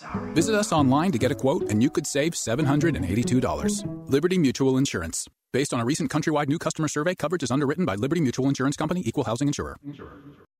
Sorry. 0.00 0.32
Visit 0.34 0.54
us 0.54 0.72
online 0.72 1.12
to 1.12 1.18
get 1.18 1.30
a 1.30 1.34
quote, 1.34 1.70
and 1.70 1.82
you 1.82 1.90
could 1.90 2.06
save 2.06 2.32
$782. 2.32 4.08
Liberty 4.10 4.38
Mutual 4.38 4.76
Insurance. 4.76 5.26
Based 5.52 5.72
on 5.72 5.80
a 5.80 5.84
recent 5.84 6.10
countrywide 6.10 6.48
new 6.48 6.58
customer 6.58 6.88
survey, 6.88 7.14
coverage 7.14 7.42
is 7.42 7.50
underwritten 7.50 7.84
by 7.84 7.94
Liberty 7.94 8.20
Mutual 8.20 8.48
Insurance 8.48 8.76
Company, 8.76 9.02
Equal 9.06 9.24
Housing 9.24 9.48
Insurer. 9.48 9.76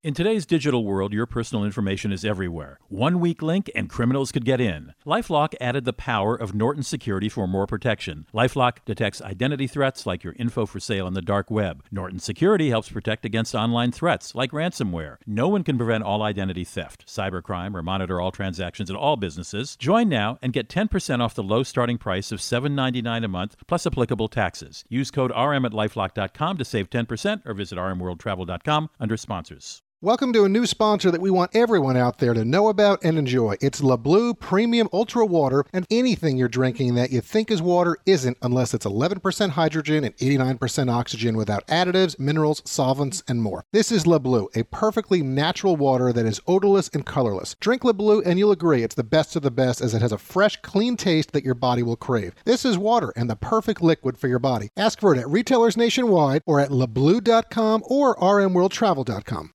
In 0.04 0.12
today's 0.12 0.44
digital 0.44 0.84
world, 0.84 1.14
your 1.14 1.24
personal 1.24 1.64
information 1.64 2.12
is 2.12 2.26
everywhere. 2.26 2.78
One 2.88 3.20
weak 3.20 3.40
link 3.40 3.70
and 3.74 3.88
criminals 3.88 4.32
could 4.32 4.44
get 4.44 4.60
in. 4.60 4.92
Lifelock 5.06 5.54
added 5.62 5.86
the 5.86 5.94
power 5.94 6.34
of 6.34 6.54
Norton 6.54 6.82
Security 6.82 7.30
for 7.30 7.48
more 7.48 7.66
protection. 7.66 8.26
Lifelock 8.34 8.84
detects 8.84 9.22
identity 9.22 9.66
threats 9.66 10.04
like 10.04 10.22
your 10.22 10.34
info 10.38 10.66
for 10.66 10.78
sale 10.78 11.06
on 11.06 11.14
the 11.14 11.22
dark 11.22 11.50
web. 11.50 11.84
Norton 11.90 12.18
Security 12.18 12.68
helps 12.68 12.90
protect 12.90 13.24
against 13.24 13.54
online 13.54 13.92
threats 13.92 14.34
like 14.34 14.50
ransomware. 14.50 15.16
No 15.26 15.48
one 15.48 15.64
can 15.64 15.78
prevent 15.78 16.04
all 16.04 16.22
identity 16.22 16.64
theft, 16.64 17.06
cybercrime, 17.06 17.74
or 17.74 17.82
monitor 17.82 18.20
all 18.20 18.30
transactions 18.30 18.90
at 18.90 18.96
all 18.96 19.16
businesses. 19.16 19.74
Join 19.74 20.10
now 20.10 20.38
and 20.42 20.52
get 20.52 20.68
10% 20.68 21.20
off 21.20 21.34
the 21.34 21.42
low 21.42 21.62
starting 21.62 21.96
price 21.96 22.30
of 22.30 22.40
$7.99 22.40 23.24
a 23.24 23.28
month 23.28 23.56
plus 23.66 23.86
applicable 23.86 24.28
taxes. 24.28 24.84
Use 24.90 25.10
code 25.10 25.30
RM 25.30 25.64
at 25.64 25.72
lifelock.com 25.72 26.58
to 26.58 26.64
save 26.66 26.90
10% 26.90 27.46
or 27.46 27.54
visit 27.54 27.78
rmworldtravel.com 27.78 28.90
under 29.00 29.16
sponsors. 29.16 29.80
Welcome 30.04 30.34
to 30.34 30.44
a 30.44 30.50
new 30.50 30.66
sponsor 30.66 31.10
that 31.10 31.22
we 31.22 31.30
want 31.30 31.56
everyone 31.56 31.96
out 31.96 32.18
there 32.18 32.34
to 32.34 32.44
know 32.44 32.68
about 32.68 33.02
and 33.02 33.16
enjoy. 33.16 33.56
It's 33.62 33.82
Le 33.82 33.96
Bleu 33.96 34.34
Premium 34.34 34.86
Ultra 34.92 35.24
Water, 35.24 35.64
and 35.72 35.86
anything 35.90 36.36
you're 36.36 36.46
drinking 36.46 36.94
that 36.96 37.10
you 37.10 37.22
think 37.22 37.50
is 37.50 37.62
water 37.62 37.96
isn't 38.04 38.36
unless 38.42 38.74
it's 38.74 38.84
11% 38.84 39.48
hydrogen 39.52 40.04
and 40.04 40.14
89% 40.18 40.92
oxygen 40.92 41.38
without 41.38 41.66
additives, 41.68 42.18
minerals, 42.18 42.60
solvents, 42.66 43.22
and 43.26 43.40
more. 43.40 43.64
This 43.72 43.90
is 43.90 44.06
Le 44.06 44.20
Bleu, 44.20 44.50
a 44.54 44.64
perfectly 44.64 45.22
natural 45.22 45.74
water 45.74 46.12
that 46.12 46.26
is 46.26 46.38
odorless 46.46 46.90
and 46.92 47.06
colorless. 47.06 47.56
Drink 47.58 47.82
Le 47.82 47.94
Bleu 47.94 48.20
and 48.26 48.38
you'll 48.38 48.52
agree 48.52 48.82
it's 48.82 48.94
the 48.94 49.02
best 49.02 49.36
of 49.36 49.42
the 49.42 49.50
best 49.50 49.80
as 49.80 49.94
it 49.94 50.02
has 50.02 50.12
a 50.12 50.18
fresh, 50.18 50.60
clean 50.60 50.98
taste 50.98 51.32
that 51.32 51.46
your 51.46 51.54
body 51.54 51.82
will 51.82 51.96
crave. 51.96 52.34
This 52.44 52.66
is 52.66 52.76
water 52.76 53.10
and 53.16 53.30
the 53.30 53.36
perfect 53.36 53.80
liquid 53.80 54.18
for 54.18 54.28
your 54.28 54.38
body. 54.38 54.68
Ask 54.76 55.00
for 55.00 55.14
it 55.14 55.18
at 55.18 55.30
retailers 55.30 55.78
nationwide 55.78 56.42
or 56.44 56.60
at 56.60 56.68
lebleu.com 56.68 57.84
or 57.88 58.14
rmworldtravel.com. 58.16 59.54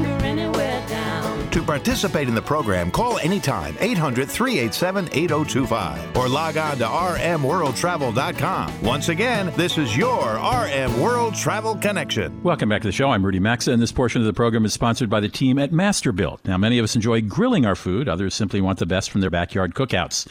To 1.51 1.61
participate 1.61 2.29
in 2.29 2.33
the 2.33 2.41
program, 2.41 2.91
call 2.91 3.19
anytime 3.19 3.75
800 3.81 4.29
387 4.29 5.09
8025 5.11 6.15
or 6.15 6.29
log 6.29 6.55
on 6.55 6.77
to 6.77 6.85
rmworldtravel.com. 6.85 8.81
Once 8.81 9.09
again, 9.09 9.51
this 9.57 9.77
is 9.77 9.97
your 9.97 10.35
RM 10.35 11.01
World 11.01 11.35
Travel 11.35 11.75
Connection. 11.75 12.41
Welcome 12.41 12.69
back 12.69 12.83
to 12.83 12.87
the 12.87 12.93
show. 12.93 13.11
I'm 13.11 13.25
Rudy 13.25 13.41
Maxa, 13.41 13.73
and 13.73 13.81
this 13.81 13.91
portion 13.91 14.21
of 14.21 14.27
the 14.27 14.33
program 14.33 14.63
is 14.63 14.71
sponsored 14.71 15.09
by 15.09 15.19
the 15.19 15.27
team 15.27 15.59
at 15.59 15.71
Masterbuilt. 15.71 16.39
Now, 16.45 16.57
many 16.57 16.79
of 16.79 16.85
us 16.85 16.95
enjoy 16.95 17.19
grilling 17.19 17.65
our 17.65 17.75
food, 17.75 18.07
others 18.07 18.33
simply 18.33 18.61
want 18.61 18.79
the 18.79 18.85
best 18.85 19.11
from 19.11 19.19
their 19.19 19.29
backyard 19.29 19.75
cookouts. 19.75 20.29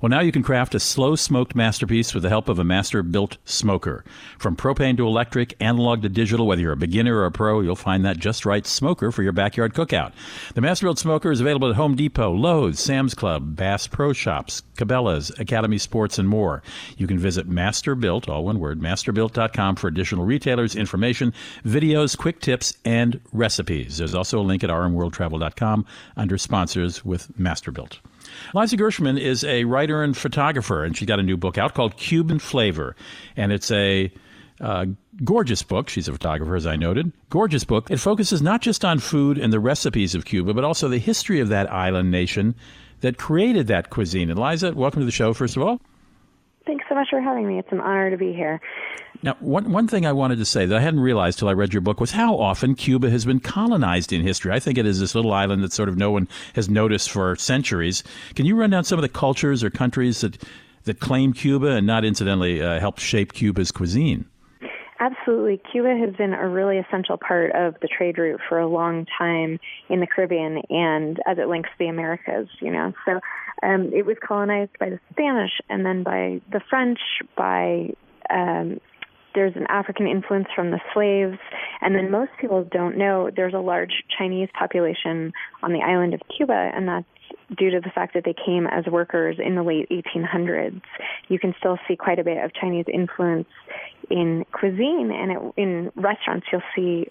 Well, 0.00 0.08
now 0.08 0.20
you 0.20 0.32
can 0.32 0.42
craft 0.42 0.74
a 0.74 0.80
slow 0.80 1.14
smoked 1.16 1.54
masterpiece 1.54 2.14
with 2.14 2.22
the 2.22 2.28
help 2.30 2.48
of 2.48 2.58
a 2.58 2.64
Masterbuilt 2.64 3.36
smoker. 3.44 4.04
From 4.38 4.56
propane 4.56 4.96
to 4.96 5.06
electric, 5.06 5.54
analog 5.60 6.02
to 6.02 6.08
digital, 6.08 6.46
whether 6.46 6.62
you're 6.62 6.72
a 6.72 6.76
beginner 6.76 7.18
or 7.18 7.26
a 7.26 7.30
pro, 7.30 7.60
you'll 7.60 7.76
find 7.76 8.04
that 8.04 8.16
just 8.16 8.46
right 8.46 8.66
smoker 8.66 9.12
for 9.12 9.22
your 9.22 9.32
backyard 9.32 9.74
cookout. 9.74 10.12
The 10.54 10.61
Masterbuilt 10.62 10.98
smoker 10.98 11.32
is 11.32 11.40
available 11.40 11.70
at 11.70 11.74
Home 11.74 11.96
Depot, 11.96 12.32
Lowe's, 12.32 12.78
Sam's 12.78 13.14
Club, 13.14 13.56
Bass 13.56 13.88
Pro 13.88 14.12
Shops, 14.12 14.62
Cabela's, 14.76 15.30
Academy 15.40 15.76
Sports, 15.76 16.20
and 16.20 16.28
more. 16.28 16.62
You 16.96 17.08
can 17.08 17.18
visit 17.18 17.50
Masterbuilt, 17.50 18.28
all 18.28 18.44
one 18.44 18.60
word, 18.60 18.80
masterbuilt.com 18.80 19.74
for 19.74 19.88
additional 19.88 20.24
retailers, 20.24 20.76
information, 20.76 21.34
videos, 21.64 22.16
quick 22.16 22.40
tips, 22.40 22.74
and 22.84 23.20
recipes. 23.32 23.98
There's 23.98 24.14
also 24.14 24.38
a 24.38 24.42
link 24.42 24.62
at 24.62 24.70
rmworldtravel.com 24.70 25.84
under 26.16 26.38
sponsors 26.38 27.04
with 27.04 27.36
Masterbuilt. 27.36 27.98
Liza 28.54 28.76
Gershman 28.76 29.18
is 29.18 29.42
a 29.42 29.64
writer 29.64 30.00
and 30.00 30.16
photographer, 30.16 30.84
and 30.84 30.96
she's 30.96 31.08
got 31.08 31.18
a 31.18 31.24
new 31.24 31.36
book 31.36 31.58
out 31.58 31.74
called 31.74 31.96
Cuban 31.96 32.38
Flavor. 32.38 32.94
And 33.36 33.50
it's 33.50 33.72
a 33.72 34.12
uh, 34.60 34.86
gorgeous 35.24 35.62
book. 35.62 35.88
She's 35.88 36.08
a 36.08 36.12
photographer, 36.12 36.56
as 36.56 36.66
I 36.66 36.76
noted. 36.76 37.12
Gorgeous 37.30 37.64
book. 37.64 37.90
It 37.90 37.98
focuses 37.98 38.42
not 38.42 38.62
just 38.62 38.84
on 38.84 38.98
food 38.98 39.38
and 39.38 39.52
the 39.52 39.60
recipes 39.60 40.14
of 40.14 40.24
Cuba, 40.24 40.54
but 40.54 40.64
also 40.64 40.88
the 40.88 40.98
history 40.98 41.40
of 41.40 41.48
that 41.48 41.72
island 41.72 42.10
nation 42.10 42.54
that 43.00 43.18
created 43.18 43.66
that 43.66 43.90
cuisine. 43.90 44.34
Liza, 44.34 44.72
welcome 44.72 45.00
to 45.00 45.06
the 45.06 45.12
show, 45.12 45.32
first 45.34 45.56
of 45.56 45.62
all. 45.62 45.80
Thanks 46.64 46.84
so 46.88 46.94
much 46.94 47.08
for 47.10 47.20
having 47.20 47.48
me. 47.48 47.58
It's 47.58 47.72
an 47.72 47.80
honor 47.80 48.10
to 48.10 48.16
be 48.16 48.32
here. 48.32 48.60
Now, 49.24 49.36
one, 49.40 49.72
one 49.72 49.88
thing 49.88 50.06
I 50.06 50.12
wanted 50.12 50.38
to 50.38 50.44
say 50.44 50.64
that 50.66 50.76
I 50.76 50.80
hadn't 50.80 51.00
realized 51.00 51.38
till 51.38 51.48
I 51.48 51.52
read 51.52 51.72
your 51.72 51.80
book 51.80 52.00
was 52.00 52.12
how 52.12 52.36
often 52.38 52.74
Cuba 52.74 53.10
has 53.10 53.24
been 53.24 53.40
colonized 53.40 54.12
in 54.12 54.22
history. 54.22 54.52
I 54.52 54.60
think 54.60 54.78
it 54.78 54.86
is 54.86 55.00
this 55.00 55.14
little 55.14 55.32
island 55.32 55.62
that 55.64 55.72
sort 55.72 55.88
of 55.88 55.96
no 55.96 56.10
one 56.10 56.28
has 56.54 56.68
noticed 56.68 57.10
for 57.10 57.36
centuries. 57.36 58.04
Can 58.34 58.46
you 58.46 58.56
run 58.56 58.70
down 58.70 58.84
some 58.84 58.98
of 58.98 59.02
the 59.02 59.08
cultures 59.08 59.64
or 59.64 59.70
countries 59.70 60.20
that, 60.20 60.42
that 60.84 61.00
claim 61.00 61.32
Cuba 61.32 61.68
and 61.68 61.86
not 61.86 62.04
incidentally 62.04 62.62
uh, 62.62 62.78
help 62.78 62.98
shape 62.98 63.32
Cuba's 63.32 63.72
cuisine? 63.72 64.24
Absolutely. 65.02 65.60
Cuba 65.72 65.96
has 65.96 66.14
been 66.14 66.32
a 66.32 66.48
really 66.48 66.78
essential 66.78 67.16
part 67.16 67.50
of 67.56 67.74
the 67.82 67.88
trade 67.88 68.18
route 68.18 68.40
for 68.48 68.60
a 68.60 68.68
long 68.68 69.04
time 69.18 69.58
in 69.88 69.98
the 69.98 70.06
Caribbean 70.06 70.62
and 70.70 71.18
as 71.26 71.38
it 71.38 71.48
links 71.48 71.70
the 71.80 71.88
Americas, 71.88 72.46
you 72.60 72.70
know. 72.70 72.92
So 73.04 73.18
Um, 73.64 73.92
it 73.92 74.06
was 74.06 74.16
colonized 74.26 74.76
by 74.78 74.90
the 74.90 75.00
Spanish 75.12 75.60
and 75.68 75.84
then 75.86 76.02
by 76.02 76.40
the 76.50 76.60
French, 76.70 77.00
by 77.36 77.94
um, 78.30 78.80
there's 79.34 79.56
an 79.56 79.66
African 79.68 80.06
influence 80.06 80.48
from 80.54 80.70
the 80.70 80.80
slaves, 80.92 81.38
and 81.80 81.94
then 81.94 82.10
most 82.10 82.32
people 82.40 82.64
don't 82.64 82.96
know 82.96 83.30
there's 83.34 83.54
a 83.54 83.60
large 83.60 84.04
Chinese 84.18 84.48
population 84.58 85.32
on 85.62 85.72
the 85.72 85.80
island 85.80 86.14
of 86.14 86.20
Cuba, 86.36 86.70
and 86.74 86.88
that's 86.88 87.06
due 87.56 87.70
to 87.70 87.80
the 87.80 87.90
fact 87.90 88.14
that 88.14 88.24
they 88.24 88.34
came 88.34 88.66
as 88.66 88.84
workers 88.86 89.36
in 89.38 89.54
the 89.54 89.62
late 89.62 89.88
1800s. 89.90 90.80
You 91.28 91.38
can 91.38 91.54
still 91.58 91.78
see 91.88 91.96
quite 91.96 92.18
a 92.18 92.24
bit 92.24 92.42
of 92.42 92.52
Chinese 92.54 92.86
influence 92.92 93.48
in 94.10 94.44
cuisine, 94.52 95.10
and 95.12 95.32
it, 95.32 95.38
in 95.56 95.92
restaurants, 95.96 96.46
you'll 96.52 96.62
see 96.74 97.08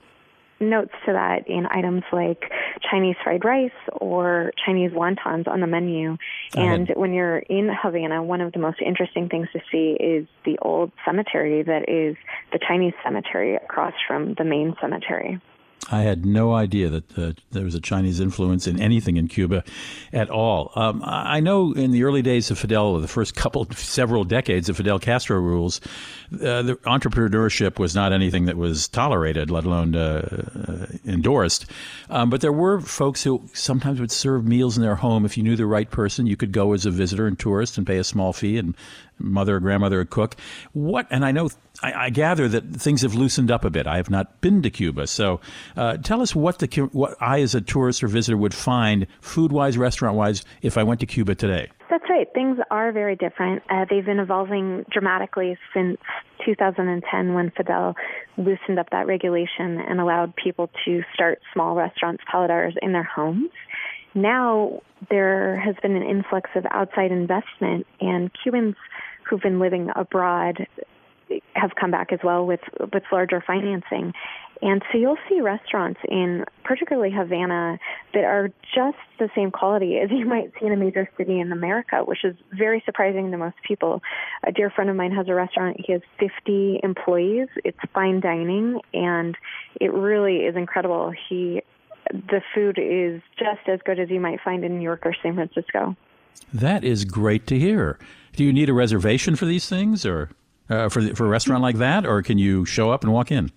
notes 0.62 0.92
to 1.06 1.14
that 1.14 1.48
in 1.48 1.66
items 1.66 2.04
like 2.14 2.52
Chinese 2.90 3.16
fried 3.24 3.44
rice 3.44 3.72
or 3.94 4.52
Chinese 4.64 4.92
wontons 4.92 5.48
on 5.48 5.60
the 5.60 5.68
menu. 5.68 6.18
And 6.56 6.88
when 6.96 7.14
you're 7.14 7.40
in 7.40 7.70
Havana, 7.70 8.24
one 8.24 8.42
of 8.42 8.54
the 8.54 8.60
most 8.60 8.80
interesting 8.80 9.28
things 9.28 9.48
to 9.54 9.60
see 9.72 9.98
is 10.00 10.28
the 10.46 10.60
old 10.60 10.92
cemetery 11.04 11.64
that 11.64 11.90
is 11.90 12.16
the 12.54 12.60
Chinese 12.60 12.94
cemetery 13.04 13.56
across 13.56 13.94
from 14.08 14.36
the 14.36 14.44
main 14.44 14.76
cemetery. 14.80 15.42
I 15.90 16.04
had 16.04 16.26
no 16.26 16.54
idea 16.54 16.90
that 16.90 17.18
uh, 17.18 17.34
there 17.52 17.64
was 17.64 17.74
a 17.76 17.82
Chinese 17.82 18.20
influence 18.20 18.68
in 18.68 18.80
anything 18.80 19.18
in 19.18 19.28
Cuba 19.28 19.64
at 20.14 20.30
all. 20.30 20.72
Um, 20.76 21.02
I 21.04 21.40
know 21.40 21.74
in 21.74 21.92
the 21.92 22.04
early 22.04 22.22
days 22.22 22.52
of 22.52 22.60
Fidel, 22.60 23.00
the 23.00 23.08
first 23.08 23.36
couple, 23.36 23.68
several 23.76 24.24
decades 24.24 24.70
of 24.70 24.78
Fidel 24.78 25.00
Castro 25.00 25.40
rules, 25.40 25.82
uh, 26.34 26.62
the 26.62 26.76
entrepreneurship 26.86 27.80
was 27.80 27.96
not 27.96 28.14
anything 28.14 28.46
that 28.46 28.58
was 28.58 28.88
tolerated, 28.88 29.50
let 29.50 29.66
alone 29.66 29.96
uh, 29.96 30.46
uh, 30.68 30.86
endorsed. 31.06 31.66
Um, 32.10 32.30
but 32.30 32.42
there 32.42 32.54
were 32.54 32.80
folks 32.80 33.24
who 33.24 33.42
sometimes 33.54 34.00
would 34.00 34.12
serve 34.12 34.46
meals 34.46 34.78
in 34.78 34.84
their 34.84 34.96
home. 34.96 35.26
If 35.26 35.36
you 35.36 35.44
knew 35.44 35.56
the 35.56 35.66
right 35.66 35.90
person, 35.90 36.28
you 36.28 36.38
could 36.38 36.52
go 36.52 36.74
as 36.74 36.86
a 36.86 36.92
visitor 36.92 37.28
and 37.28 37.38
tourist 37.38 37.78
and 37.78 37.88
pay 37.88 37.98
a 37.98 38.04
small 38.04 38.34
fee 38.34 38.58
and 38.58 38.76
mother 39.20 39.58
or 39.58 39.60
grandmother 39.60 39.98
would 39.98 40.10
cook. 40.10 40.36
What, 40.74 41.08
and 41.10 41.26
I 41.26 41.32
know, 41.32 41.50
I, 41.82 42.06
I, 42.06 42.10
gather 42.10 42.48
that 42.48 42.64
things 42.76 43.02
have 43.02 43.16
loosened 43.16 43.52
up 43.52 43.66
a 43.66 43.70
bit. 43.70 43.88
I 43.88 43.98
have 43.98 44.10
not 44.10 44.42
been 44.42 44.62
to 44.62 44.70
Cuba, 44.70 45.08
so 45.08 45.40
uh, 45.76 45.98
tell 45.98 46.22
us 46.22 46.36
what 46.36 46.60
the 46.60 46.68
what 46.92 47.16
I, 47.22 47.42
as 47.42 47.56
a 47.56 47.62
tourist 47.62 48.04
or 48.04 48.08
visitor, 48.08 48.38
would 48.38 48.54
find 48.54 49.08
food 49.20 49.52
wise, 49.52 49.78
restaurant 49.78 50.16
wise, 50.16 50.44
if 50.62 50.78
I 50.78 50.84
went 50.84 51.00
to 51.02 51.06
Cuba 51.06 51.36
today. 51.36 51.70
That's 51.90 52.04
right. 52.10 52.28
Things 52.34 52.58
are 52.70 52.92
very 52.92 53.16
different. 53.16 53.64
Uh, 53.70 53.86
they've 53.90 54.06
been 54.06 54.20
evolving 54.20 54.86
dramatically 54.92 55.58
since 55.74 55.98
2010 56.46 57.34
when 57.34 57.52
Fidel 57.52 57.96
loosened 58.38 58.80
up 58.80 58.90
that 58.92 59.08
regulation 59.08 59.80
and 59.80 60.00
allowed 60.00 60.34
people 60.36 60.70
to 60.86 61.02
start 61.14 61.40
small 61.54 61.76
restaurants, 61.76 62.24
paladars, 62.32 62.74
in 62.82 62.94
their 62.94 63.04
homes 63.04 63.52
now 64.14 64.82
there 65.10 65.60
has 65.60 65.76
been 65.82 65.96
an 65.96 66.04
influx 66.04 66.50
of 66.56 66.66
outside 66.72 67.12
investment, 67.12 67.88
and 68.00 68.30
Cubans 68.44 68.76
who've 69.24 69.42
been 69.42 69.60
living 69.60 69.90
abroad 69.96 70.68
have 71.54 71.72
come 71.80 71.92
back 71.92 72.12
as 72.12 72.20
well 72.24 72.46
with 72.46 72.62
with 72.94 73.04
larger 73.12 73.44
financing. 73.46 74.14
And 74.64 74.84
so 74.92 74.98
you'll 75.00 75.18
see 75.28 75.42
restaurants 75.42 76.00
in 76.08 76.46
particularly 76.64 77.10
Havana 77.12 77.80
that 78.14 78.24
are 78.24 78.50
just 78.76 78.98
the 79.18 79.28
same 79.36 79.50
quality 79.50 79.98
as 79.98 80.12
you 80.12 80.26
might 80.26 80.52
see 80.60 80.68
in 80.68 80.72
a 80.72 80.78
major 80.78 81.10
city 81.18 81.40
in 81.40 81.52
America, 81.52 82.04
which 82.06 82.24
is 82.24 82.36
very 82.54 82.84
surprising 82.86 83.32
to 83.32 83.38
most 83.38 83.56
people. 83.68 84.02
A 84.44 84.52
dear 84.52 84.70
friend 84.70 84.90
of 84.90 84.96
mine 84.96 85.14
has 85.14 85.28
a 85.30 85.34
restaurant. 85.34 85.78
He 85.84 85.94
has 85.94 86.02
50 86.20 86.82
employees. 86.84 87.48
It's 87.66 87.80
fine 87.94 88.20
dining 88.20 88.80
and 88.94 89.36
it 89.80 89.92
really 89.94 90.46
is 90.46 90.56
incredible. 90.56 91.12
He 91.30 91.64
the 92.12 92.42
food 92.54 92.78
is 92.78 93.22
just 93.38 93.68
as 93.68 93.80
good 93.86 94.00
as 94.00 94.10
you 94.10 94.20
might 94.20 94.42
find 94.42 94.64
in 94.64 94.78
New 94.78 94.84
York 94.84 95.06
or 95.06 95.16
San 95.24 95.36
Francisco. 95.36 95.96
That 96.54 96.84
is 96.84 97.06
great 97.06 97.48
to 97.48 97.58
hear. 97.58 97.98
Do 98.36 98.44
you 98.44 98.52
need 98.54 98.70
a 98.70 98.74
reservation 98.74 99.36
for 99.36 99.46
these 99.46 99.68
things, 99.68 100.06
or 100.06 100.30
uh, 100.72 100.90
for 100.90 101.02
for 101.16 101.26
a 101.26 101.30
restaurant 101.30 101.62
like 101.62 101.78
that, 101.78 102.06
or 102.06 102.22
can 102.22 102.38
you 102.38 102.66
show 102.66 102.90
up 102.92 103.04
and 103.04 103.12
walk 103.12 103.32
in? 103.32 103.52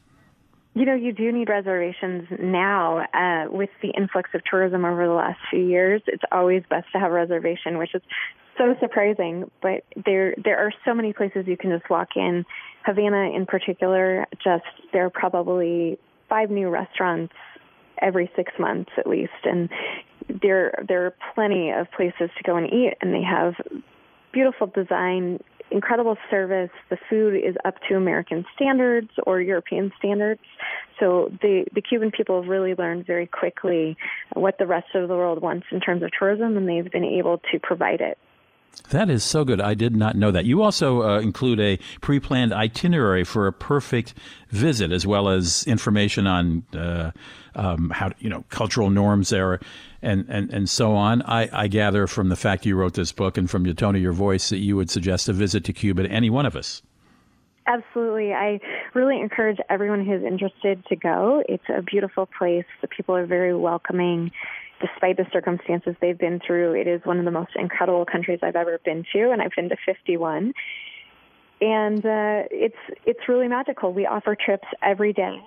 You 0.74 0.84
know, 0.84 0.94
you 0.94 1.12
do 1.12 1.30
need 1.30 1.48
reservations 1.48 2.26
now 2.40 3.06
uh, 3.14 3.48
with 3.48 3.70
the 3.80 3.90
influx 3.90 4.30
of 4.34 4.42
tourism 4.44 4.84
over 4.84 5.06
the 5.06 5.12
last 5.12 5.38
few 5.48 5.64
years. 5.64 6.02
It's 6.08 6.24
always 6.32 6.64
best 6.68 6.88
to 6.92 6.98
have 6.98 7.12
a 7.12 7.14
reservation, 7.14 7.78
which 7.78 7.94
is 7.94 8.02
so 8.58 8.74
surprising. 8.80 9.48
But 9.62 9.84
there, 10.04 10.34
there 10.42 10.58
are 10.58 10.72
so 10.84 10.92
many 10.92 11.12
places 11.12 11.46
you 11.46 11.56
can 11.56 11.70
just 11.70 11.88
walk 11.88 12.16
in. 12.16 12.44
Havana, 12.84 13.30
in 13.36 13.46
particular, 13.46 14.26
just 14.42 14.64
there 14.92 15.06
are 15.06 15.10
probably 15.10 15.96
five 16.28 16.50
new 16.50 16.68
restaurants 16.68 17.34
every 18.02 18.28
six 18.34 18.52
months 18.58 18.90
at 18.98 19.06
least, 19.06 19.32
and 19.44 19.68
there 20.42 20.74
there 20.88 21.06
are 21.06 21.14
plenty 21.34 21.70
of 21.70 21.86
places 21.92 22.30
to 22.36 22.42
go 22.44 22.56
and 22.56 22.66
eat, 22.72 22.94
and 23.00 23.14
they 23.14 23.22
have 23.22 23.54
beautiful 24.32 24.66
design, 24.66 25.38
incredible 25.70 26.16
service. 26.30 26.70
The 26.90 26.98
food 27.08 27.34
is 27.34 27.56
up 27.64 27.74
to 27.88 27.96
American 27.96 28.44
standards 28.54 29.10
or 29.26 29.40
European 29.40 29.92
standards. 29.98 30.40
So 31.00 31.30
the 31.42 31.64
the 31.74 31.82
Cuban 31.82 32.10
people 32.10 32.40
have 32.40 32.48
really 32.48 32.74
learned 32.74 33.06
very 33.06 33.26
quickly 33.26 33.96
what 34.34 34.58
the 34.58 34.66
rest 34.66 34.94
of 34.94 35.08
the 35.08 35.14
world 35.14 35.40
wants 35.42 35.66
in 35.70 35.80
terms 35.80 36.02
of 36.02 36.10
tourism, 36.18 36.56
and 36.56 36.68
they've 36.68 36.90
been 36.90 37.04
able 37.04 37.38
to 37.52 37.58
provide 37.60 38.00
it. 38.00 38.18
That 38.90 39.08
is 39.08 39.24
so 39.24 39.44
good. 39.44 39.60
I 39.60 39.74
did 39.74 39.96
not 39.96 40.16
know 40.16 40.30
that. 40.30 40.44
You 40.44 40.62
also 40.62 41.02
uh, 41.02 41.20
include 41.20 41.58
a 41.60 41.78
pre 42.00 42.20
planned 42.20 42.52
itinerary 42.52 43.24
for 43.24 43.46
a 43.46 43.52
perfect 43.52 44.14
visit, 44.50 44.92
as 44.92 45.06
well 45.06 45.28
as 45.28 45.64
information 45.66 46.26
on 46.26 46.64
uh, 46.76 47.10
um, 47.54 47.90
how 47.90 48.12
you 48.18 48.28
know 48.28 48.44
cultural 48.50 48.90
norms 48.90 49.30
there, 49.30 49.60
and 50.02 50.26
and 50.28 50.50
and 50.50 50.68
so 50.68 50.94
on. 50.94 51.22
I, 51.22 51.48
I 51.52 51.68
gather 51.68 52.06
from 52.06 52.28
the 52.28 52.36
fact 52.36 52.66
you 52.66 52.76
wrote 52.76 52.94
this 52.94 53.12
book 53.12 53.38
and 53.38 53.50
from 53.50 53.64
your 53.64 53.74
tone 53.74 53.96
of 53.96 54.02
your 54.02 54.12
voice 54.12 54.50
that 54.50 54.58
you 54.58 54.76
would 54.76 54.90
suggest 54.90 55.28
a 55.28 55.32
visit 55.32 55.64
to 55.64 55.72
Cuba 55.72 56.02
to 56.02 56.10
any 56.10 56.30
one 56.30 56.46
of 56.46 56.54
us. 56.54 56.82
Absolutely. 57.66 58.34
I 58.34 58.60
really 58.92 59.18
encourage 59.18 59.58
everyone 59.70 60.04
who's 60.04 60.22
interested 60.22 60.84
to 60.86 60.96
go. 60.96 61.42
It's 61.48 61.64
a 61.74 61.80
beautiful 61.80 62.26
place. 62.26 62.66
The 62.82 62.88
people 62.88 63.16
are 63.16 63.24
very 63.24 63.56
welcoming. 63.56 64.32
Despite 64.80 65.16
the 65.16 65.26
circumstances 65.32 65.94
they've 66.00 66.18
been 66.18 66.40
through, 66.44 66.74
it 66.74 66.86
is 66.86 67.00
one 67.04 67.18
of 67.18 67.24
the 67.24 67.30
most 67.30 67.52
incredible 67.56 68.04
countries 68.04 68.40
I've 68.42 68.56
ever 68.56 68.78
been 68.84 69.04
to, 69.12 69.30
and 69.30 69.40
I've 69.40 69.52
been 69.56 69.68
to 69.68 69.76
51. 69.86 70.52
And 71.60 72.04
uh, 72.04 72.42
it's 72.50 72.76
it's 73.06 73.28
really 73.28 73.48
magical. 73.48 73.92
We 73.92 74.06
offer 74.06 74.36
trips 74.36 74.66
every 74.82 75.12
day 75.12 75.40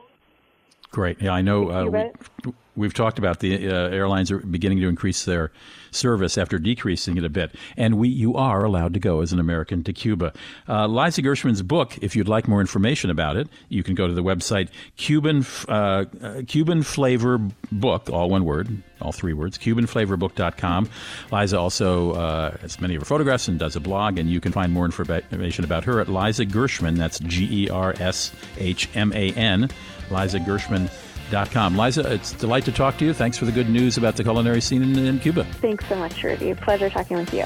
Great. 0.92 1.22
Yeah, 1.22 1.32
I 1.32 1.42
know. 1.42 1.70
Uh, 1.70 1.86
we, 1.86 2.54
have 2.86 2.94
talked 2.94 3.20
about 3.20 3.40
the 3.40 3.68
uh, 3.68 3.90
airlines 3.90 4.32
are 4.32 4.40
beginning 4.40 4.80
to 4.80 4.88
increase 4.88 5.26
their 5.26 5.52
service 5.92 6.38
after 6.38 6.60
decreasing 6.60 7.18
it 7.18 7.24
a 7.24 7.30
bit, 7.30 7.56
and 7.76 7.98
we 7.98 8.10
you 8.10 8.36
are 8.36 8.64
allowed 8.64 8.94
to 8.94 9.00
go 9.00 9.22
as 9.22 9.34
an 9.34 9.40
American 9.40 9.84
to 9.84 9.94
Cuba. 9.94 10.34
Uh, 10.68 10.88
Liza 10.88 11.22
Gershman's 11.22 11.62
book, 11.62 11.98
if 12.02 12.16
you'd 12.16 12.28
like 12.28 12.48
more 12.48 12.62
information 12.62 13.10
about 13.10 13.38
it, 13.38 13.48
you 13.70 13.84
can 13.84 13.96
go 13.96 14.08
to 14.08 14.14
the 14.14 14.24
website 14.24 14.70
Cuban 14.98 15.46
uh, 15.68 16.06
uh, 16.22 16.42
Cuban 16.48 16.84
Flavor 16.84 17.40
Book, 17.72 18.10
all 18.10 18.30
one 18.30 18.46
word, 18.46 18.84
all 19.02 19.12
three 19.12 19.34
words, 19.34 19.58
CubanFlavorBook.com. 19.58 20.90
Liza 21.32 21.60
also 21.60 22.12
uh, 22.14 22.58
has 22.58 22.80
many 22.80 22.96
of 22.96 23.02
her 23.02 23.06
photographs 23.06 23.48
and 23.48 23.60
does 23.60 23.76
a 23.76 23.80
blog, 23.80 24.18
and 24.18 24.30
you 24.30 24.40
can 24.40 24.52
find 24.52 24.72
more 24.72 24.86
information 24.86 25.64
about 25.64 25.84
her 25.84 26.00
at 26.00 26.08
Liza 26.08 26.46
Gershman. 26.46 26.96
That's 26.96 27.20
G 27.20 27.66
E 27.66 27.70
R 27.70 27.94
S 28.00 28.32
H 28.58 28.90
M 28.96 29.12
A 29.14 29.32
N. 29.34 29.70
Liza 30.10 30.40
G 30.40 30.46
E 30.46 30.48
R 30.50 30.54
S 30.54 30.68
H 30.68 30.70
M 30.74 30.74
A 30.74 30.74
N 30.74 31.07
lizagershman.com. 31.28 31.78
Liza, 31.78 32.14
it's 32.14 32.34
a 32.34 32.38
delight 32.38 32.66
to 32.66 32.72
talk 32.72 32.98
to 32.98 33.06
you. 33.06 33.14
Thanks 33.14 33.38
for 33.38 33.46
the 33.46 33.52
good 33.52 33.70
news 33.70 33.98
about 33.98 34.16
the 34.16 34.24
culinary 34.24 34.62
scene 34.62 34.84
in, 34.84 34.98
in 34.98 35.20
Cuba. 35.20 35.44
Thanks 35.46 35.86
so 35.88 35.96
much, 35.96 36.24
Rudy. 36.24 36.54
Pleasure 36.54 36.90
talking 36.90 37.18
with 37.18 37.34
you. 37.34 37.46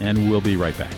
And 0.00 0.30
we'll 0.30 0.40
be 0.40 0.56
right 0.56 0.76
back. 0.76 0.92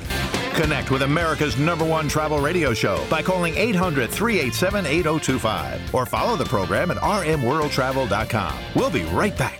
Connect 0.55 0.91
with 0.91 1.03
America's 1.03 1.57
number 1.57 1.85
one 1.85 2.09
travel 2.09 2.39
radio 2.41 2.74
show 2.74 3.03
by 3.09 3.22
calling 3.22 3.57
800 3.57 4.11
387 4.11 4.85
8025 4.85 5.95
or 5.95 6.05
follow 6.05 6.37
the 6.37 6.45
program 6.45 6.91
at 6.91 6.99
rmworldtravel.com. 6.99 8.55
We'll 8.74 8.91
be 8.91 9.05
right 9.05 9.37
back. 9.37 9.60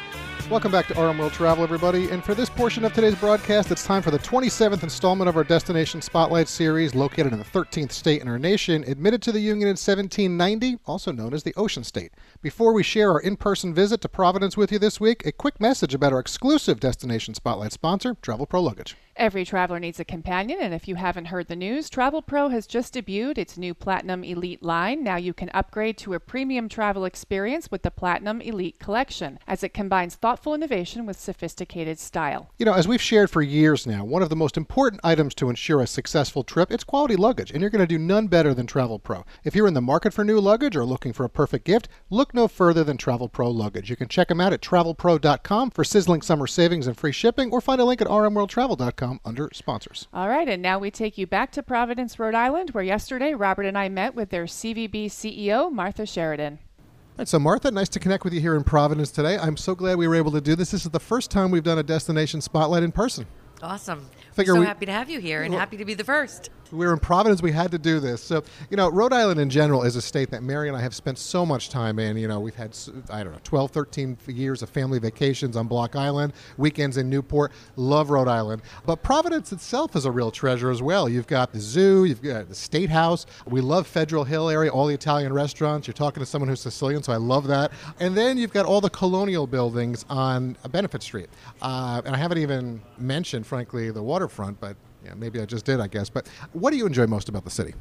Welcome 0.51 0.73
back 0.73 0.87
to 0.87 1.01
RM 1.01 1.17
World 1.17 1.31
Travel, 1.31 1.63
everybody. 1.63 2.09
And 2.09 2.21
for 2.21 2.35
this 2.35 2.49
portion 2.49 2.83
of 2.83 2.91
today's 2.91 3.15
broadcast, 3.15 3.71
it's 3.71 3.85
time 3.85 4.01
for 4.01 4.11
the 4.11 4.19
27th 4.19 4.83
installment 4.83 5.29
of 5.29 5.37
our 5.37 5.45
Destination 5.45 6.01
Spotlight 6.01 6.49
series, 6.49 6.93
located 6.93 7.31
in 7.31 7.39
the 7.39 7.45
13th 7.45 7.93
state 7.93 8.21
in 8.21 8.27
our 8.27 8.37
nation, 8.37 8.83
admitted 8.85 9.21
to 9.21 9.31
the 9.31 9.39
Union 9.39 9.69
in 9.69 9.77
1790, 9.77 10.79
also 10.85 11.13
known 11.13 11.33
as 11.33 11.43
the 11.43 11.53
Ocean 11.55 11.85
State. 11.85 12.11
Before 12.41 12.73
we 12.73 12.83
share 12.83 13.11
our 13.11 13.21
in 13.21 13.37
person 13.37 13.73
visit 13.73 14.01
to 14.01 14.09
Providence 14.09 14.57
with 14.57 14.73
you 14.73 14.77
this 14.77 14.99
week, 14.99 15.25
a 15.25 15.31
quick 15.31 15.61
message 15.61 15.93
about 15.93 16.11
our 16.11 16.19
exclusive 16.19 16.81
Destination 16.81 17.33
Spotlight 17.33 17.71
sponsor, 17.71 18.17
Travel 18.21 18.45
Pro 18.45 18.61
Luggage. 18.61 18.97
Every 19.17 19.43
traveler 19.43 19.79
needs 19.79 19.99
a 19.99 20.05
companion, 20.05 20.59
and 20.61 20.73
if 20.73 20.87
you 20.87 20.95
haven't 20.95 21.25
heard 21.25 21.47
the 21.47 21.55
news, 21.55 21.89
Travel 21.89 22.21
Pro 22.21 22.47
has 22.47 22.65
just 22.65 22.93
debuted 22.93 23.37
its 23.37 23.57
new 23.57 23.73
Platinum 23.73 24.23
Elite 24.23 24.63
line. 24.63 25.03
Now 25.03 25.17
you 25.17 25.33
can 25.33 25.49
upgrade 25.53 25.97
to 25.99 26.13
a 26.13 26.19
premium 26.19 26.69
travel 26.69 27.03
experience 27.03 27.69
with 27.69 27.83
the 27.83 27.91
Platinum 27.91 28.39
Elite 28.39 28.79
Collection, 28.79 29.37
as 29.47 29.63
it 29.63 29.73
combines 29.73 30.15
thoughtful 30.15 30.53
innovation 30.53 31.05
with 31.05 31.19
sophisticated 31.19 31.99
style. 31.99 32.51
You 32.57 32.65
know, 32.65 32.73
as 32.73 32.87
we've 32.87 33.01
shared 33.01 33.29
for 33.29 33.41
years 33.41 33.85
now, 33.85 34.05
one 34.05 34.21
of 34.21 34.29
the 34.29 34.35
most 34.35 34.55
important 34.55 35.01
items 35.03 35.35
to 35.35 35.49
ensure 35.49 35.81
a 35.81 35.87
successful 35.87 36.43
trip, 36.45 36.71
is 36.71 36.85
quality 36.85 37.17
luggage, 37.17 37.51
and 37.51 37.59
you're 37.59 37.69
going 37.69 37.85
to 37.85 37.87
do 37.87 37.99
none 37.99 38.27
better 38.27 38.53
than 38.53 38.65
Travel 38.65 38.97
Pro. 38.97 39.25
If 39.43 39.55
you're 39.55 39.67
in 39.67 39.73
the 39.73 39.81
market 39.81 40.13
for 40.13 40.23
new 40.23 40.39
luggage 40.39 40.75
or 40.77 40.85
looking 40.85 41.11
for 41.11 41.25
a 41.25 41.29
perfect 41.29 41.65
gift, 41.65 41.89
look 42.09 42.33
no 42.33 42.47
further 42.47 42.85
than 42.85 42.95
Travel 42.95 43.27
Pro 43.27 43.51
Luggage. 43.51 43.89
You 43.89 43.97
can 43.97 44.07
check 44.07 44.29
them 44.29 44.39
out 44.39 44.53
at 44.53 44.61
travelpro.com 44.61 45.71
for 45.71 45.83
sizzling 45.83 46.21
summer 46.21 46.47
savings 46.47 46.87
and 46.87 46.95
free 46.95 47.11
shipping, 47.11 47.51
or 47.51 47.59
find 47.59 47.81
a 47.81 47.85
link 47.85 47.99
at 48.01 48.07
rmworldtravel.com 48.07 49.00
under 49.01 49.49
sponsors. 49.53 50.07
All 50.13 50.29
right, 50.29 50.47
and 50.47 50.61
now 50.61 50.79
we 50.79 50.91
take 50.91 51.17
you 51.17 51.27
back 51.27 51.51
to 51.53 51.63
Providence, 51.63 52.19
Rhode 52.19 52.35
Island, 52.35 52.71
where 52.71 52.83
yesterday 52.83 53.33
Robert 53.33 53.65
and 53.65 53.77
I 53.77 53.89
met 53.89 54.15
with 54.15 54.29
their 54.29 54.45
CVB 54.45 55.07
CEO, 55.07 55.71
Martha 55.71 56.05
Sheridan. 56.05 56.59
All 56.79 57.15
right, 57.19 57.27
so 57.27 57.39
Martha, 57.39 57.71
nice 57.71 57.89
to 57.89 57.99
connect 57.99 58.23
with 58.23 58.33
you 58.33 58.41
here 58.41 58.55
in 58.55 58.63
Providence 58.63 59.11
today. 59.11 59.37
I'm 59.37 59.57
so 59.57 59.75
glad 59.75 59.97
we 59.97 60.07
were 60.07 60.15
able 60.15 60.31
to 60.31 60.41
do 60.41 60.55
this. 60.55 60.71
This 60.71 60.85
is 60.85 60.91
the 60.91 60.99
first 60.99 61.29
time 61.31 61.51
we've 61.51 61.63
done 61.63 61.79
a 61.79 61.83
destination 61.83 62.41
spotlight 62.41 62.83
in 62.83 62.91
person. 62.91 63.25
Awesome. 63.61 64.09
Figure 64.33 64.53
We're 64.53 64.57
so 64.57 64.61
we- 64.61 64.65
happy 64.67 64.85
to 64.85 64.91
have 64.91 65.09
you 65.09 65.19
here 65.19 65.41
and 65.43 65.51
Well- 65.53 65.59
happy 65.59 65.77
to 65.77 65.85
be 65.85 65.93
the 65.93 66.03
first. 66.03 66.49
We 66.71 66.85
were 66.85 66.93
in 66.93 66.99
Providence. 66.99 67.41
We 67.41 67.51
had 67.51 67.71
to 67.71 67.77
do 67.77 67.99
this. 67.99 68.23
So, 68.23 68.43
you 68.69 68.77
know, 68.77 68.89
Rhode 68.89 69.11
Island 69.11 69.41
in 69.41 69.49
general 69.49 69.83
is 69.83 69.97
a 69.97 70.01
state 70.01 70.31
that 70.31 70.41
Mary 70.41 70.69
and 70.69 70.77
I 70.77 70.79
have 70.79 70.95
spent 70.95 71.17
so 71.19 71.45
much 71.45 71.67
time 71.69 71.99
in. 71.99 72.15
You 72.15 72.29
know, 72.29 72.39
we've 72.39 72.55
had, 72.55 72.77
I 73.09 73.23
don't 73.25 73.33
know, 73.33 73.39
12, 73.43 73.71
13 73.71 74.17
years 74.27 74.61
of 74.61 74.69
family 74.69 74.97
vacations 74.97 75.57
on 75.57 75.67
Block 75.67 75.97
Island, 75.97 76.31
weekends 76.55 76.95
in 76.95 77.09
Newport. 77.09 77.51
Love 77.75 78.09
Rhode 78.09 78.29
Island. 78.29 78.61
But 78.85 79.03
Providence 79.03 79.51
itself 79.51 79.97
is 79.97 80.05
a 80.05 80.11
real 80.11 80.31
treasure 80.31 80.71
as 80.71 80.81
well. 80.81 81.09
You've 81.09 81.27
got 81.27 81.51
the 81.51 81.59
zoo, 81.59 82.05
you've 82.05 82.21
got 82.21 82.47
the 82.47 82.55
State 82.55 82.89
House. 82.89 83.25
We 83.45 83.59
love 83.59 83.85
Federal 83.85 84.23
Hill 84.23 84.49
area, 84.49 84.71
all 84.71 84.87
the 84.87 84.93
Italian 84.93 85.33
restaurants. 85.33 85.87
You're 85.87 85.93
talking 85.93 86.21
to 86.21 86.25
someone 86.25 86.47
who's 86.47 86.61
Sicilian, 86.61 87.03
so 87.03 87.11
I 87.11 87.17
love 87.17 87.47
that. 87.47 87.73
And 87.99 88.15
then 88.15 88.37
you've 88.37 88.53
got 88.53 88.65
all 88.65 88.79
the 88.79 88.89
colonial 88.89 89.45
buildings 89.45 90.05
on 90.09 90.55
Benefit 90.69 91.03
Street. 91.03 91.27
Uh, 91.61 92.01
and 92.05 92.15
I 92.15 92.17
haven't 92.17 92.37
even 92.37 92.79
mentioned, 92.97 93.45
frankly, 93.45 93.91
the 93.91 94.01
waterfront, 94.21 94.59
but 94.59 94.75
yeah, 95.03 95.15
maybe 95.15 95.41
I 95.41 95.45
just 95.45 95.65
did, 95.65 95.79
I 95.79 95.87
guess. 95.87 96.09
But 96.09 96.27
what 96.53 96.71
do 96.71 96.77
you 96.77 96.85
enjoy 96.85 97.07
most 97.07 97.27
about 97.27 97.43
the 97.43 97.49
city? 97.49 97.73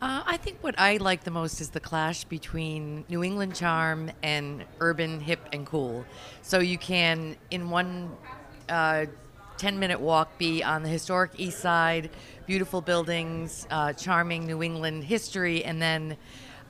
Uh, 0.00 0.22
I 0.24 0.36
think 0.36 0.58
what 0.62 0.78
I 0.78 0.96
like 0.96 1.24
the 1.24 1.30
most 1.30 1.60
is 1.60 1.70
the 1.70 1.80
clash 1.80 2.24
between 2.24 3.04
New 3.08 3.22
England 3.22 3.54
charm 3.54 4.10
and 4.22 4.64
urban 4.78 5.20
hip 5.20 5.40
and 5.52 5.66
cool. 5.66 6.06
So 6.42 6.60
you 6.60 6.78
can, 6.78 7.36
in 7.50 7.70
one 7.70 8.10
uh, 8.68 9.06
10 9.58 9.78
minute 9.78 10.00
walk, 10.00 10.38
be 10.38 10.62
on 10.62 10.82
the 10.82 10.88
historic 10.88 11.32
east 11.36 11.58
side, 11.58 12.10
beautiful 12.46 12.80
buildings, 12.80 13.66
uh, 13.70 13.92
charming 13.92 14.46
New 14.46 14.62
England 14.62 15.04
history, 15.04 15.64
and 15.64 15.82
then 15.82 16.16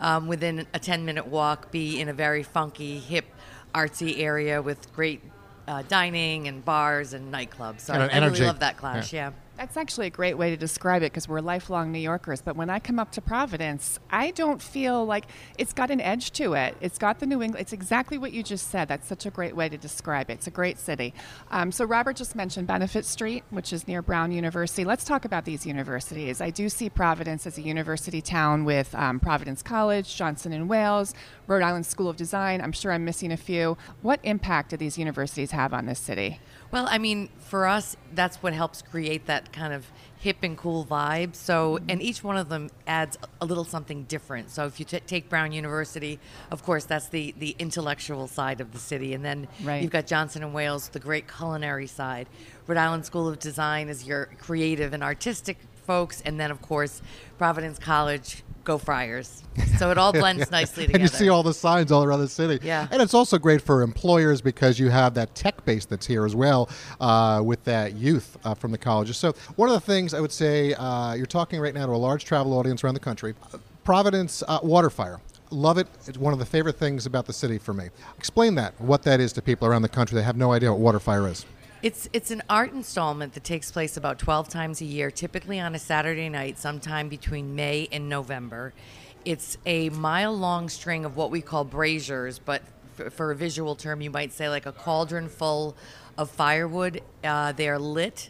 um, 0.01 0.27
within 0.27 0.67
a 0.73 0.79
10 0.79 1.05
minute 1.05 1.27
walk, 1.27 1.71
be 1.71 2.01
in 2.01 2.09
a 2.09 2.15
very 2.15 2.43
funky, 2.43 2.99
hip, 2.99 3.27
artsy 3.75 4.19
area 4.19 4.61
with 4.61 4.93
great 4.93 5.23
uh, 5.69 5.83
dining 5.89 6.49
and 6.49 6.65
bars 6.65 7.13
and 7.13 7.33
nightclubs. 7.33 7.81
So 7.81 7.95
And 7.95 8.03
I, 8.03 8.07
I 8.07 8.27
really 8.27 8.47
love 8.47 8.61
that 8.61 8.77
clash, 8.77 9.13
yeah. 9.13 9.33
That's 9.61 9.77
actually 9.77 10.07
a 10.07 10.11
great 10.11 10.39
way 10.39 10.49
to 10.49 10.57
describe 10.57 11.03
it 11.03 11.13
because 11.13 11.29
we're 11.29 11.43
lifelong 11.43 11.93
New 11.93 11.99
Yorkers. 11.99 12.41
But 12.41 12.57
when 12.57 12.71
I 12.71 12.79
come 12.79 12.99
up 12.99 13.13
to 13.13 13.21
Providence, 13.21 13.99
I 14.09 14.31
don't 14.31 14.61
feel 14.61 15.05
like 15.05 15.27
it's 15.59 15.75
got 15.75 15.91
an 15.91 16.01
edge 16.01 16.31
to 16.33 16.55
it. 16.55 16.79
It's 16.81 16.97
got 16.97 17.21
the 17.21 17.27
New 17.27 17.43
England. 17.43 17.61
It's 17.61 17.75
exactly 17.75 18.17
what 18.17 18.33
you 18.33 18.43
just 18.43 18.71
said. 18.71 18.89
That's 18.89 19.07
such 19.07 19.27
a 19.27 19.31
great 19.31 19.55
way 19.55 19.69
to 19.69 19.77
describe 19.77 20.31
it. 20.31 20.33
It's 20.33 20.47
a 20.47 20.51
great 20.51 20.79
city. 20.79 21.13
Um, 21.51 21.73
so 21.73 21.85
Robert 21.85 22.17
just 22.17 22.35
mentioned 22.35 22.69
Benefit 22.69 23.05
Street, 23.05 23.45
which 23.51 23.71
is 23.75 23.87
near 23.87 24.01
Brown 24.01 24.33
University. 24.33 24.83
Let's 24.83 25.05
talk 25.05 25.27
about 25.27 25.45
these 25.45 25.67
universities. 25.67 26.41
I 26.41 26.49
do 26.49 26.71
see 26.71 26.89
Providence 26.89 27.47
as 27.47 27.59
a 27.59 27.63
university 27.63 28.23
town 28.23 28.65
with 28.65 28.95
um, 28.95 29.21
Providence 29.21 29.63
College, 29.63 30.17
Johnson 30.17 30.55
and 30.55 30.71
Wales, 30.71 31.13
Rhode 31.47 31.63
Island 31.63 31.85
School 31.85 32.09
of 32.09 32.17
Design. 32.17 32.63
I'm 32.63 32.73
sure 32.73 32.93
I'm 32.93 33.05
missing 33.05 33.31
a 33.31 33.37
few. 33.37 33.77
What 34.01 34.21
impact 34.23 34.71
do 34.71 34.79
these 34.79 34.97
universities 34.97 35.51
have 35.51 35.75
on 35.75 35.85
this 35.85 35.99
city? 35.99 36.41
Well, 36.71 36.87
I 36.89 36.99
mean, 36.99 37.29
for 37.39 37.67
us, 37.67 37.97
that's 38.15 38.37
what 38.43 38.53
helps 38.53 38.83
create 38.83 39.27
that 39.27 39.53
kind 39.53 39.73
of 39.73 39.91
hip 40.19 40.37
and 40.43 40.57
cool 40.57 40.85
vibe. 40.85 41.35
So, 41.35 41.77
mm-hmm. 41.77 41.87
and 41.91 42.03
each 42.03 42.23
one 42.23 42.37
of 42.37 42.49
them 42.49 42.71
adds 42.87 43.17
a 43.41 43.47
little 43.47 43.65
something 43.65 44.05
different. 44.05 44.51
So, 44.51 44.67
if 44.67 44.79
you 44.79 44.85
t- 44.85 45.01
take 45.01 45.29
Brown 45.29 45.51
University, 45.53 46.21
of 46.51 46.63
course, 46.63 46.85
that's 46.85 47.09
the 47.09 47.35
the 47.39 47.57
intellectual 47.59 48.29
side 48.29 48.61
of 48.61 48.73
the 48.73 48.79
city, 48.79 49.15
and 49.15 49.25
then 49.25 49.49
Right. 49.63 49.83
you've 49.83 49.91
got 49.91 50.07
Johnson 50.07 50.43
and 50.43 50.55
Wales, 50.55 50.89
the 50.89 51.01
great 51.01 51.27
culinary 51.27 51.87
side. 51.87 52.29
Rhode 52.67 52.79
Island 52.79 53.05
School 53.05 53.27
of 53.29 53.39
Design 53.41 53.89
is 53.89 54.07
your 54.07 54.27
creative 54.39 54.93
and 54.93 55.03
artistic 55.03 55.59
folks, 55.91 56.21
and 56.21 56.39
then 56.39 56.53
of 56.53 56.63
course, 56.63 57.03
Providence 57.37 57.77
College. 57.77 58.45
Go 58.63 58.79
Friars! 58.79 59.43
So 59.79 59.91
it 59.91 59.99
all 59.99 60.13
blends 60.23 60.49
nicely 60.51 60.87
together. 60.87 61.03
And 61.03 61.11
you 61.11 61.17
see 61.17 61.29
all 61.29 61.43
the 61.43 61.55
signs 61.55 61.91
all 61.91 62.05
around 62.05 62.21
the 62.21 62.29
city. 62.29 62.65
Yeah. 62.65 62.87
And 62.93 63.03
it's 63.03 63.15
also 63.15 63.39
great 63.39 63.61
for 63.61 63.83
employers 63.83 64.41
because 64.41 64.79
you 64.79 64.91
have 64.91 65.15
that 65.15 65.35
tech 65.35 65.65
base 65.65 65.87
that's 65.87 66.07
here 66.07 66.25
as 66.25 66.37
well 66.37 66.69
uh, 67.01 67.43
with 67.45 67.65
that 67.65 67.95
youth 67.95 68.37
uh, 68.45 68.55
from 68.55 68.71
the 68.71 68.79
colleges. 68.79 69.17
So, 69.17 69.33
one 69.57 69.69
of 69.69 69.75
the 69.75 69.81
things 69.81 70.15
I 70.15 70.21
would 70.21 70.31
say, 70.31 70.75
uh, 70.75 71.15
you're 71.15 71.27
talking 71.27 71.59
right 71.59 71.75
now 71.75 71.87
to 71.87 71.93
a 71.93 71.95
large 71.95 72.25
travel 72.25 72.53
audience 72.57 72.85
around 72.85 72.95
the 72.95 73.01
country. 73.01 73.35
Providence 73.83 74.45
uh, 74.47 74.61
Waterfire. 74.61 75.19
Love 75.51 75.79
it. 75.79 75.89
It's 76.07 76.19
one 76.19 76.33
of 76.33 76.39
the 76.39 76.47
favorite 76.47 76.77
things 76.77 77.07
about 77.07 77.27
the 77.27 77.33
city 77.33 77.59
for 77.59 77.75
me. 77.75 77.89
Explain 78.17 78.55
that, 78.55 78.81
what 78.81 79.03
that 79.03 79.19
is 79.19 79.33
to 79.33 79.43
people 79.43 79.67
around 79.67 79.83
the 79.83 79.89
country 79.89 80.15
that 80.15 80.23
have 80.23 80.37
no 80.37 80.53
idea 80.53 80.73
what 80.73 80.95
Waterfire 80.95 81.29
is. 81.29 81.47
It's 81.83 82.11
it's 82.13 82.31
an 82.31 82.43
art 82.51 82.73
installment 82.75 83.33
that 83.33 83.45
takes 83.45 83.73
place 83.73 83.97
about 83.97 84.19
12 84.19 84.51
times 84.51 84.83
a 84.83 84.85
year, 84.85 85.11
typically 85.11 85.59
on 85.59 85.75
a 85.75 85.79
Saturday 85.79 86.29
night, 86.29 86.59
sometime 86.59 87.09
between 87.09 87.55
May 87.55 87.89
and 87.91 88.07
November. 88.07 88.75
It's 89.25 89.57
a 89.65 89.89
mile 89.89 90.37
long 90.37 90.69
string 90.69 91.07
of 91.07 91.17
what 91.17 91.31
we 91.31 91.41
call 91.41 91.65
braziers, 91.65 92.39
but 92.39 92.63
for, 92.97 93.09
for 93.09 93.31
a 93.31 93.37
visual 93.37 93.77
term, 93.77 94.03
you 94.03 94.11
might 94.11 94.33
say 94.33 94.51
like 94.51 94.67
a 94.67 94.73
cauldron 94.73 95.31
full 95.31 95.75
of 96.19 96.31
firewood. 96.31 97.01
Uh, 97.25 97.53
they 97.53 97.67
are 97.67 97.79
lit 97.79 98.29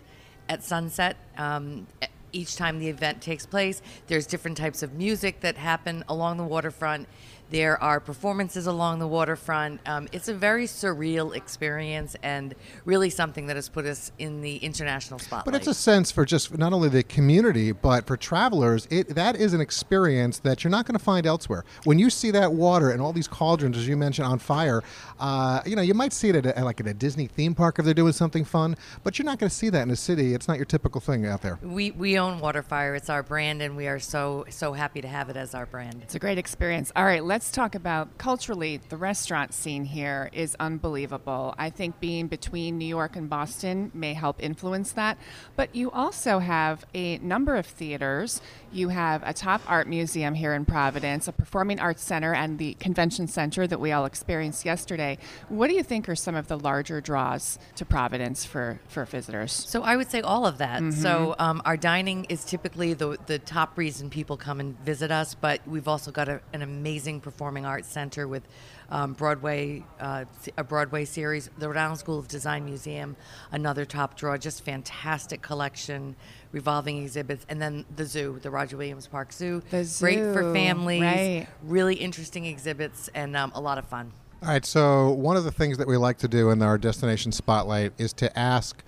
at 0.48 0.62
sunset. 0.62 1.16
Um, 1.36 1.88
each 2.32 2.54
time 2.54 2.78
the 2.78 2.88
event 2.88 3.20
takes 3.20 3.46
place, 3.46 3.82
there's 4.06 4.26
different 4.26 4.56
types 4.56 4.84
of 4.84 4.94
music 4.94 5.40
that 5.40 5.56
happen 5.56 6.04
along 6.08 6.36
the 6.36 6.44
waterfront. 6.44 7.08
There 7.50 7.82
are 7.82 8.00
performances 8.00 8.66
along 8.66 9.00
the 9.00 9.08
waterfront. 9.08 9.80
Um, 9.86 10.08
it's 10.12 10.28
a 10.28 10.34
very 10.34 10.66
surreal 10.66 11.34
experience 11.34 12.16
and 12.22 12.54
really 12.84 13.10
something 13.10 13.46
that 13.46 13.56
has 13.56 13.68
put 13.68 13.86
us 13.86 14.12
in 14.18 14.40
the 14.40 14.56
international 14.58 15.18
spotlight. 15.18 15.44
But 15.46 15.54
it's 15.54 15.66
a 15.66 15.74
sense 15.74 16.10
for 16.10 16.24
just 16.24 16.56
not 16.56 16.72
only 16.72 16.88
the 16.88 17.02
community, 17.02 17.72
but 17.72 18.06
for 18.06 18.16
travelers, 18.16 18.86
it 18.90 19.14
that 19.16 19.36
is 19.36 19.52
an 19.52 19.60
experience 19.60 20.38
that 20.40 20.62
you're 20.62 20.70
not 20.70 20.86
going 20.86 20.98
to 20.98 21.04
find 21.04 21.26
elsewhere. 21.26 21.64
When 21.84 21.98
you 21.98 22.10
see 22.10 22.30
that 22.30 22.52
water 22.52 22.90
and 22.90 23.02
all 23.02 23.12
these 23.12 23.28
cauldrons, 23.28 23.76
as 23.76 23.88
you 23.88 23.96
mentioned, 23.96 24.26
on 24.28 24.38
fire, 24.38 24.82
uh, 25.18 25.60
you 25.66 25.76
know, 25.76 25.82
you 25.82 25.94
might 25.94 26.12
see 26.12 26.28
it 26.28 26.36
at, 26.36 26.58
a, 26.58 26.64
like 26.64 26.80
at 26.80 26.86
a 26.86 26.94
Disney 26.94 27.26
theme 27.26 27.54
park 27.54 27.78
if 27.78 27.84
they're 27.84 27.94
doing 27.94 28.12
something 28.12 28.44
fun, 28.44 28.76
but 29.02 29.18
you're 29.18 29.26
not 29.26 29.38
going 29.38 29.50
to 29.50 29.54
see 29.54 29.70
that 29.70 29.82
in 29.82 29.90
a 29.90 29.96
city. 29.96 30.34
It's 30.34 30.46
not 30.48 30.56
your 30.56 30.66
typical 30.66 31.00
thing 31.00 31.26
out 31.26 31.42
there. 31.42 31.58
we, 31.62 31.90
we 31.90 32.18
own 32.18 32.40
Waterfire. 32.40 32.96
It's 32.96 33.10
our 33.10 33.22
brand, 33.22 33.62
and 33.62 33.76
we 33.76 33.86
are 33.88 33.98
so 33.98 34.44
so 34.48 34.72
happy 34.72 35.00
to 35.00 35.08
have 35.08 35.28
it 35.28 35.36
as 35.36 35.54
our 35.54 35.66
brand. 35.66 36.00
It's 36.02 36.14
a 36.14 36.18
great 36.18 36.38
experience. 36.38 36.92
All 36.94 37.04
right, 37.04 37.24
let's 37.24 37.39
talk 37.48 37.76
about 37.76 38.18
culturally. 38.18 38.80
The 38.88 38.96
restaurant 38.96 39.54
scene 39.54 39.84
here 39.84 40.28
is 40.32 40.56
unbelievable. 40.58 41.54
I 41.56 41.70
think 41.70 42.00
being 42.00 42.26
between 42.26 42.76
New 42.76 42.86
York 42.86 43.14
and 43.14 43.30
Boston 43.30 43.92
may 43.94 44.14
help 44.14 44.42
influence 44.42 44.90
that. 44.92 45.16
But 45.54 45.74
you 45.76 45.92
also 45.92 46.40
have 46.40 46.84
a 46.92 47.18
number 47.18 47.54
of 47.54 47.66
theaters. 47.66 48.42
You 48.72 48.88
have 48.88 49.22
a 49.24 49.32
top 49.32 49.62
art 49.68 49.86
museum 49.86 50.34
here 50.34 50.52
in 50.54 50.64
Providence, 50.64 51.28
a 51.28 51.32
performing 51.32 51.78
arts 51.78 52.02
center, 52.02 52.34
and 52.34 52.58
the 52.58 52.74
convention 52.74 53.28
center 53.28 53.66
that 53.68 53.78
we 53.78 53.92
all 53.92 54.04
experienced 54.04 54.64
yesterday. 54.64 55.16
What 55.48 55.68
do 55.68 55.74
you 55.76 55.84
think 55.84 56.08
are 56.08 56.16
some 56.16 56.34
of 56.34 56.48
the 56.48 56.58
larger 56.58 57.00
draws 57.00 57.58
to 57.76 57.84
Providence 57.84 58.44
for, 58.44 58.80
for 58.88 59.04
visitors? 59.04 59.52
So 59.52 59.82
I 59.82 59.96
would 59.96 60.10
say 60.10 60.20
all 60.20 60.46
of 60.46 60.58
that. 60.58 60.82
Mhm. 60.82 60.92
So 60.92 61.36
um, 61.38 61.62
our 61.64 61.76
dining 61.76 62.24
is 62.24 62.44
typically 62.44 62.92
the 62.94 63.16
the 63.26 63.38
top 63.38 63.78
reason 63.78 64.10
people 64.10 64.36
come 64.36 64.58
and 64.58 64.76
visit 64.80 65.10
us, 65.12 65.34
but 65.34 65.60
we've 65.66 65.86
also 65.86 66.10
got 66.10 66.28
a, 66.28 66.40
an 66.52 66.62
amazing 66.62 67.20
performing 67.30 67.64
arts 67.64 67.88
center 67.88 68.26
with 68.26 68.42
um, 68.90 69.12
Broadway 69.12 69.84
uh, 70.00 70.24
a 70.58 70.64
Broadway 70.64 71.04
series, 71.04 71.48
the 71.58 71.68
Rhode 71.68 71.76
Island 71.76 71.98
School 71.98 72.18
of 72.18 72.26
Design 72.26 72.64
Museum, 72.64 73.16
another 73.52 73.84
top 73.84 74.16
draw, 74.16 74.36
just 74.36 74.64
fantastic 74.64 75.42
collection, 75.42 76.16
revolving 76.50 77.02
exhibits, 77.02 77.46
and 77.48 77.62
then 77.62 77.84
the 77.94 78.04
zoo, 78.04 78.40
the 78.42 78.50
Roger 78.50 78.76
Williams 78.76 79.06
Park 79.06 79.32
Zoo, 79.32 79.62
The 79.70 79.96
great 80.00 80.18
for 80.18 80.52
families, 80.52 81.02
right. 81.02 81.46
really 81.62 81.94
interesting 81.94 82.46
exhibits, 82.46 83.08
and 83.14 83.36
um, 83.36 83.52
a 83.54 83.60
lot 83.60 83.78
of 83.78 83.86
fun. 83.86 84.12
All 84.42 84.48
right, 84.48 84.64
so 84.64 85.10
one 85.10 85.36
of 85.36 85.44
the 85.44 85.52
things 85.52 85.78
that 85.78 85.86
we 85.86 85.96
like 85.96 86.18
to 86.18 86.28
do 86.28 86.50
in 86.50 86.62
our 86.62 86.78
destination 86.78 87.30
spotlight 87.30 87.92
is 87.98 88.12
to 88.14 88.38
ask 88.38 88.82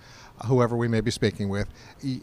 whoever 0.47 0.76
we 0.76 0.88
may 0.88 1.01
be 1.01 1.11
speaking 1.11 1.49
with. 1.49 1.68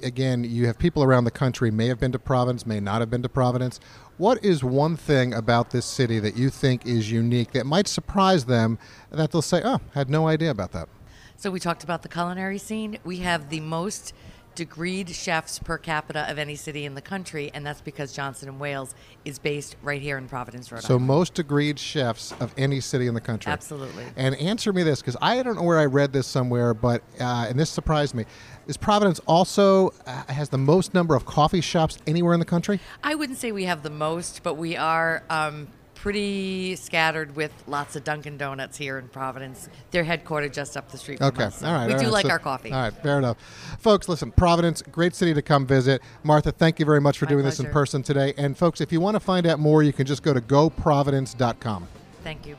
Again, 0.03 0.43
you 0.43 0.65
have 0.67 0.78
people 0.78 1.03
around 1.03 1.24
the 1.24 1.32
country 1.32 1.72
may 1.72 1.88
have 1.88 1.99
been 1.99 2.11
to 2.11 2.20
Providence, 2.20 2.65
may 2.65 2.80
not 2.80 3.01
have 3.01 3.09
been 3.09 3.22
to 3.24 3.30
Providence. 3.30 3.80
What 4.20 4.43
is 4.43 4.65
one 4.65 4.97
thing 4.97 5.34
about 5.34 5.72
this 5.72 5.86
city 5.86 6.20
that 6.20 6.36
you 6.36 6.49
think 6.49 6.86
is 6.86 7.09
unique 7.09 7.53
that 7.53 7.65
might 7.65 7.88
surprise 7.88 8.43
them 8.43 8.78
that 9.11 9.32
they'll 9.32 9.41
say, 9.41 9.61
"Oh, 9.63 9.80
had 9.93 10.09
no 10.09 10.28
idea 10.28 10.51
about 10.51 10.74
that." 10.74 10.89
So 11.38 11.49
we 11.49 11.61
talked 11.61 11.86
about 11.86 12.01
the 12.01 12.09
culinary 12.09 12.57
scene. 12.57 12.99
We 13.05 13.20
have 13.20 13.49
the 13.49 13.61
most 13.61 14.11
degreed 14.57 15.07
chefs 15.13 15.57
per 15.59 15.78
capita 15.78 16.30
of 16.30 16.38
any 16.38 16.57
city 16.57 16.84
in 16.84 16.95
the 16.95 17.01
country, 17.01 17.49
and 17.53 17.65
that's 17.65 17.80
because 17.80 18.11
Johnson 18.11 18.49
and 18.49 18.59
Wales 18.59 18.93
is 19.24 19.39
based 19.39 19.78
right 19.82 20.01
here 20.01 20.17
in 20.17 20.28
Providence, 20.28 20.70
Rhode 20.70 20.80
Island. 20.80 20.88
So 20.88 20.99
most 20.99 21.39
agreed 21.39 21.80
chefs 21.80 22.34
of 22.41 22.53
any 22.57 22.82
city 22.82 23.07
in 23.07 23.13
the 23.13 23.22
country. 23.22 23.49
Absolutely. 23.49 24.03
And 24.17 24.36
answer 24.36 24.74
me 24.74 24.84
this, 24.84 24.99
because 24.99 25.15
I 25.22 25.41
don't 25.43 25.55
know 25.55 25.63
where 25.63 25.80
I 25.80 25.86
read 25.86 26.11
this 26.11 26.28
somewhere, 26.28 26.74
but 26.74 27.03
uh, 27.22 27.45
and 27.47 27.57
this 27.57 27.70
surprised 27.70 28.15
me. 28.15 28.26
Is 28.70 28.78
Providence 28.78 29.20
also 29.26 29.89
uh, 30.05 30.26
has 30.32 30.49
the 30.49 30.57
most 30.59 30.93
number 30.93 31.15
of 31.15 31.26
coffee 31.26 31.59
shops 31.59 31.97
anywhere 32.05 32.36
in 32.36 32.39
the 32.39 32.45
country? 32.45 32.80
I 33.03 33.15
wouldn't 33.15 33.39
say 33.39 33.51
we 33.51 33.63
have 33.63 33.82
the 33.82 33.89
most, 33.89 34.43
but 34.43 34.57
we 34.57 34.78
are 34.78 35.24
um, 35.32 35.70
pretty 35.95 36.76
scattered 36.76 37.36
with 37.36 37.51
lots 37.65 37.95
of 37.95 38.03
Dunkin' 38.03 38.38
Donuts 38.38 38.78
here 38.78 38.99
in 38.99 39.07
Providence. 39.07 39.70
They're 39.89 40.05
headquartered 40.05 40.53
just 40.53 40.78
up 40.78 40.91
the 40.91 40.99
street 40.99 41.17
from 41.17 41.30
Okay, 41.30 41.45
us. 41.45 41.57
so 41.61 41.65
all 41.65 41.74
right. 41.74 41.88
We 41.88 41.93
all 41.93 41.99
do 41.99 42.05
right. 42.05 42.13
like 42.13 42.26
So- 42.28 42.32
our 42.32 42.38
coffee. 42.38 42.72
All 42.72 42.80
right, 42.80 42.93
fair 42.93 43.17
enough. 43.17 43.38
Folks, 43.80 44.07
listen, 44.07 44.32
Providence, 44.32 44.84
great 44.84 45.15
city 45.15 45.34
to 45.34 45.41
come 45.41 45.65
visit. 45.65 46.03
Martha, 46.22 46.51
thank 46.51 46.78
you 46.78 46.86
very 46.86 47.01
much 47.01 47.17
for 47.17 47.26
My 47.26 47.30
doing 47.30 47.45
this 47.45 47.59
in 47.59 47.72
person 47.72 48.03
today. 48.03 48.36
And 48.38 48.55
folks, 48.55 48.82
if 48.82 48.91
you 48.91 49.01
want 49.01 49.15
to 49.15 49.20
find 49.20 49.47
out 49.47 49.57
more, 49.59 49.82
you 49.82 49.93
can 49.93 50.05
just 50.05 50.22
go 50.22 50.32
to 50.32 50.41
goprovidence.com. 50.41 51.88
Thank 52.24 52.45
you. 52.45 52.55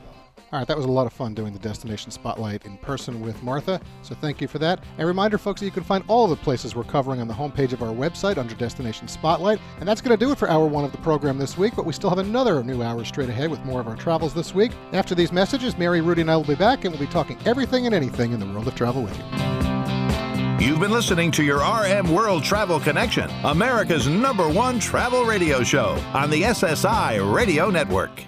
All 0.51 0.59
right, 0.59 0.67
that 0.67 0.75
was 0.75 0.85
a 0.85 0.91
lot 0.91 1.07
of 1.07 1.13
fun 1.13 1.33
doing 1.33 1.53
the 1.53 1.59
Destination 1.59 2.11
Spotlight 2.11 2.65
in 2.65 2.75
person 2.79 3.21
with 3.21 3.41
Martha. 3.41 3.79
So 4.01 4.13
thank 4.15 4.41
you 4.41 4.49
for 4.49 4.59
that. 4.59 4.83
A 4.97 5.05
reminder, 5.05 5.37
folks, 5.37 5.61
that 5.61 5.65
you 5.65 5.71
can 5.71 5.83
find 5.83 6.03
all 6.09 6.27
the 6.27 6.35
places 6.35 6.75
we're 6.75 6.83
covering 6.83 7.21
on 7.21 7.29
the 7.29 7.33
homepage 7.33 7.71
of 7.71 7.81
our 7.81 7.93
website 7.93 8.37
under 8.37 8.53
Destination 8.55 9.07
Spotlight. 9.07 9.61
And 9.79 9.87
that's 9.87 10.01
going 10.01 10.17
to 10.17 10.25
do 10.25 10.29
it 10.33 10.37
for 10.37 10.49
hour 10.49 10.67
one 10.67 10.83
of 10.83 10.91
the 10.91 10.97
program 10.97 11.37
this 11.37 11.57
week, 11.57 11.73
but 11.73 11.85
we 11.85 11.93
still 11.93 12.09
have 12.09 12.19
another 12.19 12.61
new 12.65 12.83
hour 12.83 13.05
straight 13.05 13.29
ahead 13.29 13.49
with 13.49 13.63
more 13.63 13.79
of 13.79 13.87
our 13.87 13.95
travels 13.95 14.33
this 14.33 14.53
week. 14.53 14.73
After 14.91 15.15
these 15.15 15.31
messages, 15.31 15.77
Mary, 15.77 16.01
Rudy, 16.01 16.19
and 16.19 16.29
I 16.29 16.35
will 16.35 16.43
be 16.43 16.55
back, 16.55 16.83
and 16.83 16.93
we'll 16.93 16.99
be 16.99 17.11
talking 17.11 17.37
everything 17.45 17.85
and 17.85 17.95
anything 17.95 18.33
in 18.33 18.41
the 18.41 18.45
world 18.45 18.67
of 18.67 18.75
travel 18.75 19.01
with 19.01 19.17
you. 19.17 19.23
You've 20.67 20.81
been 20.81 20.91
listening 20.91 21.31
to 21.31 21.43
your 21.43 21.59
RM 21.59 22.13
World 22.13 22.43
Travel 22.43 22.81
Connection, 22.81 23.29
America's 23.45 24.07
number 24.07 24.49
one 24.49 24.79
travel 24.79 25.23
radio 25.23 25.63
show 25.63 25.91
on 26.13 26.29
the 26.29 26.41
SSI 26.41 27.33
Radio 27.33 27.69
Network. 27.69 28.25